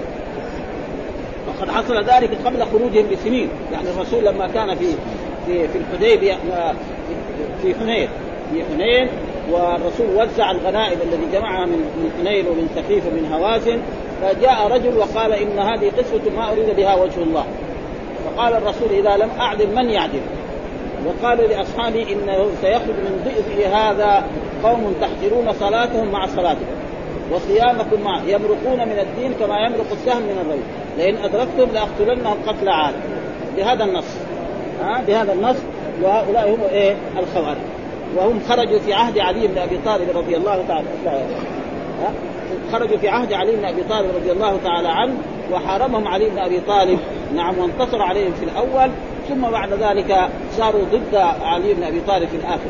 وقد 1.48 1.72
حصل 1.72 2.04
ذلك 2.04 2.30
قبل 2.46 2.66
خروجهم 2.66 3.06
بسنين. 3.12 3.50
يعني 3.72 3.90
الرسول 3.90 4.26
لما 4.26 4.48
كان 4.48 4.76
في 4.76 4.86
في 5.46 5.68
في 5.68 5.78
الحديبية 5.78 6.38
في 7.62 7.76
حنين. 7.76 8.10
في 8.54 8.64
حنين 8.72 9.08
والرسول 9.52 10.08
وزع 10.16 10.52
الغنائم 10.52 11.00
الذي 11.02 11.28
جمعها 11.34 11.66
من 11.66 11.78
من 11.78 12.12
حنين 12.20 12.48
ومن 12.48 12.68
ثقيف 12.76 13.06
ومن 13.08 13.32
هوازن. 13.34 13.80
فجاء 14.22 14.68
رجل 14.72 14.98
وقال 14.98 15.34
إن 15.34 15.60
هذه 15.60 15.92
قسوة 15.98 16.22
ما 16.38 16.52
أريد 16.52 16.76
بها 16.76 16.96
وجه 16.96 17.24
الله. 17.24 17.46
فقال 18.26 18.54
الرسول 18.54 18.90
إذا 18.92 19.18
لم 19.18 19.30
أعدل 19.40 19.76
من 19.76 19.90
يعدل؟ 19.90 20.22
وقال 21.06 21.38
لأصحابه 21.38 22.02
إنه 22.12 22.50
سيخرج 22.62 22.96
من 22.96 23.22
ضئف 23.26 23.74
هذا 23.74 24.26
قوم 24.64 24.94
تحقرون 25.02 25.54
صلاتهم 25.54 26.12
مع 26.12 26.28
صلاتكم 26.28 26.78
وصيامكم 27.32 28.02
معه 28.04 28.22
يمرقون 28.24 28.88
من 28.88 29.00
الدين 29.00 29.34
كما 29.34 29.60
يمرق 29.60 29.92
السهم 29.92 30.22
من 30.22 30.38
الرجل 30.42 30.64
لئن 30.98 31.18
أدركتم 31.18 31.74
لأقتلنهم 31.74 32.38
قتل 32.48 32.70
عاد. 32.70 32.94
بهذا 33.58 33.84
النص. 33.84 34.18
ها؟ 34.82 35.02
بهذا 35.08 35.34
النص. 35.34 35.58
وهؤلاء 36.02 36.50
هم 36.50 36.60
إيه؟ 36.72 36.96
الخوارج. 37.20 37.58
وهم 38.16 38.40
خرجوا 38.50 38.80
في 38.80 38.94
عهد 38.94 39.20
علي 39.20 39.48
بن 39.48 39.58
أبي 39.58 39.78
طالب 39.86 40.18
رضي 40.18 40.38
الله 40.38 40.64
تعالى 40.68 40.88
ها؟ 42.02 42.12
خرجوا 42.72 42.98
في 42.98 43.10
عهد 43.10 43.34
علي 43.34 43.52
بن 43.52 43.66
أبي 43.66 43.84
طالب 43.84 44.16
رضي 44.16 44.32
الله 44.32 44.58
تعالى 44.64 44.88
عنه 44.88 45.14
وحاربهم 45.52 46.08
علي 46.08 46.30
بن 46.30 46.40
أبي 46.40 46.60
طالب. 46.60 47.00
نعم 47.36 47.58
وانتصر 47.58 48.02
عليهم 48.02 48.34
في 48.34 48.46
الأول. 48.46 48.92
ثم 49.30 49.42
بعد 49.52 49.74
ذلك 49.74 50.30
صاروا 50.58 50.84
ضد 50.92 51.16
علي 51.42 51.74
بن 51.74 51.84
أبي 51.84 52.02
طالب 52.08 52.30
في 52.30 52.36
الآخر. 52.36 52.70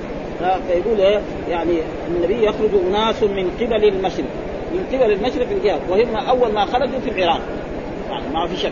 فيقول 0.68 1.00
إيه؟ 1.00 1.22
يعني 1.50 1.78
النبي 2.08 2.46
يخرج 2.46 2.70
أناس 2.90 3.24
من 3.24 3.52
قبل 3.62 3.84
المشرق 3.86 4.26
من 4.72 4.86
قبل 4.94 5.12
المشرق 5.12 5.48
الجهه 5.52 5.80
وهم 5.90 6.16
أول 6.16 6.52
ما 6.54 6.66
خرجوا 6.66 7.00
في 7.00 7.10
العراق. 7.10 7.42
يعني 8.10 8.24
ما 8.34 8.48
في 8.48 8.58
شك. 8.58 8.72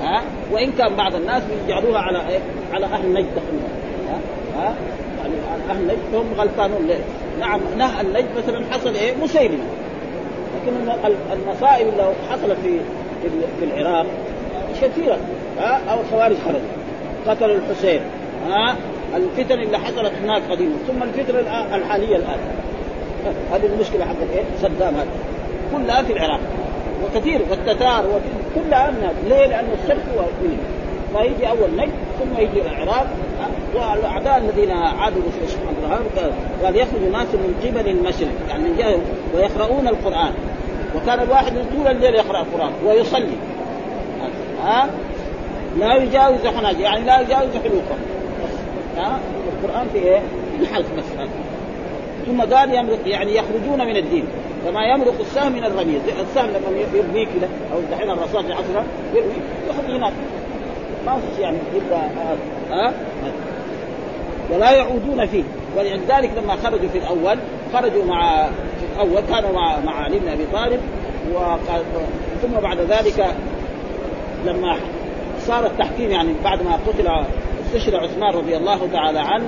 ها؟ 0.00 0.22
وإن 0.52 0.72
كان 0.72 0.94
بعض 0.96 1.14
الناس 1.14 1.42
يجعلوها 1.66 1.98
على 1.98 2.28
إيه؟ 2.28 2.38
على 2.72 2.86
أهل 2.86 3.12
نجد. 3.12 3.26
ها؟ 4.08 4.18
ها؟ 4.56 4.74
يعني 5.18 5.34
أهل 5.70 5.86
نجد 5.86 6.14
هم 6.14 6.26
غلطانون 6.38 6.86
ليه؟ 6.86 7.00
نعم 7.40 7.60
نهى 7.78 8.00
النجد 8.00 8.28
مثلا 8.38 8.64
حصل 8.70 8.94
إيه؟ 8.94 9.14
مسيلمة. 9.22 9.64
لكن 10.56 10.92
المصائب 11.32 11.88
اللي 11.88 12.12
حصلت 12.30 12.56
في 12.62 12.78
في 13.60 13.64
العراق 13.64 14.06
كثيره 14.82 15.18
ها؟ 15.58 15.80
أو 15.92 16.00
الخوارج 16.00 16.36
خرجوا. 16.44 16.79
قتلوا 17.26 17.56
الحسين. 17.56 18.00
ها؟ 18.50 18.76
الفتن 19.16 19.60
اللي 19.60 19.78
حصلت 19.78 20.12
هناك 20.22 20.42
قديما 20.50 20.74
ثم 20.88 21.02
الفتنة 21.02 21.40
الحالية 21.76 22.16
الآن. 22.16 22.38
هذه 23.52 23.66
المشكلة 23.66 24.04
حقت 24.04 24.30
إيه؟ 24.34 24.42
صدام 24.62 24.94
هذا 24.94 25.06
كلها 25.72 26.02
في 26.02 26.12
العراق. 26.12 26.40
وكثير. 27.04 27.40
والتتار 27.50 28.04
كلها 28.54 28.90
من 28.90 29.08
ليه؟ 29.28 29.46
لأنه 29.46 29.68
الشرك 29.82 30.02
هو 30.16 30.24
فيجي 31.18 31.48
أول 31.48 31.70
نجد 31.76 31.92
ثم 32.18 32.40
يجي 32.40 32.62
العراق. 32.62 33.06
والأعداء 33.74 34.38
الذين 34.38 34.70
عادوا 34.70 35.22
في 35.22 35.52
سبحان 35.52 36.04
قال 36.64 36.76
يخرج 36.76 37.02
ناس 37.12 37.34
من 37.34 37.54
قبل 37.64 37.88
المشرق. 37.90 38.32
يعني 38.48 38.62
من 38.62 38.76
جهه 38.76 38.98
ويقرؤون 39.34 39.88
القرآن. 39.88 40.32
وكان 40.96 41.20
الواحد 41.20 41.52
طول 41.52 41.86
الليل 41.88 42.14
يقرأ 42.14 42.40
القرآن 42.40 42.72
ويصلي. 42.86 43.36
ها؟ 44.64 44.88
لا 45.78 45.94
يجاوز 45.94 46.46
حناجر 46.46 46.80
يعني 46.80 47.04
لا 47.04 47.20
يجاوز 47.20 47.56
حلوقه 47.64 47.96
ها؟ 48.96 49.20
القرآن 49.62 49.86
في 49.92 49.98
إيه؟ 49.98 50.18
في 50.56 50.62
الحلق 50.62 50.86
بس 50.96 51.04
ثم 52.26 52.40
قال 52.40 52.74
يمرق 52.74 52.98
يعني 53.06 53.36
يخرجون 53.36 53.86
من 53.86 53.96
الدين. 53.96 54.24
كما 54.66 54.84
يمرق 54.84 55.20
السهم 55.20 55.52
من 55.52 55.64
الرمية 55.64 55.98
السهم 56.20 56.46
لما 56.46 56.78
يرمي 56.94 57.24
كده 57.24 57.48
أو 57.74 57.80
دحين 57.90 58.10
الرصاص 58.10 58.44
في 58.44 58.52
عصره 58.52 58.84
يرمي 59.14 59.32
يخرج 59.70 59.96
هناك. 59.96 60.12
ما 61.06 61.18
يعني 61.40 61.58
إلا 61.74 61.96
ها؟ 62.70 62.92
ولا 64.50 64.70
يعودون 64.70 65.26
فيه. 65.26 65.42
ولذلك 65.76 66.30
لما 66.36 66.56
خرجوا 66.64 66.88
في 66.88 66.98
الأول 66.98 67.38
خرجوا 67.72 68.04
مع 68.04 68.46
في 68.46 68.84
الأول 68.96 69.20
كانوا 69.20 69.52
مع 69.52 69.80
مع 69.80 69.92
علي 69.92 70.18
بن 70.18 70.28
أبي 70.28 70.44
طالب 70.52 70.80
وقال 71.34 71.82
ثم 72.42 72.60
بعد 72.62 72.78
ذلك 72.80 73.34
لما 74.46 74.76
صار 75.50 75.66
التحكيم 75.66 76.10
يعني 76.10 76.32
بعد 76.44 76.62
ما 76.62 76.78
قتل 76.86 77.08
استشهد 77.66 77.94
عثمان 77.94 78.34
رضي 78.34 78.56
الله 78.56 78.88
تعالى 78.92 79.18
عنه 79.18 79.46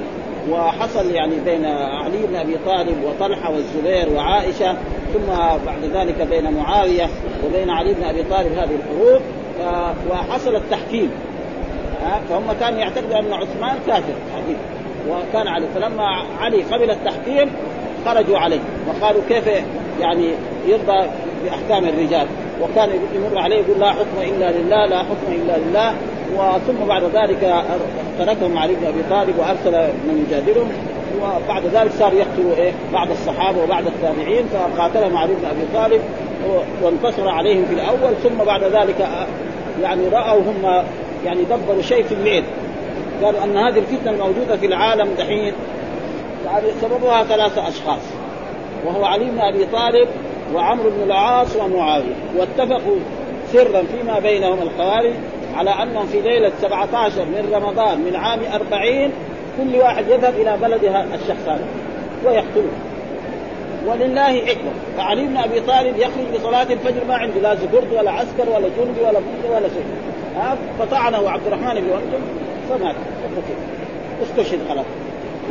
وحصل 0.51 1.11
يعني 1.11 1.35
بين 1.45 1.65
علي 1.65 2.27
بن 2.27 2.37
أبي 2.37 2.57
طالب 2.67 3.05
وطلحة 3.05 3.51
والزبير 3.51 4.09
وعائشة 4.17 4.77
ثم 5.15 5.27
بعد 5.67 5.85
ذلك 5.95 6.29
بين 6.31 6.55
معاوية 6.55 7.09
وبين 7.47 7.71
علي 7.71 7.95
بن 7.95 8.05
أبي 8.05 8.23
طالب 8.23 8.53
هذه 8.53 8.71
الحروب 8.75 9.23
وحصل 10.11 10.57
التحكيم. 10.57 11.11
فهم 12.29 12.53
كانوا 12.61 12.79
يعتقدوا 12.79 13.19
أن 13.19 13.33
عثمان 13.33 13.79
كافر 13.87 14.15
حقيقي 14.35 14.61
وكان 15.09 15.49
علي 15.49 15.67
فلما 15.75 16.05
علي 16.41 16.63
قبل 16.63 16.91
التحكيم 16.91 17.51
خرجوا 18.07 18.39
عليه 18.39 18.61
وقالوا 18.89 19.23
كيف 19.29 19.47
يعني 20.01 20.35
يرضى 20.67 21.09
باحكام 21.45 21.85
الرجال. 21.85 22.27
وكان 22.63 22.91
يمر 23.15 23.39
عليه 23.39 23.57
يقول 23.57 23.81
لا 23.81 23.91
حكم 23.91 24.19
إلا 24.23 24.53
لله 24.53 24.87
لا 24.87 24.99
حكم 24.99 25.33
إلا 25.33 25.59
لله. 25.59 25.95
وثم 26.37 26.87
بعد 26.89 27.03
ذلك 27.03 27.65
تركهم 28.19 28.59
علي 28.59 28.75
بن 28.75 28.87
أبي 28.87 29.03
طالب 29.11 29.39
وأرسل 29.39 29.93
من 30.05 30.27
يجادلهم. 30.29 30.69
وبعد 31.23 31.63
ذلك 31.67 31.93
صار 31.99 32.13
يقتل 32.13 32.61
إيه؟ 32.61 32.73
بعض 32.93 33.11
الصحابة 33.11 33.63
وبعض 33.63 33.87
التابعين 33.87 34.45
فقاتلهم 34.47 35.17
علي 35.17 35.33
بن 35.35 35.45
أبي 35.45 35.67
طالب 35.75 36.01
وانتصر 36.83 37.29
عليهم 37.29 37.65
في 37.65 37.75
الأول. 37.75 38.15
ثم 38.23 38.45
بعد 38.45 38.65
ذلك 38.65 39.09
يعني 39.83 40.09
رأوا 40.09 40.41
هم 40.41 40.85
يعني 41.25 41.43
دبروا 41.45 41.83
شيء 41.83 42.03
في 42.03 42.15
الليل. 42.15 42.45
قالوا 43.25 43.45
أن 43.45 43.57
هذه 43.57 43.79
الفتنة 43.79 44.11
الموجودة 44.11 44.57
في 44.57 44.67
العالم 44.67 45.09
دحين 45.19 45.55
يعني 46.47 46.67
سببها 46.81 47.25
ثلاثة 47.25 47.69
أشخاص. 47.69 48.03
وهو 48.87 49.05
علي 49.05 49.25
بن 49.25 49.39
أبي 49.39 49.67
طالب 49.73 50.09
وعمرو 50.55 50.91
بن 50.91 51.03
العاص 51.03 51.57
ومعاويه 51.57 52.15
واتفقوا 52.37 52.97
سرا 53.53 53.83
فيما 53.83 54.19
بينهم 54.19 54.59
الخوارج 54.63 55.13
على 55.55 55.71
أنهم 55.71 56.07
في 56.07 56.21
ليلة 56.21 56.53
17 56.63 57.25
من 57.25 57.51
رمضان 57.53 57.99
من 58.01 58.17
عام 58.17 58.41
40 58.55 59.13
كل 59.59 59.77
واحد 59.77 60.05
يذهب 60.09 60.35
إلى 60.35 60.57
بلدها 60.63 61.05
الشخص 61.15 61.49
هذا 61.49 61.65
ويقتله. 62.25 62.73
ولله 63.87 64.47
حكمة. 64.47 64.71
فعلي 64.97 65.27
بن 65.27 65.37
أبي 65.37 65.61
طالب 65.61 65.97
يخرج 65.97 66.25
لصلاه 66.35 66.63
الفجر 66.63 67.05
ما 67.09 67.15
عنده 67.15 67.41
لا 67.41 67.55
زبرد 67.55 67.93
ولا 67.93 68.11
عسكر 68.11 68.49
ولا 68.49 68.69
جندي 68.69 69.01
ولا 69.01 69.19
مجد 69.21 69.51
ولا 69.51 69.69
شيء. 69.69 69.85
فطعنه 70.79 71.31
عبد 71.31 71.47
الرحمن 71.47 71.81
بن 71.81 71.91
وأنتم 71.91 72.23
فمات. 72.69 72.95
استشهد 74.23 74.59
خلاص. 74.69 74.87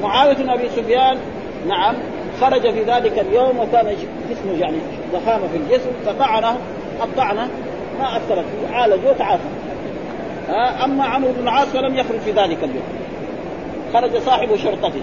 معاوية 0.02 0.36
بن 0.36 0.50
أبي 0.50 0.70
سفيان 0.70 1.18
نعم 1.68 1.96
خرج 2.42 2.62
في 2.62 2.84
ذلك 2.84 3.20
اليوم 3.20 3.60
وكان 3.60 3.96
جسمه 4.30 4.60
يعني 4.60 4.78
ضخامة 5.14 5.48
في 5.48 5.58
الجسم 5.58 5.90
فطعنه 6.06 6.58
الطعنه 7.04 7.50
ما 8.00 8.18
اثرت 8.18 8.46
فيه 8.46 8.76
عالج 8.76 9.06
وتعافى. 9.06 9.44
أما 10.84 11.04
عمرو 11.04 11.32
بن 11.32 11.44
العاص 11.44 11.68
فلم 11.68 11.96
يخرج 11.96 12.20
في 12.20 12.32
ذلك 12.32 12.58
اليوم. 12.64 12.84
خرج 13.94 14.18
صاحب 14.18 14.56
شرطته. 14.56 15.02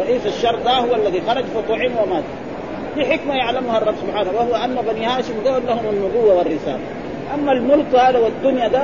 رئيس 0.00 0.26
الشرطه 0.26 0.70
هو 0.70 0.94
الذي 0.94 1.22
خرج 1.28 1.44
فطعن 1.44 1.90
ومات. 2.02 2.24
لحكمه 2.96 3.34
يعلمها 3.34 3.78
الرب 3.78 3.94
سبحانه 4.06 4.30
وهو 4.30 4.54
أن 4.54 4.76
بني 4.92 5.06
هاشم 5.06 5.34
دول 5.44 5.62
لهم 5.66 5.86
النبوة 5.92 6.34
والرسالة. 6.34 6.78
أما 7.34 7.52
الملك 7.52 7.94
هذا 7.94 8.18
والدنيا 8.18 8.68
ده 8.68 8.82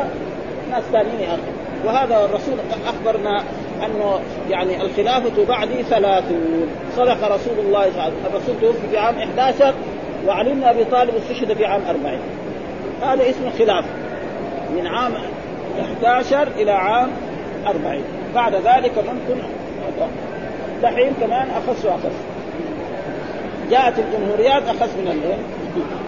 ناس 0.70 0.82
ثانيين 0.92 1.28
أخي. 1.28 1.86
وهذا 1.86 2.24
الرسول 2.24 2.54
أخبرنا 2.86 3.44
أنه 3.86 4.20
يعني 4.50 4.82
الخلافه 4.82 5.44
بعدي 5.48 5.82
ثلاثون. 5.82 6.68
صدق 6.96 7.24
رسول 7.24 7.58
الله 7.58 7.82
صلى 7.82 7.90
الله 7.90 8.02
عليه 8.02 8.14
وسلم. 8.14 8.26
الرسول 8.34 8.60
توفي 8.60 8.88
في 8.90 8.98
عام 8.98 9.18
11 9.18 9.74
وعلي 10.26 10.50
بن 10.50 10.64
أبي 10.64 10.84
طالب 10.84 11.14
استشهد 11.14 11.52
في 11.52 11.66
عام 11.66 11.82
40 11.88 12.18
هذا 13.02 13.30
اسم 13.30 13.46
الخلافه 13.46 13.88
من 14.76 14.86
عام 14.86 15.12
11 15.80 16.48
إلى 16.56 16.70
عام 16.70 17.10
40 17.66 18.02
بعد 18.34 18.54
ذلك 18.54 18.92
ممكن 18.98 19.42
دحين 20.82 21.12
كمان 21.20 21.48
اخس 21.50 21.84
واخس 21.84 22.16
جاءت 23.70 23.94
الجمهوريات 23.98 24.62
اخس 24.62 24.90
من 24.98 25.08
الايه؟ 25.10 25.38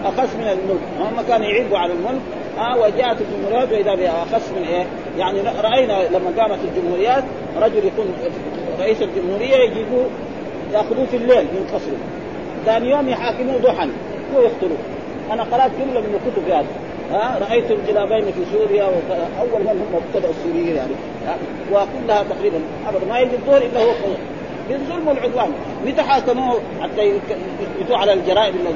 اخس 0.05 0.35
من 0.35 0.43
الملك 0.43 0.81
هم 0.99 1.27
كانوا 1.27 1.45
يعيبوا 1.45 1.77
على 1.77 1.93
الملك. 1.93 2.21
ها 2.57 2.73
آه 2.73 2.77
وجاءت 2.77 3.17
الجمهوريات 3.21 3.71
وإذا 3.71 3.95
بها 3.95 4.23
اخس 4.23 4.49
من 4.49 4.63
إيه؟ 4.63 4.85
يعني 5.17 5.41
رأينا 5.41 6.07
لما 6.09 6.41
قامت 6.41 6.59
الجمهوريات 6.63 7.23
رجل 7.61 7.85
يكون 7.85 8.13
رئيس 8.79 9.01
الجمهورية 9.01 9.55
يجيبوه 9.55 10.05
يأخذوه 10.73 11.05
في 11.05 11.17
الليل 11.17 11.43
من 11.43 11.69
قصره. 11.73 11.97
ثاني 12.65 12.89
يوم 12.89 13.09
يحاكموه 13.09 13.57
ضحى. 13.57 13.89
ويقتلوه 14.35 14.77
أنا 15.31 15.43
قرأت 15.43 15.71
جملة 15.79 15.99
من 15.99 16.19
الكتب 16.19 16.51
هذه. 16.51 16.65
ها 17.11 17.39
رأيت 17.49 17.71
الجلابين 17.71 18.25
في 18.25 18.41
سوريا 18.53 18.83
أول 19.39 19.61
من 19.61 19.85
هم 19.93 20.01
ابتدأوا 20.07 20.33
السوريين 20.33 20.75
يعني. 20.75 20.93
وكلها 21.71 22.23
تقريبا 22.23 22.59
ابدا. 22.87 23.05
ما 23.05 23.19
يجي 23.19 23.35
الظهر 23.35 23.61
إلا 23.61 23.83
هو 23.83 23.91
بالظلم 24.71 25.07
والعدوان. 25.07 25.51
متى 25.85 26.01
حاكموه 26.01 26.59
حتى 26.81 27.01
يثبتوا 27.01 27.97
على 27.97 28.13
الجرائم 28.13 28.55
اللي 28.55 28.69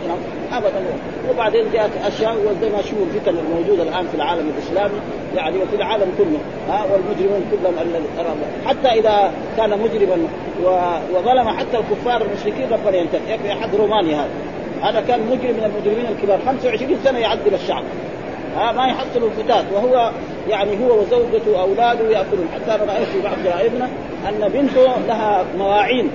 ابدا. 0.52 0.84
وبعدين 1.30 1.66
جاءت 1.74 1.90
أشياء 2.06 2.34
وزي 2.34 2.70
ما 2.70 2.82
شوفوا 2.82 3.06
الفتن 3.06 3.36
الموجودة 3.38 3.84
الآن 3.84 4.08
في 4.08 4.16
العالم 4.16 4.52
الإسلامي 4.58 5.00
يعني 5.36 5.58
وفي 5.58 5.76
العالم 5.76 6.12
كله. 6.18 6.40
ها 6.70 6.86
والمجرمون 6.92 7.46
كلهم 7.52 8.38
حتى 8.66 9.00
إذا 9.00 9.32
كان 9.58 9.70
مجرما 9.70 10.18
وظلم 11.14 11.50
حتى 11.50 11.78
الكفار 11.78 12.22
المشركين 12.22 12.70
ربنا 12.72 12.98
ينتهي. 12.98 13.34
يكفي 13.34 13.52
أحد 13.52 13.76
رومانيا 13.76 14.18
هذا. 14.18 14.30
هذا 14.82 15.02
كان 15.02 15.20
مجرم 15.20 15.56
من 15.58 15.72
المجرمين 15.76 16.06
الكبار. 16.12 16.40
25 16.46 16.98
سنة 17.04 17.20
يعذب 17.20 17.54
الشعب. 17.54 17.84
ها 18.56 18.72
ما 18.72 18.88
يحصل 18.88 19.24
الفتات 19.24 19.66
وهو 19.74 20.12
يعني 20.50 20.72
هو 20.72 21.00
وزوجته 21.00 21.52
واولاده 21.52 22.10
يأكلون. 22.10 22.48
حتى 22.54 22.76
أنا 22.76 22.94
رأيت 22.94 23.08
في 23.08 23.22
بعض 23.22 23.36
جرائدنا 23.46 23.90
أن 24.30 24.50
بنته 24.50 24.98
لها 25.08 25.46
مواعين 25.58 26.10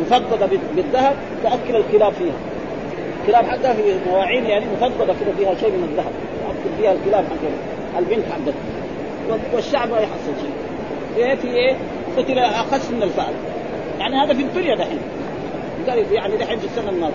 مفضلة 0.00 0.48
بالذهب 0.76 1.16
تأكل 1.42 1.76
الكلاب 1.76 2.12
فيها. 2.12 2.34
الكلاب 3.20 3.44
حقها 3.44 3.74
في 3.74 3.82
مواعين 4.10 4.46
يعني 4.46 4.64
مفضلة 4.66 5.14
كده 5.20 5.32
فيها 5.38 5.54
شيء 5.54 5.70
من 5.70 5.88
الذهب. 5.90 6.12
تأكل 6.46 6.76
فيها 6.78 6.92
الكلاب 6.92 7.24
حقها 7.24 7.98
البنت 7.98 8.24
حقتها 8.32 8.54
والشعب 9.54 9.90
ما 9.90 9.96
يحصل 9.96 10.32
شيء. 10.40 10.54
إيه 11.16 11.34
في 11.34 11.48
إيه؟ 11.48 11.76
قتل 12.16 12.38
اخس 12.38 12.90
من 12.90 13.02
الفأل. 13.02 13.34
يعني 14.00 14.16
هذا 14.16 14.34
في 14.34 14.42
الدنيا 14.42 14.74
دحين. 14.74 14.98
يعني 16.12 16.36
دحين 16.36 16.58
في 16.58 16.66
السنة 16.66 16.90
الماضية. 16.90 17.14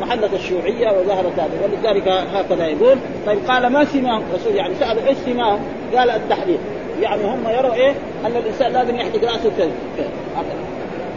ومحلت 0.00 0.34
الشيوعية 0.34 0.88
وظهرت 0.88 1.38
هذا 1.38 1.50
ولذلك 1.64 2.08
هكذا 2.08 2.66
يقول 2.66 2.98
طيب 3.26 3.38
قال 3.48 3.66
ما 3.66 3.84
سماهم؟ 3.84 4.22
الرسول 4.30 4.54
يعني 4.54 4.74
سألوا 4.74 5.08
إيش 5.08 5.18
سماهم؟ 5.26 5.60
قال 5.96 6.10
التحليل. 6.10 6.58
يعني 7.00 7.24
هم 7.24 7.48
يروا 7.48 7.74
إيه؟ 7.74 7.94
أن 8.26 8.36
الإنسان 8.36 8.72
لازم 8.72 8.96
يحلق 8.96 9.24
رأسه 9.24 9.50
كذا 9.58 9.70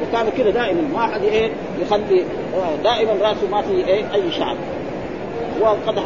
وكانوا 0.04 0.32
كذا 0.38 0.50
دائما. 0.50 0.82
ما 0.94 1.06
أحد 1.06 1.24
إيه؟ 1.24 1.52
يخلي 1.82 2.24
دائما 2.84 3.12
رأسه 3.22 3.48
ما 3.52 3.62
في 3.62 3.88
إيه؟ 3.88 4.14
أي 4.14 4.32
شعر. 4.32 4.56
وقد 5.62 6.00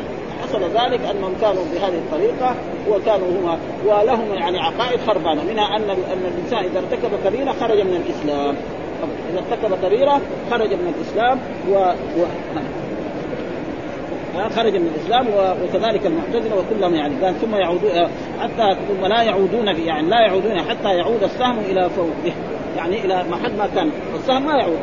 حصل 0.43 0.61
ذلك 0.61 0.99
أنهم 1.11 1.33
كانوا 1.41 1.63
بهذه 1.73 1.97
الطريقة 1.97 2.55
وكانوا 2.89 3.27
هم 3.27 3.59
ولهم 3.85 4.33
يعني 4.33 4.59
عقائد 4.59 4.99
خربانة. 5.07 5.43
منها 5.43 5.75
أن 5.75 5.89
أن 5.89 6.31
الإنسان 6.37 6.59
إذا 6.59 6.79
ارتكب 6.79 7.09
كبيرة 7.25 7.51
خرج 7.51 7.81
من 7.81 8.03
الإسلام. 8.05 8.55
إذا 9.31 9.39
ارتكب 9.39 9.85
كبيره 9.85 10.21
خرج 10.51 10.73
من 10.73 10.93
الإسلام 10.97 11.39
و, 11.69 11.75
و... 12.21 12.25
خرج 14.55 14.75
من 14.75 14.91
الإسلام 14.95 15.27
وكذلك 15.63 16.05
المعتزلة 16.05 16.55
وكلهم 16.55 16.95
يعني 16.95 17.25
قال 17.25 17.41
ثم 17.41 17.55
يعودون 17.55 17.91
حتى 18.39 18.75
ثم 18.87 19.05
لا 19.05 19.21
يعودون 19.21 19.67
يعني 19.67 20.09
لا 20.09 20.21
يعودون 20.21 20.61
حتى 20.61 20.89
يعود 20.89 21.23
السهم 21.23 21.59
إلى 21.59 21.89
فوقه. 21.89 22.33
يعني 22.77 23.05
إلى 23.05 23.23
محل 23.31 23.57
ما 23.57 23.67
كان. 23.75 23.91
السهم 24.15 24.45
ما 24.45 24.53
يعود. 24.53 24.79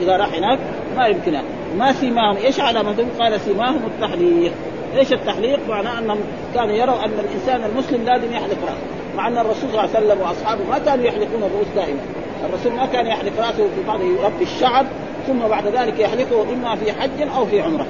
إذا 0.00 0.16
راح 0.16 0.34
هناك 0.34 0.58
ما 0.96 1.06
يمكن. 1.06 1.40
ما 1.78 1.92
سيماهم. 1.92 2.36
إيش 2.36 2.60
علامتهم؟ 2.60 3.08
قال 3.20 3.40
سيماهم 3.40 3.80
التحليق. 3.86 4.52
إيش 4.96 5.12
التحليق؟ 5.12 5.58
معناه 5.68 5.98
أنهم 5.98 6.18
كانوا 6.54 6.74
يروا 6.74 7.04
أن 7.04 7.12
الإنسان 7.18 7.70
المسلم 7.70 8.04
لازم 8.04 8.32
يحلق 8.32 8.58
رأسه. 8.62 9.16
مع 9.16 9.28
أن 9.28 9.38
الرسول 9.38 9.70
صلى 9.70 9.84
الله 9.84 9.96
عليه 9.96 10.06
وسلم 10.06 10.20
وأصحابه 10.20 10.64
ما 10.70 10.78
كانوا 10.78 11.04
يحلقون 11.04 11.42
الرؤوس 11.42 11.66
دائما. 11.76 12.00
الرسول 12.44 12.72
ما 12.72 12.86
كان 12.86 13.06
يحلق 13.06 13.32
رأسه 13.38 13.56
في 13.56 13.82
بعض 13.86 14.00
يربي 14.00 14.44
الشعر 14.44 14.86
ثم 15.26 15.38
بعد 15.38 15.66
ذلك 15.66 16.00
يحلقه 16.00 16.42
إما 16.52 16.76
في 16.76 16.92
حج 16.92 17.28
أو 17.36 17.46
في 17.46 17.60
عمرة. 17.60 17.86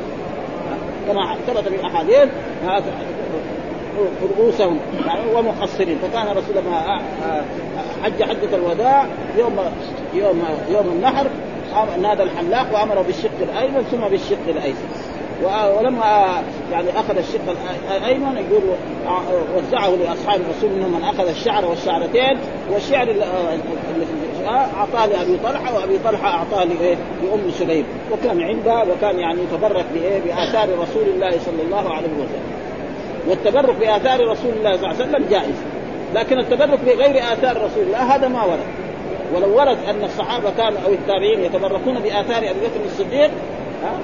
كما 1.08 1.36
ثبت 1.46 1.68
في 1.68 1.74
الأحاديث 1.74 2.28
رؤوسهم 4.38 4.78
يعني 5.06 5.34
ومقصرين. 5.34 5.98
فكان 5.98 6.26
الرسول 6.26 6.56
لما 6.56 7.00
حج 8.04 8.22
حجة 8.22 8.56
الوداع 8.56 9.06
يوم 9.38 9.56
يوم 10.14 10.42
يوم 10.70 10.86
النحر 10.86 11.26
نادى 12.02 12.22
الحلاق 12.22 12.66
وأمر 12.74 13.02
بالشق 13.02 13.30
الأيمن 13.42 13.82
ثم 13.82 14.08
بالشق 14.08 14.48
الأيسر. 14.48 14.86
ولما 15.44 16.42
يعني 16.72 16.90
أخذ 16.90 17.18
الشق 17.18 17.56
الايمن 17.96 18.36
يقول 18.36 18.62
وزعه 19.56 19.88
لاصحاب 19.88 20.40
الرسول 20.40 20.70
منهم 20.70 20.92
من 20.92 21.04
أخذ 21.04 21.28
الشعر 21.28 21.66
والشعرتين 21.66 22.38
والشعر 22.70 23.08
اللي 23.08 23.24
أعطاه 24.48 25.06
لأبي 25.06 25.36
طلحة 25.44 25.74
وأبي 25.74 25.98
طلحة 26.04 26.28
أعطاه 26.28 26.64
لإيه؟ 26.64 26.96
لأم 27.22 27.50
سليم 27.50 27.84
وكان 28.12 28.42
عندها 28.42 28.82
وكان 28.82 29.18
يعني 29.18 29.40
يتبرك 29.42 29.84
بإيه؟ 29.94 30.20
بآثار 30.20 30.68
رسول 30.78 31.08
الله 31.14 31.30
صلى 31.30 31.62
الله 31.62 31.94
عليه 31.94 32.08
وسلم 32.08 32.60
والتبرك 33.28 33.76
بآثار 33.76 34.30
رسول 34.30 34.52
الله 34.52 34.76
صلى 34.76 34.90
الله 34.90 35.02
عليه 35.02 35.08
وسلم 35.08 35.26
جائز 35.30 35.54
لكن 36.14 36.38
التبرك 36.38 36.78
بغير 36.86 37.32
آثار 37.32 37.56
رسول 37.56 37.82
الله 37.86 38.14
هذا 38.14 38.28
ما 38.28 38.44
ورد 38.44 38.66
ولو 39.34 39.56
ورد 39.56 39.78
أن 39.88 40.04
الصحابة 40.04 40.50
كانوا 40.56 40.78
أو 40.86 40.92
التابعين 40.92 41.40
يتبركون 41.40 41.94
بآثار 41.94 42.38
أبي 42.38 42.60
بكر 42.60 42.84
الصديق 42.86 43.30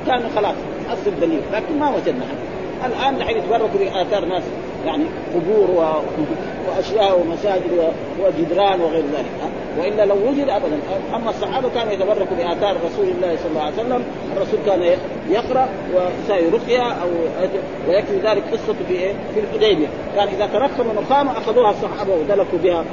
كانوا 0.07 0.31
خلاص 0.37 0.55
أصل 0.93 1.21
دليل 1.21 1.41
لكن 1.53 1.79
ما 1.79 1.91
وجدنا 1.97 2.25
هذا. 2.25 2.47
الآن 2.87 3.19
دحين 3.19 3.37
يتبركوا 3.37 3.79
بآثار 3.79 4.25
ناس 4.25 4.43
يعني 4.87 5.05
قبور 5.35 5.71
و... 5.71 6.03
وأشياء 6.69 7.21
ومساجد 7.21 7.93
وجدران 8.21 8.81
وغير 8.81 9.05
ذلك 9.05 9.51
وإلا 9.79 10.05
لو 10.07 10.15
وجد 10.15 10.49
ابدا. 10.49 10.79
أما 11.15 11.31
الصحابة 11.31 11.69
كانوا 11.75 11.93
يتبركوا 11.93 12.37
بآثار 12.37 12.77
رسول 12.87 13.09
الله 13.09 13.37
صلى 13.37 13.51
الله 13.51 13.63
عليه 13.63 13.75
وسلم. 13.75 14.03
الرسول 14.37 14.59
كان 14.67 14.99
يقرأ 15.31 15.69
وساي 15.95 16.49
رقيه 16.49 16.83
أو 16.83 17.09
ويكفي 17.89 18.17
ذلك 18.17 18.43
قصته 18.53 18.75
في 18.89 18.95
إيه؟ 18.95 19.13
في 19.35 19.41
الحديبية. 19.41 19.87
كان 20.17 20.29
إذا 20.29 20.47
تركبوا 20.47 21.03
نخامه 21.03 21.33
أخذوها 21.39 21.71
الصحابة 21.71 22.15
ودلكوا 22.15 22.59
بها 22.65 22.85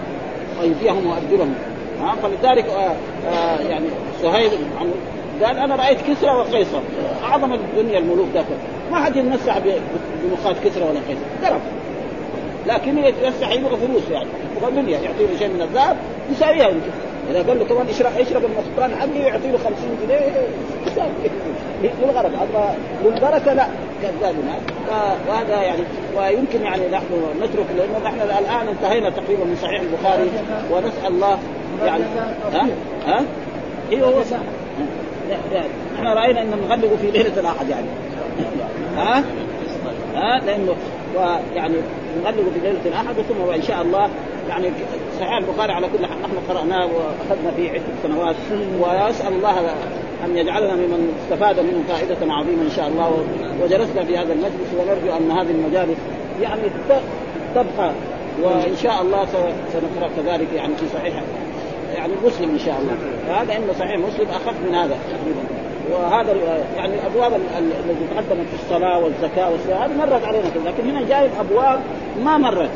أيديهم 0.61 1.07
وأرجلهم 1.07 1.53
ها؟ 2.01 2.15
فلذلك 2.15 2.65
آه 2.65 3.59
يعني 3.59 3.85
سهيل 4.21 4.51
عمرو 4.79 4.93
قال 5.43 5.57
أنا 5.57 5.75
رأيت 5.75 5.97
كسرى 6.01 6.31
وقيصر. 6.31 6.79
أعظم 7.23 7.53
الدنيا 7.53 7.99
الملوك 7.99 8.27
ذاك. 8.33 8.45
ما 8.91 8.99
حد 9.05 9.15
يتمسح 9.15 9.57
بمخاط 10.23 10.55
كسرى 10.65 10.83
ولا 10.83 10.99
قيصر. 11.09 11.49
ضرب 11.49 11.61
لكن 12.67 12.97
يتمسح 12.97 13.51
يبغى 13.51 13.77
فلوس 13.77 14.03
يعني. 14.11 14.29
يبغى 14.57 14.71
دنيا 14.81 14.99
يعطيه 14.99 15.37
شيء 15.39 15.47
من 15.47 15.61
الذهب 15.61 15.97
يساويها 16.31 16.67
يمكن. 16.69 16.89
إذا 17.31 17.43
قال 17.47 17.59
له 17.59 17.65
كمان 17.65 17.87
اشرب 17.89 18.11
اشرب 18.19 18.41
المسكران 18.45 18.99
حقي 18.99 19.19
يعطي 19.19 19.51
له 19.51 19.57
50 19.57 19.73
جنيه 20.07 20.47
للغرض 22.01 22.31
أما 22.43 22.75
للبركه 23.05 23.53
لا. 23.53 23.67
كذاب 24.01 24.35
ف- 24.89 25.29
وهذا 25.29 25.61
يعني 25.61 25.81
ويمكن 26.17 26.61
يعني 26.61 26.87
نحن 26.91 27.05
نترك 27.41 27.65
لأنه 27.77 27.99
نحن 28.05 28.21
الآن 28.21 28.67
انتهينا 28.67 29.09
تقريبا 29.09 29.43
من 29.43 29.57
صحيح 29.61 29.81
البخاري 29.81 30.29
ونسأل 30.71 31.07
الله 31.13 31.37
يعني. 31.85 32.03
ها؟ 32.53 32.67
ها؟ 33.05 33.23
أيوه. 33.91 34.23
نحن 35.95 36.07
رأينا 36.07 36.41
ان 36.41 36.49
نغلق 36.69 36.95
في 37.01 37.11
ليلة 37.11 37.39
الأحد 37.39 37.69
يعني. 37.69 37.87
ها؟ 38.97 39.23
ها؟ 40.15 40.39
لأنه 40.45 40.75
ويعني 41.15 41.75
نغلق 42.23 42.43
في 42.53 42.59
ليلة 42.63 42.79
الأحد 42.85 43.15
ثم 43.15 43.41
وان 43.47 43.61
شاء 43.61 43.81
الله 43.81 44.09
يعني 44.49 44.69
صحيح 45.19 45.37
البخاري 45.37 45.73
على 45.73 45.87
كل 45.87 46.05
حال 46.05 46.21
نحن 46.21 46.33
قرأناه 46.49 46.85
وأخذنا 46.85 47.51
فيه 47.55 47.71
عدة 47.71 47.83
سنوات. 48.03 48.35
وأسأل 48.79 49.33
الله 49.33 49.59
أن 50.25 50.37
يجعلنا 50.37 50.75
ممن 50.75 51.17
استفاد 51.23 51.59
منه 51.59 51.83
فائدة 51.87 52.33
عظيمة 52.33 52.61
إن 52.61 52.71
شاء 52.75 52.87
الله. 52.87 53.25
وجلسنا 53.63 54.03
في 54.03 54.17
هذا 54.17 54.33
المجلس 54.33 54.69
ونرجو 54.79 55.17
أن 55.17 55.31
هذه 55.31 55.51
المجالس 55.51 55.97
يعني 56.41 56.61
تبقى. 57.55 57.91
وإن 58.43 58.75
شاء 58.83 59.01
الله 59.01 59.25
سنقرأ 59.73 60.09
كذلك 60.17 60.47
يعني 60.55 60.75
في 60.75 60.85
صحيح 60.93 61.13
يعني 61.93 62.13
مسلم 62.25 62.49
إن 62.49 62.59
شاء 62.59 62.79
الله. 62.81 62.93
فهذا 63.27 63.57
ان 63.57 63.73
صحيح. 63.79 63.97
مسلم 63.99 64.27
أخف 64.29 64.53
من 64.67 64.75
هذا 64.75 64.97
تقريبا. 65.11 65.43
وهذا 65.91 66.35
يعني 66.77 66.93
الابواب 66.93 67.33
ال- 67.33 67.57
ال- 67.57 67.71
التي 67.91 68.05
تقدمت 68.15 68.47
في 68.47 68.63
الصلاة 68.63 68.99
والزكاة 68.99 69.51
والصلاه 69.51 69.85
هذه 69.85 69.91
مرت 69.97 70.23
علينا 70.25 70.49
كذا 70.49 70.63
لكن 70.71 70.89
هنا 70.89 71.07
جايب 71.07 71.31
أبواب 71.39 71.79
ما 72.23 72.37
مرت. 72.37 72.69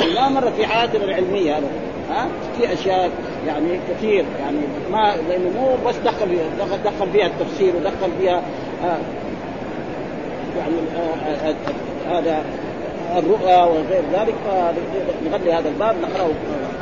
يعني 0.00 0.14
ما 0.14 0.28
مرت 0.28 0.52
في 0.56 0.66
حياتنا 0.66 1.04
العلمية 1.04 1.58
هذا. 1.58 1.68
ها؟ 2.10 2.28
في 2.58 2.72
أشياء 2.72 3.10
يعني 3.46 3.80
كثير. 3.90 4.24
يعني 4.40 4.58
ما 4.92 5.14
لأنه 5.28 5.50
مو 5.60 5.88
بس 5.88 5.96
دخل 5.96 6.28
فيها 6.28 6.66
دخل, 6.84 7.10
فيها 7.12 7.26
التفسير 7.26 7.76
ودخل 7.76 8.10
فيها 8.20 8.42
آه 8.84 8.98
يعني 10.58 10.74
آه 10.96 11.28
آه 11.28 11.48
آه 11.50 12.18
هذا 12.18 12.44
الرؤى 13.18 13.54
وغير 13.54 14.02
ذلك 14.12 14.34
فنغلي 14.44 15.52
هذا 15.52 15.68
الباب 15.68 15.96
نقرأه 16.02 16.30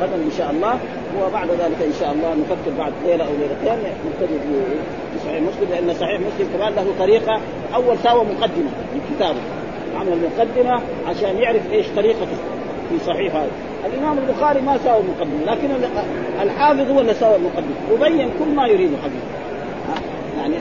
غدا 0.01 0.15
إن 0.15 0.31
شاء 0.37 0.51
الله 0.51 0.79
وبعد 1.21 1.47
ذلك 1.49 1.81
إن 1.85 1.93
شاء 1.99 2.11
الله 2.11 2.33
نفكر 2.33 2.77
بعد 2.77 2.93
ليلة 3.05 3.23
أو 3.25 3.31
ليلتين 3.31 3.89
نبتدئ 4.05 4.39
في 4.39 5.19
صحيح 5.25 5.41
مسلم 5.41 5.69
لأن 5.69 5.93
صحيح 5.93 6.19
مسلم 6.19 6.49
كمان 6.53 6.73
له 6.73 6.85
طريقة 6.99 7.39
أول 7.75 7.97
ساوى 8.03 8.25
مقدمة 8.25 8.69
في 8.93 9.15
كتابه 9.15 9.39
عمل 9.99 10.17
مقدمه 10.37 10.81
عشان 11.07 11.37
يعرف 11.37 11.71
إيش 11.71 11.85
طريقته 11.95 12.25
في 12.89 13.05
صحيح 13.05 13.35
هذا. 13.35 13.51
الإمام 13.85 14.17
البخاري 14.17 14.61
ما 14.61 14.77
ساوى 14.77 15.03
مقدمة 15.03 15.53
لكن 15.53 15.69
الحافظ 16.41 16.91
هو 16.91 16.99
اللي 16.99 17.13
ساوى 17.13 17.35
المقدمة 17.35 17.75
وبين 17.93 18.29
كل 18.39 18.55
ما 18.55 18.67
يريده 18.67 18.97
حقيقه 18.97 19.33
يعني 20.37 20.55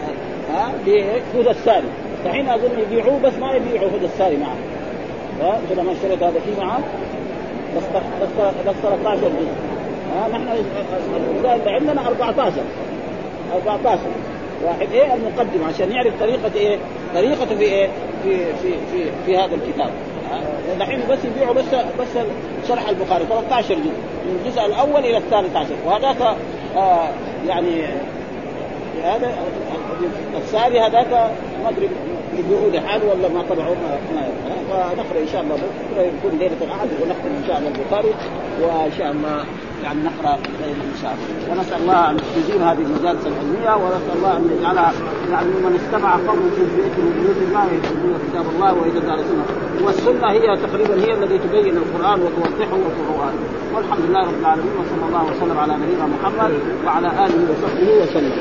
ها 0.52 0.72
بهدى 0.86 1.50
الساري 1.50 1.86
فحين 2.24 2.48
أظن 2.48 2.78
يبيعوه 2.78 3.18
بس 3.24 3.32
ما 3.40 3.52
يبيعوا 3.52 3.88
هدى 3.88 4.06
الساري 4.06 4.36
معه. 4.36 4.56
ها 5.42 5.58
انت 5.58 5.78
لما 5.78 5.92
اشتريت 5.92 6.22
هذا 6.22 6.40
فيه 6.40 6.64
معه 6.64 6.80
بس 7.76 7.82
بس 8.22 8.28
بس 8.68 8.74
13 8.82 9.20
جزء 9.20 9.52
ها 10.16 10.28
نحن 10.28 10.48
اللي 11.36 11.70
عندنا 11.70 12.08
14 12.08 12.52
14 13.54 13.98
واحد 14.64 14.92
إيه؟ 14.92 15.14
المقدمة 15.14 15.66
عشان 15.68 15.92
يعرف 15.92 16.20
طريقة 16.20 16.50
إيه؟ 16.56 16.78
طريقته 17.14 17.56
في 17.56 17.62
إيه؟ 17.62 17.88
في 18.22 18.36
في 18.36 18.72
في, 18.92 19.10
في 19.26 19.36
هذا 19.36 19.54
الكتاب. 19.54 19.90
دحين 20.80 21.00
بس 21.10 21.18
يبيعوا 21.24 21.54
بس 21.54 21.64
بس 22.00 22.24
شرح 22.68 22.88
البخاري 22.88 23.24
13 23.24 23.74
جزء 23.74 23.84
من 24.24 24.40
الجزء 24.44 24.66
الأول 24.66 25.00
إلى 25.04 25.16
الثالث 25.16 25.56
عشر. 25.56 25.74
وهذاك 25.86 26.36
آه 26.76 27.08
يعني 27.48 27.84
هذا 29.04 29.34
الساري 30.44 30.80
هذاك 30.80 31.12
ما 31.62 31.68
أدري 31.68 31.88
يبيعوا 32.38 32.70
لحاله 32.70 33.04
ولا 33.10 33.28
ما 33.28 33.42
طبعوا 33.50 33.74
فنقرا 34.68 35.20
إن 35.20 35.28
شاء 35.32 35.42
الله 35.42 35.56
بكرة 35.56 36.02
يكون 36.02 36.38
ليلة 36.38 36.60
الأحد 36.62 36.88
ونختم 37.00 37.30
إن 37.40 37.44
شاء 37.46 37.58
الله 37.58 37.68
البخاري 37.68 38.12
وإن 38.62 38.92
شاء 38.98 39.10
الله 39.12 39.44
يعني 39.84 39.98
نقرأ 40.08 40.34
إن 40.34 40.96
شاء 41.02 41.12
الله. 41.14 41.28
ونسأل 41.50 41.80
الله 41.82 42.10
أن 42.10 42.16
يجيب 42.38 42.60
هذه 42.62 42.82
المجالس 42.88 43.26
العلمية 43.26 43.72
ونسأل 43.82 44.14
الله 44.16 44.36
أن 44.36 44.44
يجعلها 44.58 44.92
يعني 45.32 45.46
من 45.46 45.80
استمع 45.80 46.12
قوم 46.28 46.50
في 46.56 46.62
بيت 46.76 46.94
من 46.98 47.12
بيوت 47.18 47.40
الله 47.48 47.64
يحبون 47.64 48.14
كتاب 48.26 48.46
الله 48.54 48.74
واذا 48.74 49.00
سنة. 49.00 49.44
والسنة 49.84 50.30
هي 50.30 50.56
تقريبا 50.56 50.94
هي 51.04 51.12
التي 51.14 51.38
تبين 51.38 51.76
القرآن 51.76 52.18
وتوضحه 52.22 52.76
وترواه. 52.84 53.32
والحمد 53.74 54.04
لله 54.08 54.20
رب 54.20 54.40
العالمين 54.40 54.72
وصلى 54.80 55.04
الله 55.08 55.24
وسلم 55.30 55.58
على 55.58 55.72
نبينا 55.72 56.06
محمد 56.06 56.52
وعلى 56.86 57.08
آله 57.08 57.38
وصحبه 57.50 57.88
وسلم. 58.02 58.32